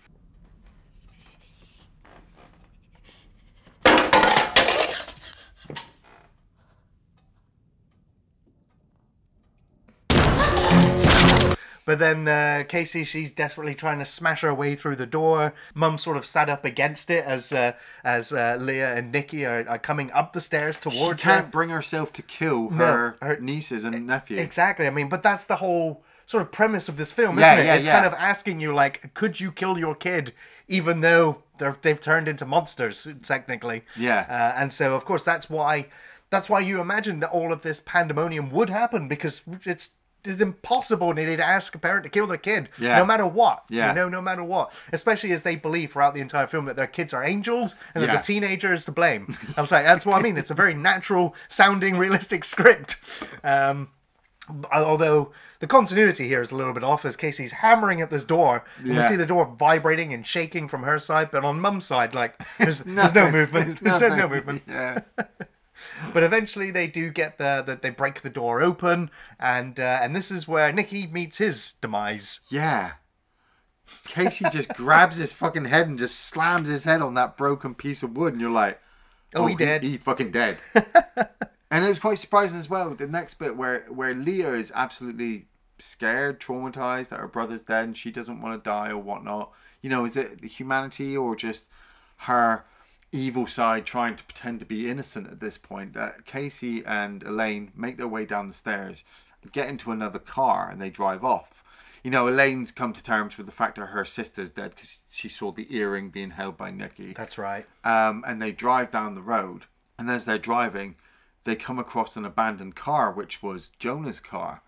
But 11.85 11.99
then 11.99 12.27
uh, 12.27 12.63
Casey, 12.67 13.03
she's 13.03 13.31
desperately 13.31 13.73
trying 13.73 13.99
to 13.99 14.05
smash 14.05 14.41
her 14.41 14.53
way 14.53 14.75
through 14.75 14.97
the 14.97 15.05
door. 15.07 15.53
Mum 15.73 15.97
sort 15.97 16.15
of 16.17 16.25
sat 16.25 16.47
up 16.49 16.63
against 16.63 17.09
it 17.09 17.25
as 17.25 17.51
uh, 17.51 17.73
as 18.03 18.31
uh, 18.31 18.57
Leah 18.59 18.95
and 18.95 19.11
Nikki 19.11 19.45
are, 19.45 19.67
are 19.67 19.79
coming 19.79 20.11
up 20.11 20.33
the 20.33 20.41
stairs 20.41 20.77
towards. 20.77 21.21
She 21.21 21.27
can't 21.27 21.45
her. 21.45 21.51
bring 21.51 21.69
herself 21.69 22.13
to 22.13 22.21
kill 22.21 22.69
No, 22.69 22.85
her, 22.85 23.15
her- 23.21 23.37
nieces 23.39 23.83
and 23.83 24.05
nephew. 24.05 24.37
Exactly. 24.37 24.85
I 24.85 24.91
mean, 24.91 25.09
but 25.09 25.23
that's 25.23 25.45
the 25.45 25.55
whole 25.57 26.03
sort 26.27 26.43
of 26.43 26.51
premise 26.51 26.87
of 26.87 26.97
this 26.97 27.11
film, 27.11 27.39
isn't 27.39 27.59
it? 27.59 27.65
yeah, 27.65 27.75
it's 27.75 27.87
yeah. 27.87 27.93
kind 27.93 28.05
of 28.05 28.13
asking 28.13 28.59
you 28.59 28.73
like, 28.73 29.13
could 29.13 29.39
you 29.41 29.51
kill 29.51 29.77
your 29.77 29.95
kid, 29.95 30.33
even 30.67 31.01
though 31.01 31.43
they're 31.57 31.75
they've 31.81 31.99
turned 31.99 32.27
into 32.27 32.45
monsters 32.45 33.07
technically? 33.23 33.83
Yeah. 33.97 34.25
Uh, 34.29 34.59
and 34.61 34.71
so, 34.71 34.95
of 34.95 35.03
course, 35.03 35.25
that's 35.25 35.49
why 35.49 35.87
that's 36.29 36.47
why 36.49 36.59
you 36.59 36.79
imagine 36.79 37.19
that 37.21 37.31
all 37.31 37.51
of 37.51 37.63
this 37.63 37.81
pandemonium 37.83 38.51
would 38.51 38.69
happen 38.69 39.07
because 39.07 39.41
it's. 39.65 39.89
It's 40.23 40.41
impossible 40.41 41.13
nearly 41.13 41.35
to 41.37 41.43
ask 41.45 41.73
a 41.73 41.79
parent 41.79 42.03
to 42.03 42.09
kill 42.09 42.27
their 42.27 42.37
kid, 42.37 42.69
Yeah. 42.77 42.97
no 42.99 43.05
matter 43.05 43.25
what. 43.25 43.63
Yeah. 43.69 43.89
You 43.89 43.95
know, 43.95 44.09
no 44.09 44.21
matter 44.21 44.43
what. 44.43 44.71
Especially 44.93 45.31
as 45.31 45.43
they 45.43 45.55
believe 45.55 45.91
throughout 45.93 46.13
the 46.13 46.21
entire 46.21 46.47
film 46.47 46.65
that 46.65 46.75
their 46.75 46.87
kids 46.87 47.13
are 47.13 47.23
angels 47.23 47.75
and 47.95 48.03
that 48.03 48.07
Yeah. 48.07 48.17
the 48.17 48.23
teenager 48.23 48.71
is 48.73 48.85
to 48.85 48.91
blame. 48.91 49.35
I'm 49.57 49.65
sorry, 49.65 49.83
that's 49.83 50.05
what 50.05 50.19
I 50.19 50.21
mean. 50.21 50.37
It's 50.37 50.51
a 50.51 50.55
very 50.55 50.73
natural 50.75 51.33
sounding, 51.49 51.97
realistic 51.97 52.43
script. 52.43 52.97
Um, 53.43 53.89
although 54.73 55.31
the 55.59 55.67
continuity 55.67 56.27
here 56.27 56.41
is 56.41 56.51
a 56.51 56.55
little 56.55 56.73
bit 56.73 56.83
off 56.83 57.05
as 57.05 57.15
Casey's 57.15 57.51
hammering 57.51 58.01
at 58.01 58.09
this 58.11 58.23
door. 58.23 58.63
And 58.79 58.87
you 58.87 58.93
Yeah. 58.95 59.07
see 59.07 59.15
the 59.15 59.25
door 59.25 59.45
vibrating 59.57 60.13
and 60.13 60.25
shaking 60.25 60.67
from 60.67 60.83
her 60.83 60.99
side, 60.99 61.29
but 61.31 61.43
on 61.45 61.59
Mum's 61.59 61.85
side, 61.85 62.13
like 62.13 62.35
there's, 62.57 62.79
there's 62.85 63.15
no 63.15 63.31
movement. 63.31 63.79
There's 63.81 63.99
There's, 63.99 64.15
no 64.15 64.27
movement. 64.27 64.63
Yeah. 64.67 64.99
But 66.13 66.23
eventually 66.23 66.71
they 66.71 66.87
do 66.87 67.09
get 67.09 67.37
the, 67.37 67.63
the 67.65 67.75
they 67.75 67.89
break 67.89 68.21
the 68.21 68.29
door 68.29 68.61
open, 68.61 69.09
and 69.39 69.79
uh, 69.79 69.99
and 70.01 70.15
this 70.15 70.31
is 70.31 70.47
where 70.47 70.71
Nicky 70.71 71.07
meets 71.07 71.37
his 71.37 71.73
demise. 71.81 72.39
Yeah. 72.49 72.93
Casey 74.05 74.45
just 74.51 74.69
grabs 74.75 75.17
his 75.17 75.33
fucking 75.33 75.65
head 75.65 75.87
and 75.87 75.99
just 75.99 76.19
slams 76.19 76.67
his 76.67 76.85
head 76.85 77.01
on 77.01 77.13
that 77.15 77.37
broken 77.37 77.75
piece 77.75 78.03
of 78.03 78.15
wood, 78.15 78.33
and 78.33 78.41
you're 78.41 78.49
like, 78.49 78.79
Oh, 79.35 79.47
he 79.47 79.55
dead. 79.55 79.83
He, 79.83 79.97
fucking 79.97 80.31
dead. 80.31 80.57
and 80.73 81.85
it 81.85 81.89
was 81.89 81.99
quite 81.99 82.19
surprising 82.19 82.59
as 82.59 82.69
well. 82.69 82.93
The 82.93 83.07
next 83.07 83.35
bit 83.35 83.55
where 83.55 83.85
where 83.89 84.13
Leah 84.13 84.53
is 84.53 84.71
absolutely 84.75 85.47
scared, 85.79 86.39
traumatized 86.39 87.09
that 87.09 87.19
her 87.19 87.27
brother's 87.27 87.63
dead, 87.63 87.85
and 87.85 87.97
she 87.97 88.11
doesn't 88.11 88.41
want 88.41 88.61
to 88.61 88.69
die 88.69 88.89
or 88.89 88.97
whatnot. 88.97 89.51
You 89.81 89.89
know, 89.89 90.05
is 90.05 90.17
it 90.17 90.41
the 90.41 90.47
humanity 90.47 91.15
or 91.15 91.35
just 91.35 91.65
her 92.17 92.65
evil 93.11 93.47
side 93.47 93.85
trying 93.85 94.15
to 94.15 94.23
pretend 94.23 94.59
to 94.59 94.65
be 94.65 94.89
innocent 94.89 95.27
at 95.27 95.39
this 95.39 95.57
point? 95.57 95.93
That 95.93 96.25
Casey 96.25 96.83
and 96.85 97.23
Elaine 97.23 97.71
make 97.75 97.97
their 97.97 98.07
way 98.07 98.25
down 98.25 98.47
the 98.47 98.53
stairs, 98.53 99.03
get 99.51 99.69
into 99.69 99.91
another 99.91 100.19
car, 100.19 100.69
and 100.69 100.81
they 100.81 100.89
drive 100.89 101.23
off. 101.23 101.63
You 102.03 102.09
know, 102.09 102.27
Elaine's 102.27 102.71
come 102.71 102.93
to 102.93 103.03
terms 103.03 103.37
with 103.37 103.45
the 103.45 103.51
fact 103.51 103.75
that 103.77 103.87
her 103.87 104.05
sister's 104.05 104.49
dead 104.49 104.71
because 104.75 105.03
she 105.09 105.29
saw 105.29 105.51
the 105.51 105.67
earring 105.75 106.09
being 106.09 106.31
held 106.31 106.57
by 106.57 106.71
Nikki 106.71 107.13
That's 107.13 107.37
right. 107.37 107.65
um, 107.83 108.23
and 108.25 108.41
they 108.41 108.51
drive 108.51 108.89
down 108.91 109.13
the 109.13 109.21
road. 109.21 109.65
And 109.99 110.09
as 110.09 110.25
they're 110.25 110.39
driving, 110.39 110.95
they 111.43 111.55
come 111.55 111.77
across 111.77 112.15
an 112.15 112.25
abandoned 112.25 112.75
car, 112.75 113.11
which 113.11 113.43
was 113.43 113.71
Jonah's 113.77 114.19
car. 114.19 114.63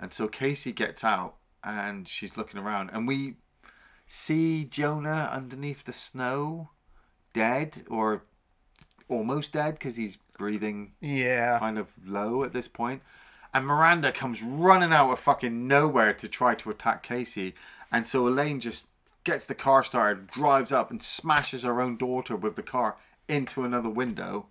And 0.00 0.12
so 0.12 0.28
Casey 0.28 0.72
gets 0.72 1.04
out 1.04 1.34
and 1.62 2.08
she's 2.08 2.36
looking 2.38 2.60
around, 2.60 2.90
and 2.92 3.06
we 3.06 3.34
see 4.06 4.64
Jonah 4.64 5.28
underneath 5.30 5.84
the 5.84 5.92
snow, 5.92 6.70
dead 7.38 7.84
or 7.88 8.22
almost 9.08 9.52
dead 9.52 9.74
because 9.74 9.96
he's 9.96 10.18
breathing 10.36 10.92
Yeah. 11.00 11.58
kind 11.58 11.78
of 11.78 11.88
low 12.04 12.42
at 12.44 12.52
this. 12.52 12.68
And 13.54 13.66
Miranda 13.66 14.12
comes 14.12 14.42
running 14.42 14.92
out 14.92 15.10
of 15.10 15.18
fucking 15.20 15.66
nowhere 15.66 16.12
to 16.14 16.28
try 16.28 16.54
to 16.56 16.70
attack 16.70 17.02
Casey. 17.02 17.54
And 17.90 18.06
so 18.06 18.26
Elaine 18.28 18.60
just 18.60 18.84
gets 19.24 19.46
the 19.46 19.54
car 19.54 19.82
started, 19.84 20.26
drives 20.30 20.72
up, 20.72 20.90
and 20.90 21.02
smashes 21.02 21.62
her 21.62 21.80
own 21.80 21.96
daughter 21.96 22.36
with 22.36 22.56
the 22.56 22.62
car 22.62 22.96
into 23.28 23.64
another 23.64 23.88
window. 23.88 24.46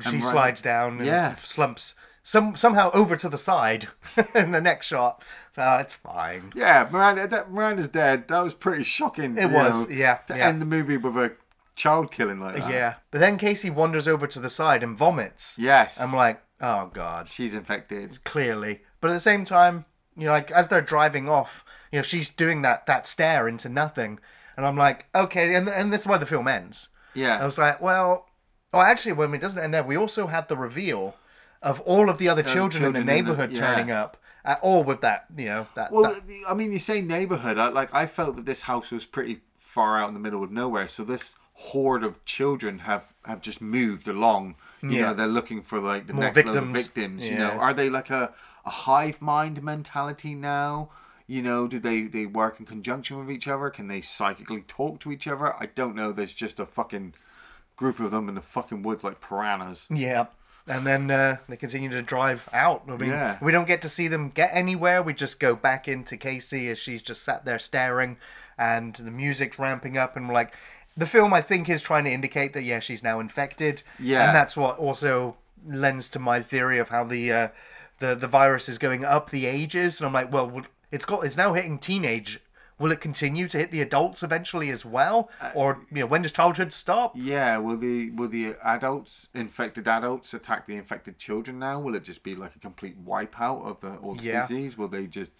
She 0.00 0.08
And 0.08 0.18
Miranda- 0.18 0.30
slides 0.30 0.62
down 0.62 0.96
and 0.98 1.06
Yeah. 1.06 1.34
slumps 1.42 1.94
some 2.24 2.54
somehow 2.56 2.88
over 2.94 3.16
to 3.16 3.28
the 3.28 3.36
side 3.36 3.88
in 4.34 4.52
the 4.52 4.60
next 4.60 4.86
shot. 4.86 5.22
So 5.56 5.60
uh, 5.62 5.78
it's 5.80 5.96
fine. 5.96 6.52
Yeah, 6.54 6.88
Miranda. 6.90 7.26
That, 7.26 7.50
Miranda's 7.50 7.88
dead. 7.88 8.28
That 8.28 8.40
was 8.42 8.54
pretty 8.54 8.84
shocking. 8.84 9.36
It 9.36 9.50
was, 9.50 9.88
know, 9.88 9.94
yeah, 9.94 10.14
To 10.28 10.36
yeah. 10.36 10.46
end 10.48 10.62
the 10.62 10.66
movie 10.66 10.96
with 10.96 11.16
a 11.16 11.32
child 11.74 12.10
killing 12.12 12.40
like 12.40 12.56
that. 12.56 12.70
Yeah. 12.70 12.94
But 13.10 13.20
then 13.20 13.38
Casey 13.38 13.70
wanders 13.70 14.06
over 14.08 14.26
to 14.26 14.40
the 14.40 14.50
side 14.50 14.82
and 14.82 14.96
vomits. 14.96 15.56
Yes. 15.58 16.00
I'm 16.00 16.12
like, 16.12 16.42
oh 16.60 16.90
god. 16.92 17.28
She's 17.28 17.54
infected. 17.54 18.24
clearly. 18.24 18.82
But 19.00 19.10
at 19.10 19.14
the 19.14 19.20
same 19.20 19.44
time, 19.44 19.84
you 20.16 20.26
know, 20.26 20.32
like 20.32 20.50
as 20.50 20.68
they're 20.68 20.80
driving 20.80 21.28
off, 21.28 21.64
you 21.90 21.98
know, 21.98 22.02
she's 22.02 22.30
doing 22.30 22.62
that 22.62 22.86
that 22.86 23.06
stare 23.06 23.48
into 23.48 23.68
nothing, 23.68 24.18
and 24.56 24.66
I'm 24.66 24.76
like, 24.76 25.06
okay, 25.14 25.54
and 25.54 25.68
and 25.68 25.92
this 25.92 26.02
is 26.02 26.06
why 26.06 26.18
the 26.18 26.26
film 26.26 26.48
ends. 26.48 26.88
Yeah. 27.14 27.38
I 27.38 27.44
was 27.44 27.58
like, 27.58 27.80
well, 27.80 28.28
well, 28.72 28.82
actually, 28.82 29.12
when 29.12 29.34
it 29.34 29.40
doesn't 29.40 29.62
end 29.62 29.74
there, 29.74 29.82
we 29.82 29.96
also 29.96 30.26
had 30.26 30.48
the 30.48 30.56
reveal 30.56 31.14
of 31.62 31.80
all 31.80 32.08
of 32.10 32.18
the 32.18 32.28
other 32.28 32.42
children, 32.42 32.64
in 32.64 32.70
children 32.70 32.86
in 32.86 32.92
the 32.92 32.98
the- 33.00 33.04
neighborhood 33.04 33.52
yeah. 33.52 33.60
turning 33.74 33.90
up, 33.90 34.16
uh, 34.44 34.56
all 34.62 34.82
with 34.84 35.00
that, 35.02 35.26
you 35.36 35.46
know, 35.46 35.66
that. 35.74 35.92
Well, 35.92 36.12
that- 36.12 36.22
I 36.48 36.54
mean, 36.54 36.72
you 36.72 36.78
say 36.78 37.00
neighborhood. 37.00 37.58
I, 37.58 37.68
like 37.68 37.94
I 37.94 38.06
felt 38.06 38.36
that 38.36 38.46
this 38.46 38.62
house 38.62 38.90
was 38.90 39.04
pretty 39.04 39.40
far 39.58 39.98
out 39.98 40.08
in 40.08 40.14
the 40.14 40.20
middle 40.20 40.42
of 40.44 40.50
nowhere, 40.50 40.88
so 40.88 41.04
this 41.04 41.34
horde 41.54 42.04
of 42.04 42.24
children 42.24 42.80
have 42.80 43.04
have 43.24 43.40
just 43.40 43.60
moved 43.60 44.08
along. 44.08 44.56
You 44.82 44.90
Yeah. 44.90 45.00
know, 45.08 45.14
they're 45.14 45.26
looking 45.28 45.62
for 45.62 45.78
like 45.78 46.06
the 46.08 46.12
More 46.12 46.24
next 46.24 46.34
victims. 46.34 46.72
victims. 46.72 47.28
You 47.28 47.38
know, 47.38 47.50
are 47.50 47.72
they 47.74 47.88
like 47.88 48.10
a 48.10 48.32
a 48.64 48.70
hive 48.70 49.20
mind 49.20 49.62
mentality 49.62 50.34
now? 50.34 50.88
You 51.28 51.40
know, 51.42 51.66
do 51.68 51.78
they 51.78 52.02
they 52.02 52.26
work 52.26 52.58
in 52.58 52.66
conjunction 52.66 53.18
with 53.18 53.30
each 53.30 53.46
other? 53.46 53.70
Can 53.70 53.88
they 53.88 54.00
psychically 54.00 54.62
talk 54.62 54.98
to 55.00 55.12
each 55.12 55.26
other? 55.28 55.54
I 55.54 55.66
don't 55.66 55.94
know. 55.94 56.10
There's 56.12 56.32
just 56.34 56.58
a 56.58 56.66
fucking 56.66 57.14
group 57.76 58.00
of 58.00 58.10
them 58.10 58.28
in 58.28 58.34
the 58.34 58.42
fucking 58.42 58.82
woods 58.82 59.04
like 59.04 59.20
piranhas. 59.20 59.86
Yeah. 59.88 60.26
And 60.66 60.86
then 60.86 61.10
uh, 61.10 61.38
they 61.48 61.56
continue 61.56 61.90
to 61.90 62.02
drive 62.02 62.48
out. 62.52 62.84
I 62.88 62.96
mean, 62.96 63.10
Yeah. 63.10 63.38
we 63.42 63.50
don't 63.50 63.66
get 63.66 63.82
to 63.82 63.88
see 63.88 64.06
them 64.06 64.28
get 64.30 64.50
anywhere. 64.52 65.02
We 65.02 65.12
just 65.14 65.40
go 65.40 65.56
back 65.56 65.88
into 65.88 66.16
Casey 66.16 66.68
as 66.68 66.78
she's 66.78 67.02
just 67.02 67.24
sat 67.24 67.44
there 67.44 67.58
staring, 67.58 68.16
and 68.56 68.94
the 68.94 69.10
music's 69.10 69.58
ramping 69.58 69.96
up. 69.98 70.16
And 70.16 70.28
we're 70.28 70.34
like, 70.34 70.54
the 70.96 71.06
film, 71.06 71.32
I 71.32 71.40
think, 71.40 71.68
is 71.68 71.82
trying 71.82 72.04
to 72.04 72.10
indicate 72.10 72.52
that, 72.52 72.62
yeah, 72.62 72.80
she's 72.80 73.02
now 73.02 73.20
infected. 73.20 73.82
Yeah. 73.98 74.26
And 74.26 74.34
that's 74.34 74.56
what 74.56 74.78
also 74.78 75.36
lends 75.66 76.08
to 76.10 76.18
my 76.18 76.40
theory 76.42 76.78
of 76.78 76.88
how 76.88 77.04
the 77.04 77.32
uh, 77.32 77.48
the, 77.98 78.14
the 78.14 78.26
virus 78.28 78.68
is 78.68 78.78
going 78.78 79.04
up 79.04 79.30
the 79.30 79.46
ages. 79.46 80.00
And 80.00 80.06
I'm 80.06 80.12
like, 80.12 80.32
well, 80.32 80.62
it's 80.90 81.04
got 81.04 81.24
it's 81.24 81.36
now 81.36 81.52
hitting 81.54 81.78
teenage. 81.78 82.40
Will 82.78 82.90
it 82.90 83.00
continue 83.00 83.46
to 83.46 83.58
hit 83.58 83.70
the 83.70 83.80
adults 83.80 84.24
eventually 84.24 84.68
as 84.70 84.84
well? 84.84 85.30
Or, 85.54 85.86
you 85.92 86.00
know, 86.00 86.06
when 86.06 86.22
does 86.22 86.32
childhood 86.32 86.72
stop? 86.72 87.12
Yeah, 87.14 87.58
will 87.58 87.76
the 87.76 88.10
will 88.10 88.28
the 88.28 88.56
adults, 88.64 89.28
infected 89.34 89.86
adults, 89.86 90.34
attack 90.34 90.66
the 90.66 90.74
infected 90.76 91.16
children 91.16 91.60
now? 91.60 91.78
Will 91.78 91.94
it 91.94 92.02
just 92.02 92.24
be 92.24 92.34
like 92.34 92.56
a 92.56 92.58
complete 92.58 93.04
wipeout 93.06 93.64
of 93.64 93.80
the 93.80 93.96
all 93.98 94.16
Yeah. 94.20 94.46
species? 94.46 94.76
Will 94.76 94.88
they 94.88 95.06
just 95.06 95.30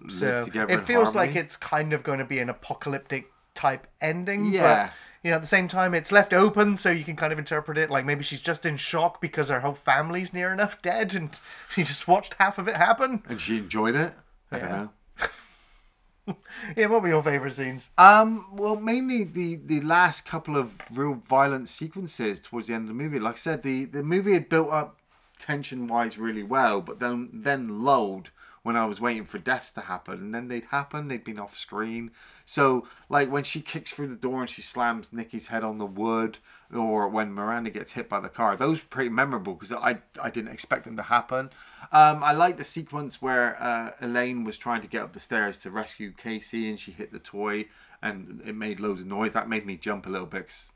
live 0.00 0.12
So 0.12 0.44
together? 0.46 0.72
it 0.72 0.86
feels 0.86 1.14
like 1.14 1.36
it's 1.36 1.56
kind 1.56 1.92
of 1.92 2.02
going 2.02 2.20
to 2.20 2.24
be 2.24 2.38
an 2.38 2.48
apocalyptic 2.48 3.30
type 3.58 3.86
ending. 4.00 4.46
Yeah. 4.46 4.86
But, 4.86 4.92
you 5.24 5.30
know, 5.30 5.36
at 5.36 5.40
the 5.42 5.48
same 5.48 5.66
time, 5.68 5.94
it's 5.94 6.12
left 6.12 6.32
open 6.32 6.76
so 6.76 6.90
you 6.90 7.04
can 7.04 7.16
kind 7.16 7.32
of 7.32 7.38
interpret 7.40 7.76
it 7.76 7.90
like 7.90 8.04
maybe 8.04 8.22
she's 8.22 8.40
just 8.40 8.64
in 8.64 8.76
shock 8.76 9.20
because 9.20 9.48
her 9.48 9.60
whole 9.60 9.74
family's 9.74 10.32
near 10.32 10.52
enough 10.52 10.80
dead 10.80 11.14
and 11.14 11.30
she 11.68 11.82
just 11.82 12.06
watched 12.06 12.34
half 12.38 12.56
of 12.58 12.68
it 12.68 12.76
happen. 12.76 13.22
and 13.28 13.40
she 13.40 13.58
enjoyed 13.58 13.96
it. 13.96 14.12
I 14.52 14.56
Yeah. 14.58 14.68
don't 14.68 14.78
know. 14.78 16.36
yeah, 16.76 16.86
what 16.86 17.02
were 17.02 17.08
your 17.08 17.22
favourite 17.22 17.52
scenes? 17.52 17.90
Um, 17.98 18.46
well, 18.52 18.76
mainly 18.76 19.24
the 19.24 19.56
the 19.56 19.80
last 19.80 20.24
couple 20.26 20.56
of 20.56 20.72
real 20.92 21.14
violent 21.28 21.68
sequences 21.68 22.40
towards 22.40 22.66
the 22.68 22.74
end 22.74 22.82
of 22.84 22.88
the 22.88 22.94
movie. 23.02 23.18
Like 23.18 23.34
I 23.34 23.38
said, 23.38 23.62
the 23.62 23.86
the 23.86 24.02
movie 24.02 24.34
had 24.34 24.48
built 24.48 24.70
up 24.70 24.98
tension 25.38 25.86
wise 25.86 26.18
really 26.18 26.42
well, 26.42 26.80
but 26.80 27.00
then 27.00 27.30
then 27.32 27.82
lulled 27.82 28.30
when 28.68 28.76
I 28.76 28.84
was 28.84 29.00
waiting 29.00 29.24
for 29.24 29.38
deaths 29.38 29.72
to 29.72 29.80
happen, 29.80 30.16
and 30.20 30.34
then 30.34 30.48
they'd 30.48 30.66
happen. 30.66 31.08
They'd 31.08 31.24
been 31.24 31.38
off 31.38 31.56
screen. 31.56 32.10
So, 32.44 32.86
like 33.08 33.30
when 33.30 33.44
she 33.44 33.62
kicks 33.62 33.90
through 33.90 34.08
the 34.08 34.14
door 34.28 34.42
and 34.42 34.50
she 34.50 34.60
slams 34.60 35.10
Nikki's 35.10 35.46
head 35.46 35.64
on 35.64 35.78
the 35.78 35.86
wood, 35.86 36.36
or 36.74 37.08
when 37.08 37.32
Miranda 37.32 37.70
gets 37.70 37.92
hit 37.92 38.10
by 38.10 38.20
the 38.20 38.28
car, 38.28 38.56
those 38.56 38.78
were 38.82 38.88
pretty 38.90 39.08
memorable 39.08 39.54
because 39.54 39.72
I 39.72 40.00
I 40.22 40.28
didn't 40.28 40.52
expect 40.52 40.84
them 40.84 40.98
to 40.98 41.02
happen. 41.16 41.48
Um, 41.92 42.22
I 42.22 42.32
like 42.32 42.58
the 42.58 42.64
sequence 42.76 43.22
where 43.22 43.56
uh, 43.62 43.92
Elaine 44.02 44.44
was 44.44 44.58
trying 44.58 44.82
to 44.82 44.88
get 44.88 45.02
up 45.02 45.14
the 45.14 45.20
stairs 45.20 45.58
to 45.60 45.70
rescue 45.70 46.12
Casey, 46.12 46.68
and 46.68 46.78
she 46.78 46.92
hit 46.92 47.10
the 47.10 47.20
toy, 47.20 47.68
and 48.02 48.42
it 48.44 48.54
made 48.54 48.80
loads 48.80 49.00
of 49.00 49.06
noise. 49.06 49.32
That 49.32 49.48
made 49.48 49.64
me 49.64 49.76
jump 49.78 50.06
a 50.06 50.10
little 50.10 50.26
bit. 50.26 50.48
'cause 50.48 50.68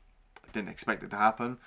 I 0.47 0.51
didn't 0.51 0.69
expect 0.69 1.03
it 1.03 1.11
to 1.11 1.17
happen. 1.17 1.57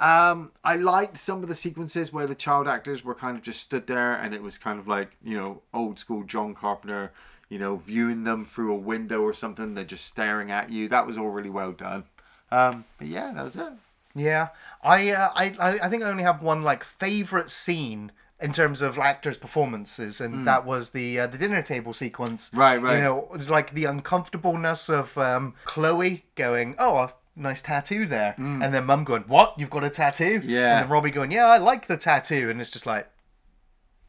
Um, 0.00 0.52
I 0.64 0.76
liked 0.76 1.18
some 1.18 1.42
of 1.42 1.48
the 1.48 1.54
sequences 1.54 2.10
where 2.10 2.26
the 2.26 2.34
child 2.34 2.66
actors 2.66 3.04
were 3.04 3.14
kind 3.14 3.36
of 3.36 3.42
just 3.42 3.60
stood 3.60 3.86
there, 3.86 4.14
and 4.14 4.34
it 4.34 4.42
was 4.42 4.56
kind 4.56 4.80
of 4.80 4.88
like 4.88 5.10
you 5.22 5.36
know 5.36 5.60
old 5.74 5.98
school 5.98 6.24
John 6.24 6.54
Carpenter, 6.54 7.12
you 7.50 7.58
know, 7.58 7.76
viewing 7.76 8.24
them 8.24 8.46
through 8.46 8.72
a 8.72 8.78
window 8.78 9.20
or 9.20 9.34
something. 9.34 9.74
They're 9.74 9.84
just 9.84 10.06
staring 10.06 10.50
at 10.50 10.70
you. 10.70 10.88
That 10.88 11.06
was 11.06 11.18
all 11.18 11.28
really 11.28 11.50
well 11.50 11.72
done. 11.72 12.04
Um, 12.50 12.86
but 12.98 13.08
yeah, 13.08 13.32
that 13.34 13.44
was 13.44 13.56
it. 13.56 13.72
Yeah, 14.14 14.48
I, 14.82 15.10
uh, 15.10 15.30
I, 15.34 15.78
I 15.82 15.88
think 15.88 16.02
I 16.02 16.08
only 16.08 16.24
have 16.24 16.42
one 16.42 16.62
like 16.62 16.82
favorite 16.82 17.50
scene 17.50 18.10
in 18.40 18.52
terms 18.52 18.80
of 18.80 18.98
actors' 18.98 19.36
performances, 19.36 20.20
and 20.20 20.46
that 20.46 20.64
was 20.64 20.90
the 20.90 21.20
uh, 21.20 21.26
the 21.26 21.38
dinner 21.38 21.62
table 21.62 21.92
sequence. 21.92 22.50
Right, 22.54 22.80
right. 22.80 22.96
You 22.96 23.02
know, 23.02 23.28
like 23.48 23.74
the 23.74 23.84
uncomfortableness 23.84 24.88
of 24.88 25.16
um, 25.18 25.54
Chloe 25.64 26.24
going, 26.34 26.74
"Oh, 26.78 27.12
nice 27.36 27.62
tattoo 27.62 28.06
there," 28.06 28.34
mm. 28.38 28.64
and 28.64 28.74
then 28.74 28.86
Mum 28.86 29.04
going, 29.04 29.22
"What? 29.22 29.54
You've 29.56 29.70
got 29.70 29.84
a 29.84 29.90
tattoo?" 29.90 30.40
Yeah. 30.44 30.78
And 30.78 30.84
then 30.84 30.88
Robbie 30.90 31.10
going, 31.10 31.30
"Yeah, 31.30 31.46
I 31.46 31.58
like 31.58 31.86
the 31.86 31.96
tattoo," 31.96 32.50
and 32.50 32.60
it's 32.60 32.70
just 32.70 32.86
like 32.86 33.08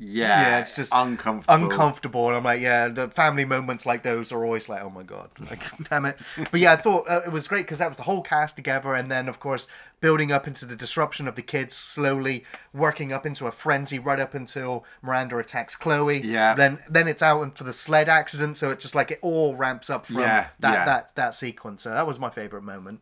Yeah, 0.03 0.41
Yeah, 0.41 0.59
it's 0.59 0.73
just 0.75 0.91
uncomfortable. 0.93 1.53
uncomfortable, 1.65 2.27
and 2.27 2.35
I'm 2.37 2.43
like, 2.43 2.59
yeah, 2.59 2.87
the 2.87 3.09
family 3.09 3.45
moments 3.45 3.85
like 3.85 4.01
those 4.03 4.31
are 4.31 4.43
always 4.43 4.67
like, 4.67 4.81
oh 4.81 4.89
my 4.89 5.03
god, 5.03 5.29
like, 5.49 5.61
damn 5.89 6.05
it. 6.05 6.17
But 6.49 6.59
yeah, 6.59 6.73
I 6.73 6.75
thought 6.77 7.07
uh, 7.09 7.21
it 7.25 7.31
was 7.31 7.47
great 7.47 7.65
because 7.65 7.77
that 7.79 7.87
was 7.89 7.97
the 7.97 8.03
whole 8.03 8.21
cast 8.23 8.55
together, 8.55 8.95
and 8.95 9.11
then 9.11 9.29
of 9.29 9.39
course 9.39 9.67
building 9.99 10.31
up 10.31 10.47
into 10.47 10.65
the 10.65 10.75
disruption 10.75 11.27
of 11.27 11.35
the 11.35 11.43
kids, 11.43 11.75
slowly 11.75 12.43
working 12.73 13.13
up 13.13 13.25
into 13.25 13.45
a 13.45 13.51
frenzy, 13.51 13.99
right 13.99 14.19
up 14.19 14.33
until 14.33 14.83
Miranda 15.03 15.37
attacks 15.37 15.75
Chloe. 15.75 16.19
Yeah. 16.21 16.55
Then 16.55 16.79
then 16.89 17.07
it's 17.07 17.21
out 17.21 17.41
and 17.43 17.55
for 17.55 17.63
the 17.63 17.73
sled 17.73 18.09
accident, 18.09 18.57
so 18.57 18.71
it's 18.71 18.83
just 18.83 18.95
like 18.95 19.11
it 19.11 19.19
all 19.21 19.55
ramps 19.55 19.89
up 19.89 20.07
from 20.07 20.17
Yeah, 20.21 20.47
that 20.59 20.73
yeah. 20.73 20.85
that 20.85 21.15
that 21.15 21.35
sequence. 21.35 21.83
So 21.83 21.91
that 21.91 22.07
was 22.07 22.19
my 22.19 22.29
favorite 22.31 22.63
moment. 22.63 23.01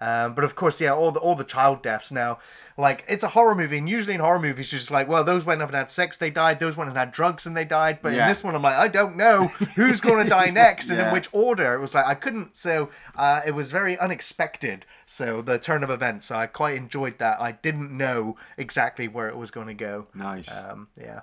Um, 0.00 0.34
but 0.34 0.44
of 0.44 0.54
course, 0.54 0.80
yeah, 0.80 0.94
all 0.94 1.10
the 1.10 1.20
all 1.20 1.34
the 1.34 1.44
child 1.44 1.82
deaths 1.82 2.12
now. 2.12 2.38
Like 2.76 3.04
it's 3.08 3.24
a 3.24 3.28
horror 3.28 3.56
movie, 3.56 3.78
and 3.78 3.88
usually 3.88 4.14
in 4.14 4.20
horror 4.20 4.38
movies, 4.38 4.70
you're 4.70 4.78
just 4.78 4.92
like, 4.92 5.08
well, 5.08 5.24
those 5.24 5.44
went 5.44 5.60
up 5.60 5.68
and 5.68 5.76
had 5.76 5.90
sex, 5.90 6.16
they 6.16 6.30
died. 6.30 6.60
Those 6.60 6.76
went 6.76 6.88
and 6.88 6.96
had 6.96 7.10
drugs, 7.10 7.44
and 7.44 7.56
they 7.56 7.64
died. 7.64 7.98
But 8.00 8.12
in 8.22 8.28
this 8.28 8.44
one, 8.44 8.54
I'm 8.54 8.62
like, 8.62 8.76
I 8.76 8.86
don't 8.86 9.16
know 9.16 9.48
who's 9.74 10.00
going 10.00 10.22
to 10.22 10.30
die 10.30 10.50
next, 10.52 10.88
and 10.88 11.00
in 11.08 11.12
which 11.12 11.28
order. 11.32 11.74
It 11.74 11.80
was 11.80 11.92
like 11.94 12.06
I 12.06 12.14
couldn't. 12.14 12.56
So 12.56 12.90
uh, 13.16 13.40
it 13.44 13.50
was 13.50 13.72
very 13.72 13.98
unexpected. 13.98 14.86
So 15.06 15.42
the 15.42 15.58
turn 15.58 15.82
of 15.82 15.90
events, 15.90 16.26
so 16.26 16.36
I 16.36 16.46
quite 16.46 16.76
enjoyed 16.76 17.18
that. 17.18 17.40
I 17.40 17.52
didn't 17.52 17.90
know 17.96 18.36
exactly 18.56 19.08
where 19.08 19.26
it 19.26 19.36
was 19.36 19.50
going 19.50 19.66
to 19.66 19.74
go. 19.74 20.06
Nice. 20.14 20.48
Um, 20.48 20.86
yeah. 20.96 21.22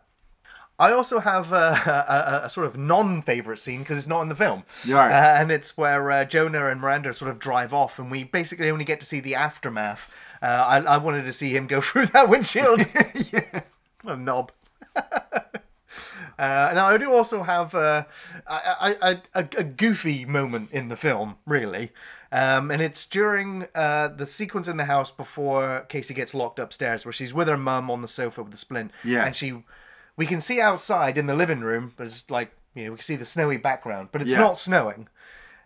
I 0.77 0.91
also 0.91 1.19
have 1.19 1.51
a, 1.53 1.55
a, 1.85 2.13
a- 2.43 2.45
a 2.45 2.49
sort 2.49 2.67
of 2.67 2.77
non-favorite 2.77 3.57
scene 3.57 3.79
because 3.79 3.97
it's 3.97 4.07
not 4.07 4.21
in 4.21 4.29
the 4.29 4.35
film, 4.35 4.63
right. 4.87 5.11
uh, 5.11 5.41
and 5.41 5.51
it's 5.51 5.77
where 5.77 6.11
uh, 6.11 6.25
Jonah 6.25 6.67
and 6.67 6.81
Miranda 6.81 7.13
sort 7.13 7.31
of 7.31 7.39
drive 7.39 7.73
off, 7.73 7.97
and 7.99 8.11
we 8.11 8.23
basically 8.25 8.69
only 8.69 8.85
get 8.85 8.99
to 8.99 9.05
see 9.05 9.19
the 9.19 9.35
aftermath. 9.35 10.11
Uh, 10.41 10.45
I, 10.45 10.77
I 10.79 10.97
wanted 10.97 11.23
to 11.25 11.33
see 11.33 11.55
him 11.55 11.65
go 11.67 11.79
through 11.87 12.07
that 12.07 12.29
windshield. 12.29 12.85
yeah, 13.31 13.61
what 14.01 14.15
a 14.15 14.17
knob. 14.17 14.51
Uh, 16.37 16.71
now 16.75 16.87
I 16.87 16.97
do 16.97 17.13
also 17.13 17.43
have 17.43 17.73
uh, 17.73 18.03
I, 18.45 18.97
I, 19.01 19.21
a, 19.33 19.47
a 19.57 19.63
goofy 19.63 20.25
moment 20.25 20.69
in 20.71 20.89
the 20.89 20.97
film, 20.97 21.37
really, 21.45 21.93
um, 22.33 22.71
and 22.71 22.81
it's 22.81 23.05
during 23.05 23.67
uh, 23.73 24.09
the 24.09 24.25
sequence 24.27 24.67
in 24.67 24.75
the 24.75 24.83
house 24.83 25.11
before 25.11 25.85
Casey 25.87 26.13
gets 26.13 26.33
locked 26.33 26.59
upstairs, 26.59 27.05
where 27.05 27.13
she's 27.13 27.33
with 27.33 27.47
her 27.47 27.55
mum 27.55 27.89
on 27.89 28.01
the 28.01 28.09
sofa 28.09 28.43
with 28.43 28.51
the 28.51 28.57
splint, 28.57 28.91
Yeah. 29.05 29.23
and 29.25 29.33
she, 29.33 29.63
we 30.17 30.25
can 30.25 30.41
see 30.41 30.59
outside 30.61 31.17
in 31.17 31.25
the 31.27 31.35
living 31.35 31.61
room, 31.61 31.93
it's 31.99 32.29
like 32.29 32.51
you 32.73 32.85
know 32.85 32.91
we 32.91 32.97
can 32.97 33.03
see 33.03 33.15
the 33.15 33.25
snowy 33.25 33.57
background, 33.57 34.09
but 34.11 34.21
it's 34.21 34.31
Yeah. 34.31 34.39
not 34.39 34.57
snowing. 34.57 35.07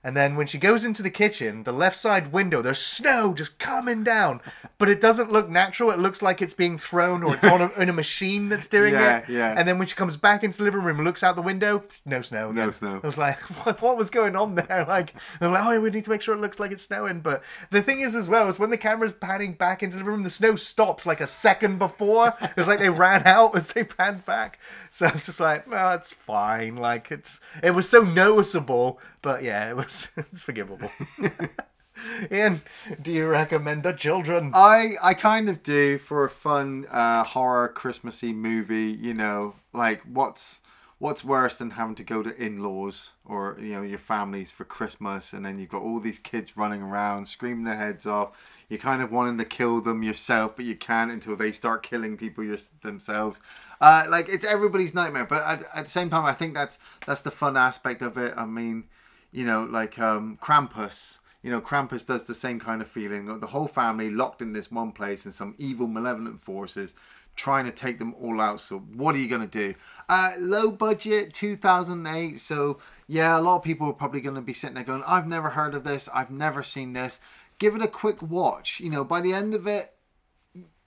And 0.03 0.15
then 0.15 0.35
when 0.37 0.47
she 0.47 0.57
goes 0.57 0.85
into 0.85 1.03
the 1.03 1.09
kitchen, 1.09 1.63
the 1.63 1.73
left 1.73 1.97
side 1.97 2.31
window, 2.31 2.61
there's 2.61 2.79
snow 2.79 3.33
just 3.33 3.59
coming 3.59 4.03
down, 4.03 4.39
but 4.77 4.87
it 4.87 5.01
doesn't 5.01 5.31
look 5.31 5.49
natural. 5.49 5.91
It 5.91 5.99
looks 5.99 6.21
like 6.21 6.41
it's 6.41 6.53
being 6.53 6.77
thrown 6.77 7.21
or 7.21 7.35
it's 7.35 7.45
on 7.45 7.61
a, 7.61 7.71
in 7.77 7.89
a 7.89 7.93
machine 7.93 8.47
that's 8.47 8.67
doing 8.67 8.93
Yeah, 8.93 9.17
it. 9.17 9.29
yeah. 9.29 9.55
And 9.57 9.67
then 9.67 9.77
when 9.77 9.87
she 9.87 9.95
comes 9.95 10.15
back 10.15 10.43
into 10.43 10.57
the 10.59 10.63
living 10.63 10.81
room 10.83 10.97
and 10.97 11.05
looks 11.05 11.21
out 11.21 11.35
the 11.35 11.41
window, 11.41 11.83
no 12.05 12.21
snow. 12.21 12.51
No 12.51 12.71
snow. 12.71 13.01
I 13.03 13.07
was 13.07 13.17
like, 13.17 13.37
what, 13.65 13.81
what 13.81 13.97
was 13.97 14.09
going 14.09 14.35
on 14.35 14.55
there? 14.55 14.85
Like, 14.89 15.13
I'm 15.41 15.51
like, 15.51 15.65
oh, 15.65 15.79
we 15.81 15.89
need 15.89 16.05
to 16.05 16.09
make 16.09 16.21
sure 16.21 16.33
it 16.33 16.39
looks 16.41 16.59
like 16.59 16.71
it's 16.71 16.83
snowing. 16.83 17.19
But 17.19 17.43
the 17.69 17.81
thing 17.81 17.99
is, 17.99 18.15
as 18.15 18.27
well, 18.29 18.49
is 18.49 18.57
when 18.57 18.69
the 18.69 18.77
camera's 18.77 19.13
panning 19.13 19.53
back 19.53 19.83
into 19.83 19.97
the 19.97 20.03
room, 20.03 20.23
the 20.23 20.29
snow 20.29 20.55
stops 20.55 21.05
like 21.05 21.21
a 21.21 21.27
second 21.27 21.77
before. 21.77 22.33
It's 22.57 22.67
like 22.67 22.79
they 22.79 22.89
ran 22.89 23.23
out 23.25 23.55
as 23.55 23.71
they 23.73 23.83
panned 23.83 24.25
back. 24.25 24.59
So 24.91 25.05
I 25.05 25.11
was 25.11 25.27
just 25.27 25.39
like, 25.39 25.69
well, 25.69 25.91
it's 25.91 26.11
fine. 26.11 26.75
Like, 26.75 27.11
it's 27.11 27.41
it 27.61 27.71
was 27.71 27.87
so 27.87 28.01
noticeable, 28.01 28.99
but 29.21 29.43
yeah, 29.43 29.69
it 29.69 29.75
was 29.75 30.07
it's 30.17 30.43
forgivable. 30.43 30.91
Iain, 32.31 32.61
do 33.01 33.11
you 33.11 33.27
recommend 33.27 33.83
the 33.83 33.93
children? 33.93 34.51
I 34.53 34.95
I 35.01 35.13
kind 35.13 35.49
of 35.49 35.63
do 35.63 35.97
for 35.99 36.25
a 36.25 36.29
fun 36.29 36.87
uh, 36.89 37.23
horror 37.23 37.67
Christmassy 37.69 38.33
movie. 38.33 38.97
You 38.99 39.13
know, 39.13 39.55
like 39.73 40.01
what's 40.03 40.59
what's 40.99 41.23
worse 41.23 41.57
than 41.57 41.71
having 41.71 41.95
to 41.95 42.03
go 42.03 42.21
to 42.21 42.35
in-laws 42.35 43.09
or 43.25 43.57
you 43.59 43.73
know 43.73 43.81
your 43.81 43.99
families 43.99 44.51
for 44.51 44.65
Christmas, 44.65 45.33
and 45.33 45.45
then 45.45 45.59
you've 45.59 45.69
got 45.69 45.81
all 45.81 45.99
these 45.99 46.19
kids 46.19 46.57
running 46.57 46.81
around 46.81 47.27
screaming 47.27 47.63
their 47.63 47.77
heads 47.77 48.05
off. 48.05 48.31
You're 48.69 48.79
kind 48.79 49.01
of 49.01 49.11
wanting 49.11 49.39
to 49.39 49.45
kill 49.45 49.81
them 49.81 50.03
yourself, 50.03 50.55
but 50.55 50.65
you 50.65 50.75
can't 50.75 51.11
until 51.11 51.35
they 51.35 51.51
start 51.51 51.81
killing 51.81 52.17
people 52.17 52.43
your, 52.43 52.59
themselves. 52.83 53.39
Uh, 53.81 54.05
like 54.09 54.27
it's 54.29 54.45
everybody's 54.45 54.93
nightmare. 54.93 55.25
But 55.25 55.43
at, 55.43 55.63
at 55.73 55.85
the 55.85 55.91
same 55.91 56.09
time, 56.09 56.25
I 56.25 56.33
think 56.33 56.53
that's 56.53 56.79
that's 57.05 57.21
the 57.21 57.31
fun 57.31 57.57
aspect 57.57 58.01
of 58.01 58.17
it. 58.17 58.33
I 58.35 58.45
mean, 58.45 58.85
you 59.31 59.45
know, 59.45 59.63
like 59.63 59.99
um, 59.99 60.37
Krampus. 60.41 61.17
You 61.41 61.51
know, 61.51 61.61
Krampus 61.61 62.05
does 62.05 62.25
the 62.25 62.35
same 62.35 62.59
kind 62.59 62.81
of 62.81 62.89
feeling. 62.89 63.39
The 63.39 63.47
whole 63.47 63.69
family 63.69 64.09
locked 64.09 64.41
in 64.41 64.51
this 64.51 64.69
one 64.69 64.91
place, 64.91 65.23
and 65.23 65.33
some 65.33 65.55
evil, 65.57 65.87
malevolent 65.87 66.41
forces 66.41 66.93
trying 67.39 67.63
to 67.63 67.71
take 67.71 67.99
them 67.99 68.13
all 68.21 68.41
out. 68.41 68.59
So, 68.59 68.79
what 68.79 69.15
are 69.15 69.17
you 69.17 69.29
going 69.29 69.47
to 69.47 69.47
do? 69.47 69.73
Uh, 70.09 70.33
low 70.37 70.69
budget, 70.69 71.33
2008. 71.33 72.37
So, 72.37 72.79
yeah, 73.07 73.39
a 73.39 73.41
lot 73.41 73.55
of 73.55 73.63
people 73.63 73.87
are 73.87 73.93
probably 73.93 74.19
going 74.19 74.35
to 74.35 74.41
be 74.41 74.53
sitting 74.53 74.75
there 74.75 74.83
going, 74.83 75.03
I've 75.07 75.25
never 75.25 75.51
heard 75.51 75.73
of 75.73 75.85
this. 75.85 76.09
I've 76.13 76.31
never 76.31 76.63
seen 76.63 76.91
this. 76.91 77.19
Give 77.57 77.75
it 77.75 77.81
a 77.81 77.87
quick 77.87 78.21
watch. 78.21 78.81
You 78.81 78.89
know, 78.89 79.05
by 79.05 79.21
the 79.21 79.33
end 79.33 79.53
of 79.53 79.67
it, 79.67 79.93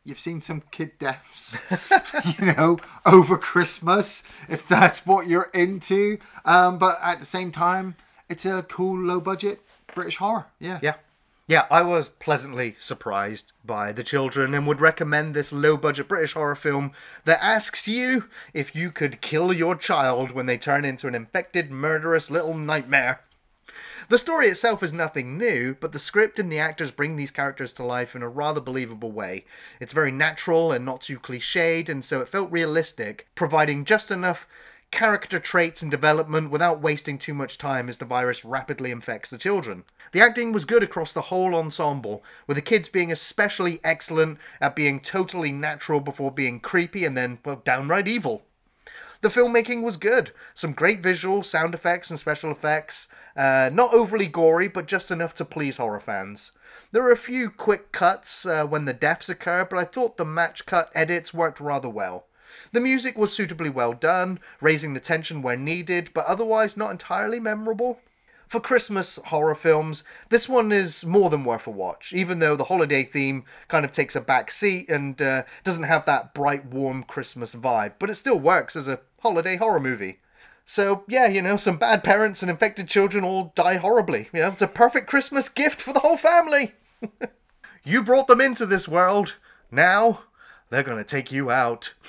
you've 0.04 0.20
seen 0.20 0.40
some 0.40 0.62
kid 0.70 0.98
deaths, 0.98 1.56
you 2.38 2.46
know, 2.46 2.78
over 3.06 3.38
Christmas, 3.38 4.22
if 4.48 4.66
that's 4.66 5.06
what 5.06 5.28
you're 5.28 5.50
into. 5.54 6.18
Um, 6.44 6.78
but 6.78 6.98
at 7.02 7.20
the 7.20 7.26
same 7.26 7.52
time, 7.52 7.96
it's 8.28 8.44
a 8.44 8.64
cool, 8.68 8.98
low 8.98 9.20
budget 9.20 9.60
British 9.94 10.16
horror. 10.16 10.46
Yeah. 10.58 10.78
Yeah. 10.82 10.94
Yeah, 11.48 11.66
I 11.70 11.82
was 11.82 12.08
pleasantly 12.08 12.76
surprised 12.78 13.52
by 13.64 13.92
The 13.92 14.04
Children 14.04 14.54
and 14.54 14.66
would 14.66 14.80
recommend 14.80 15.34
this 15.34 15.52
low 15.52 15.76
budget 15.76 16.08
British 16.08 16.34
horror 16.34 16.54
film 16.54 16.92
that 17.24 17.42
asks 17.42 17.88
you 17.88 18.28
if 18.54 18.76
you 18.76 18.92
could 18.92 19.20
kill 19.20 19.52
your 19.52 19.74
child 19.74 20.30
when 20.30 20.46
they 20.46 20.56
turn 20.56 20.84
into 20.84 21.08
an 21.08 21.14
infected, 21.14 21.70
murderous 21.70 22.30
little 22.30 22.54
nightmare. 22.54 23.20
The 24.08 24.18
story 24.18 24.48
itself 24.48 24.82
is 24.82 24.92
nothing 24.92 25.38
new, 25.38 25.76
but 25.78 25.92
the 25.92 25.98
script 25.98 26.38
and 26.38 26.50
the 26.50 26.58
actors 26.58 26.90
bring 26.90 27.16
these 27.16 27.30
characters 27.30 27.72
to 27.74 27.84
life 27.84 28.16
in 28.16 28.22
a 28.22 28.28
rather 28.28 28.60
believable 28.60 29.12
way. 29.12 29.44
It's 29.80 29.92
very 29.92 30.10
natural 30.10 30.72
and 30.72 30.84
not 30.84 31.02
too 31.02 31.18
cliched, 31.18 31.88
and 31.88 32.04
so 32.04 32.20
it 32.20 32.28
felt 32.28 32.50
realistic, 32.50 33.28
providing 33.34 33.84
just 33.84 34.10
enough 34.10 34.46
character 34.90 35.38
traits 35.38 35.82
and 35.82 35.90
development 35.90 36.50
without 36.50 36.82
wasting 36.82 37.18
too 37.18 37.32
much 37.32 37.58
time 37.58 37.88
as 37.88 37.98
the 37.98 38.04
virus 38.04 38.44
rapidly 38.44 38.90
infects 38.90 39.30
the 39.30 39.38
children. 39.38 39.84
The 40.12 40.20
acting 40.20 40.52
was 40.52 40.66
good 40.66 40.82
across 40.82 41.12
the 41.12 41.22
whole 41.22 41.54
ensemble, 41.54 42.22
with 42.46 42.56
the 42.56 42.62
kids 42.62 42.88
being 42.88 43.10
especially 43.10 43.80
excellent 43.82 44.38
at 44.60 44.76
being 44.76 45.00
totally 45.00 45.50
natural 45.50 46.00
before 46.00 46.30
being 46.30 46.60
creepy 46.60 47.04
and 47.04 47.16
then, 47.16 47.38
well, 47.44 47.62
downright 47.64 48.06
evil. 48.06 48.42
The 49.22 49.28
filmmaking 49.28 49.82
was 49.82 49.96
good. 49.96 50.32
Some 50.52 50.72
great 50.72 51.00
visual, 51.00 51.44
sound 51.44 51.74
effects, 51.74 52.10
and 52.10 52.18
special 52.18 52.50
effects. 52.50 53.06
Uh, 53.36 53.70
not 53.72 53.94
overly 53.94 54.26
gory, 54.26 54.66
but 54.66 54.86
just 54.86 55.12
enough 55.12 55.32
to 55.36 55.44
please 55.44 55.76
horror 55.76 56.00
fans. 56.00 56.50
There 56.90 57.04
were 57.04 57.12
a 57.12 57.16
few 57.16 57.48
quick 57.48 57.92
cuts 57.92 58.44
uh, 58.44 58.66
when 58.66 58.84
the 58.84 58.92
deaths 58.92 59.28
occur, 59.28 59.64
but 59.64 59.78
I 59.78 59.84
thought 59.84 60.16
the 60.16 60.24
match 60.24 60.66
cut 60.66 60.90
edits 60.92 61.32
worked 61.32 61.60
rather 61.60 61.88
well. 61.88 62.26
The 62.72 62.80
music 62.80 63.16
was 63.16 63.32
suitably 63.32 63.70
well 63.70 63.92
done, 63.92 64.40
raising 64.60 64.92
the 64.92 65.00
tension 65.00 65.40
where 65.40 65.56
needed, 65.56 66.10
but 66.12 66.26
otherwise 66.26 66.76
not 66.76 66.90
entirely 66.90 67.38
memorable. 67.38 68.00
For 68.48 68.60
Christmas 68.60 69.18
horror 69.26 69.54
films, 69.54 70.04
this 70.28 70.48
one 70.48 70.72
is 70.72 71.06
more 71.06 71.30
than 71.30 71.44
worth 71.44 71.66
a 71.66 71.70
watch, 71.70 72.12
even 72.12 72.40
though 72.40 72.56
the 72.56 72.64
holiday 72.64 73.04
theme 73.04 73.44
kind 73.68 73.84
of 73.84 73.92
takes 73.92 74.14
a 74.14 74.20
back 74.20 74.50
seat 74.50 74.90
and 74.90 75.22
uh, 75.22 75.44
doesn't 75.64 75.84
have 75.84 76.04
that 76.04 76.34
bright, 76.34 76.66
warm 76.66 77.04
Christmas 77.04 77.54
vibe, 77.54 77.94
but 77.98 78.10
it 78.10 78.16
still 78.16 78.38
works 78.38 78.76
as 78.76 78.88
a 78.88 79.00
holiday 79.22 79.56
horror 79.56 79.80
movie. 79.80 80.18
So, 80.64 81.04
yeah, 81.08 81.26
you 81.26 81.42
know, 81.42 81.56
some 81.56 81.76
bad 81.76 82.04
parents 82.04 82.42
and 82.42 82.50
infected 82.50 82.88
children 82.88 83.24
all 83.24 83.52
die 83.56 83.76
horribly. 83.76 84.28
You 84.32 84.40
know, 84.40 84.48
it's 84.48 84.62
a 84.62 84.68
perfect 84.68 85.08
Christmas 85.08 85.48
gift 85.48 85.80
for 85.80 85.92
the 85.92 86.00
whole 86.00 86.16
family. 86.16 86.72
you 87.84 88.02
brought 88.02 88.28
them 88.28 88.40
into 88.40 88.66
this 88.66 88.86
world. 88.86 89.34
Now, 89.70 90.22
they're 90.70 90.82
going 90.82 90.98
to 90.98 91.04
take 91.04 91.32
you 91.32 91.50
out. 91.50 91.94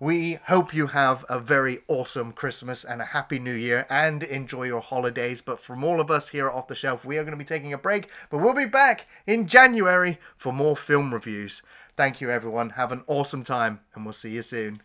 We 0.00 0.34
hope 0.34 0.74
you 0.74 0.88
have 0.88 1.24
a 1.30 1.38
very 1.38 1.78
awesome 1.88 2.32
Christmas 2.32 2.84
and 2.84 3.00
a 3.00 3.06
happy 3.06 3.38
new 3.38 3.54
year 3.54 3.86
and 3.88 4.22
enjoy 4.22 4.64
your 4.64 4.82
holidays. 4.82 5.40
But 5.40 5.60
from 5.60 5.84
all 5.84 6.00
of 6.00 6.10
us 6.10 6.28
here 6.28 6.50
Off 6.50 6.68
the 6.68 6.74
Shelf, 6.74 7.04
we 7.04 7.16
are 7.16 7.22
going 7.22 7.32
to 7.32 7.38
be 7.38 7.44
taking 7.44 7.72
a 7.72 7.78
break, 7.78 8.08
but 8.28 8.38
we'll 8.38 8.52
be 8.52 8.66
back 8.66 9.06
in 9.26 9.46
January 9.46 10.18
for 10.36 10.52
more 10.52 10.76
film 10.76 11.14
reviews. 11.14 11.62
Thank 11.96 12.20
you, 12.20 12.28
everyone. 12.28 12.70
Have 12.70 12.92
an 12.92 13.04
awesome 13.06 13.44
time, 13.44 13.80
and 13.94 14.04
we'll 14.04 14.12
see 14.12 14.32
you 14.32 14.42
soon. 14.42 14.82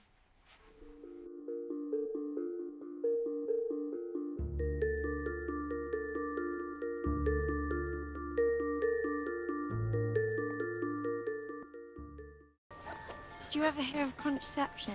You 13.59 13.65
ever 13.65 13.81
hear 13.81 14.05
of 14.05 14.15
contraception? 14.15 14.93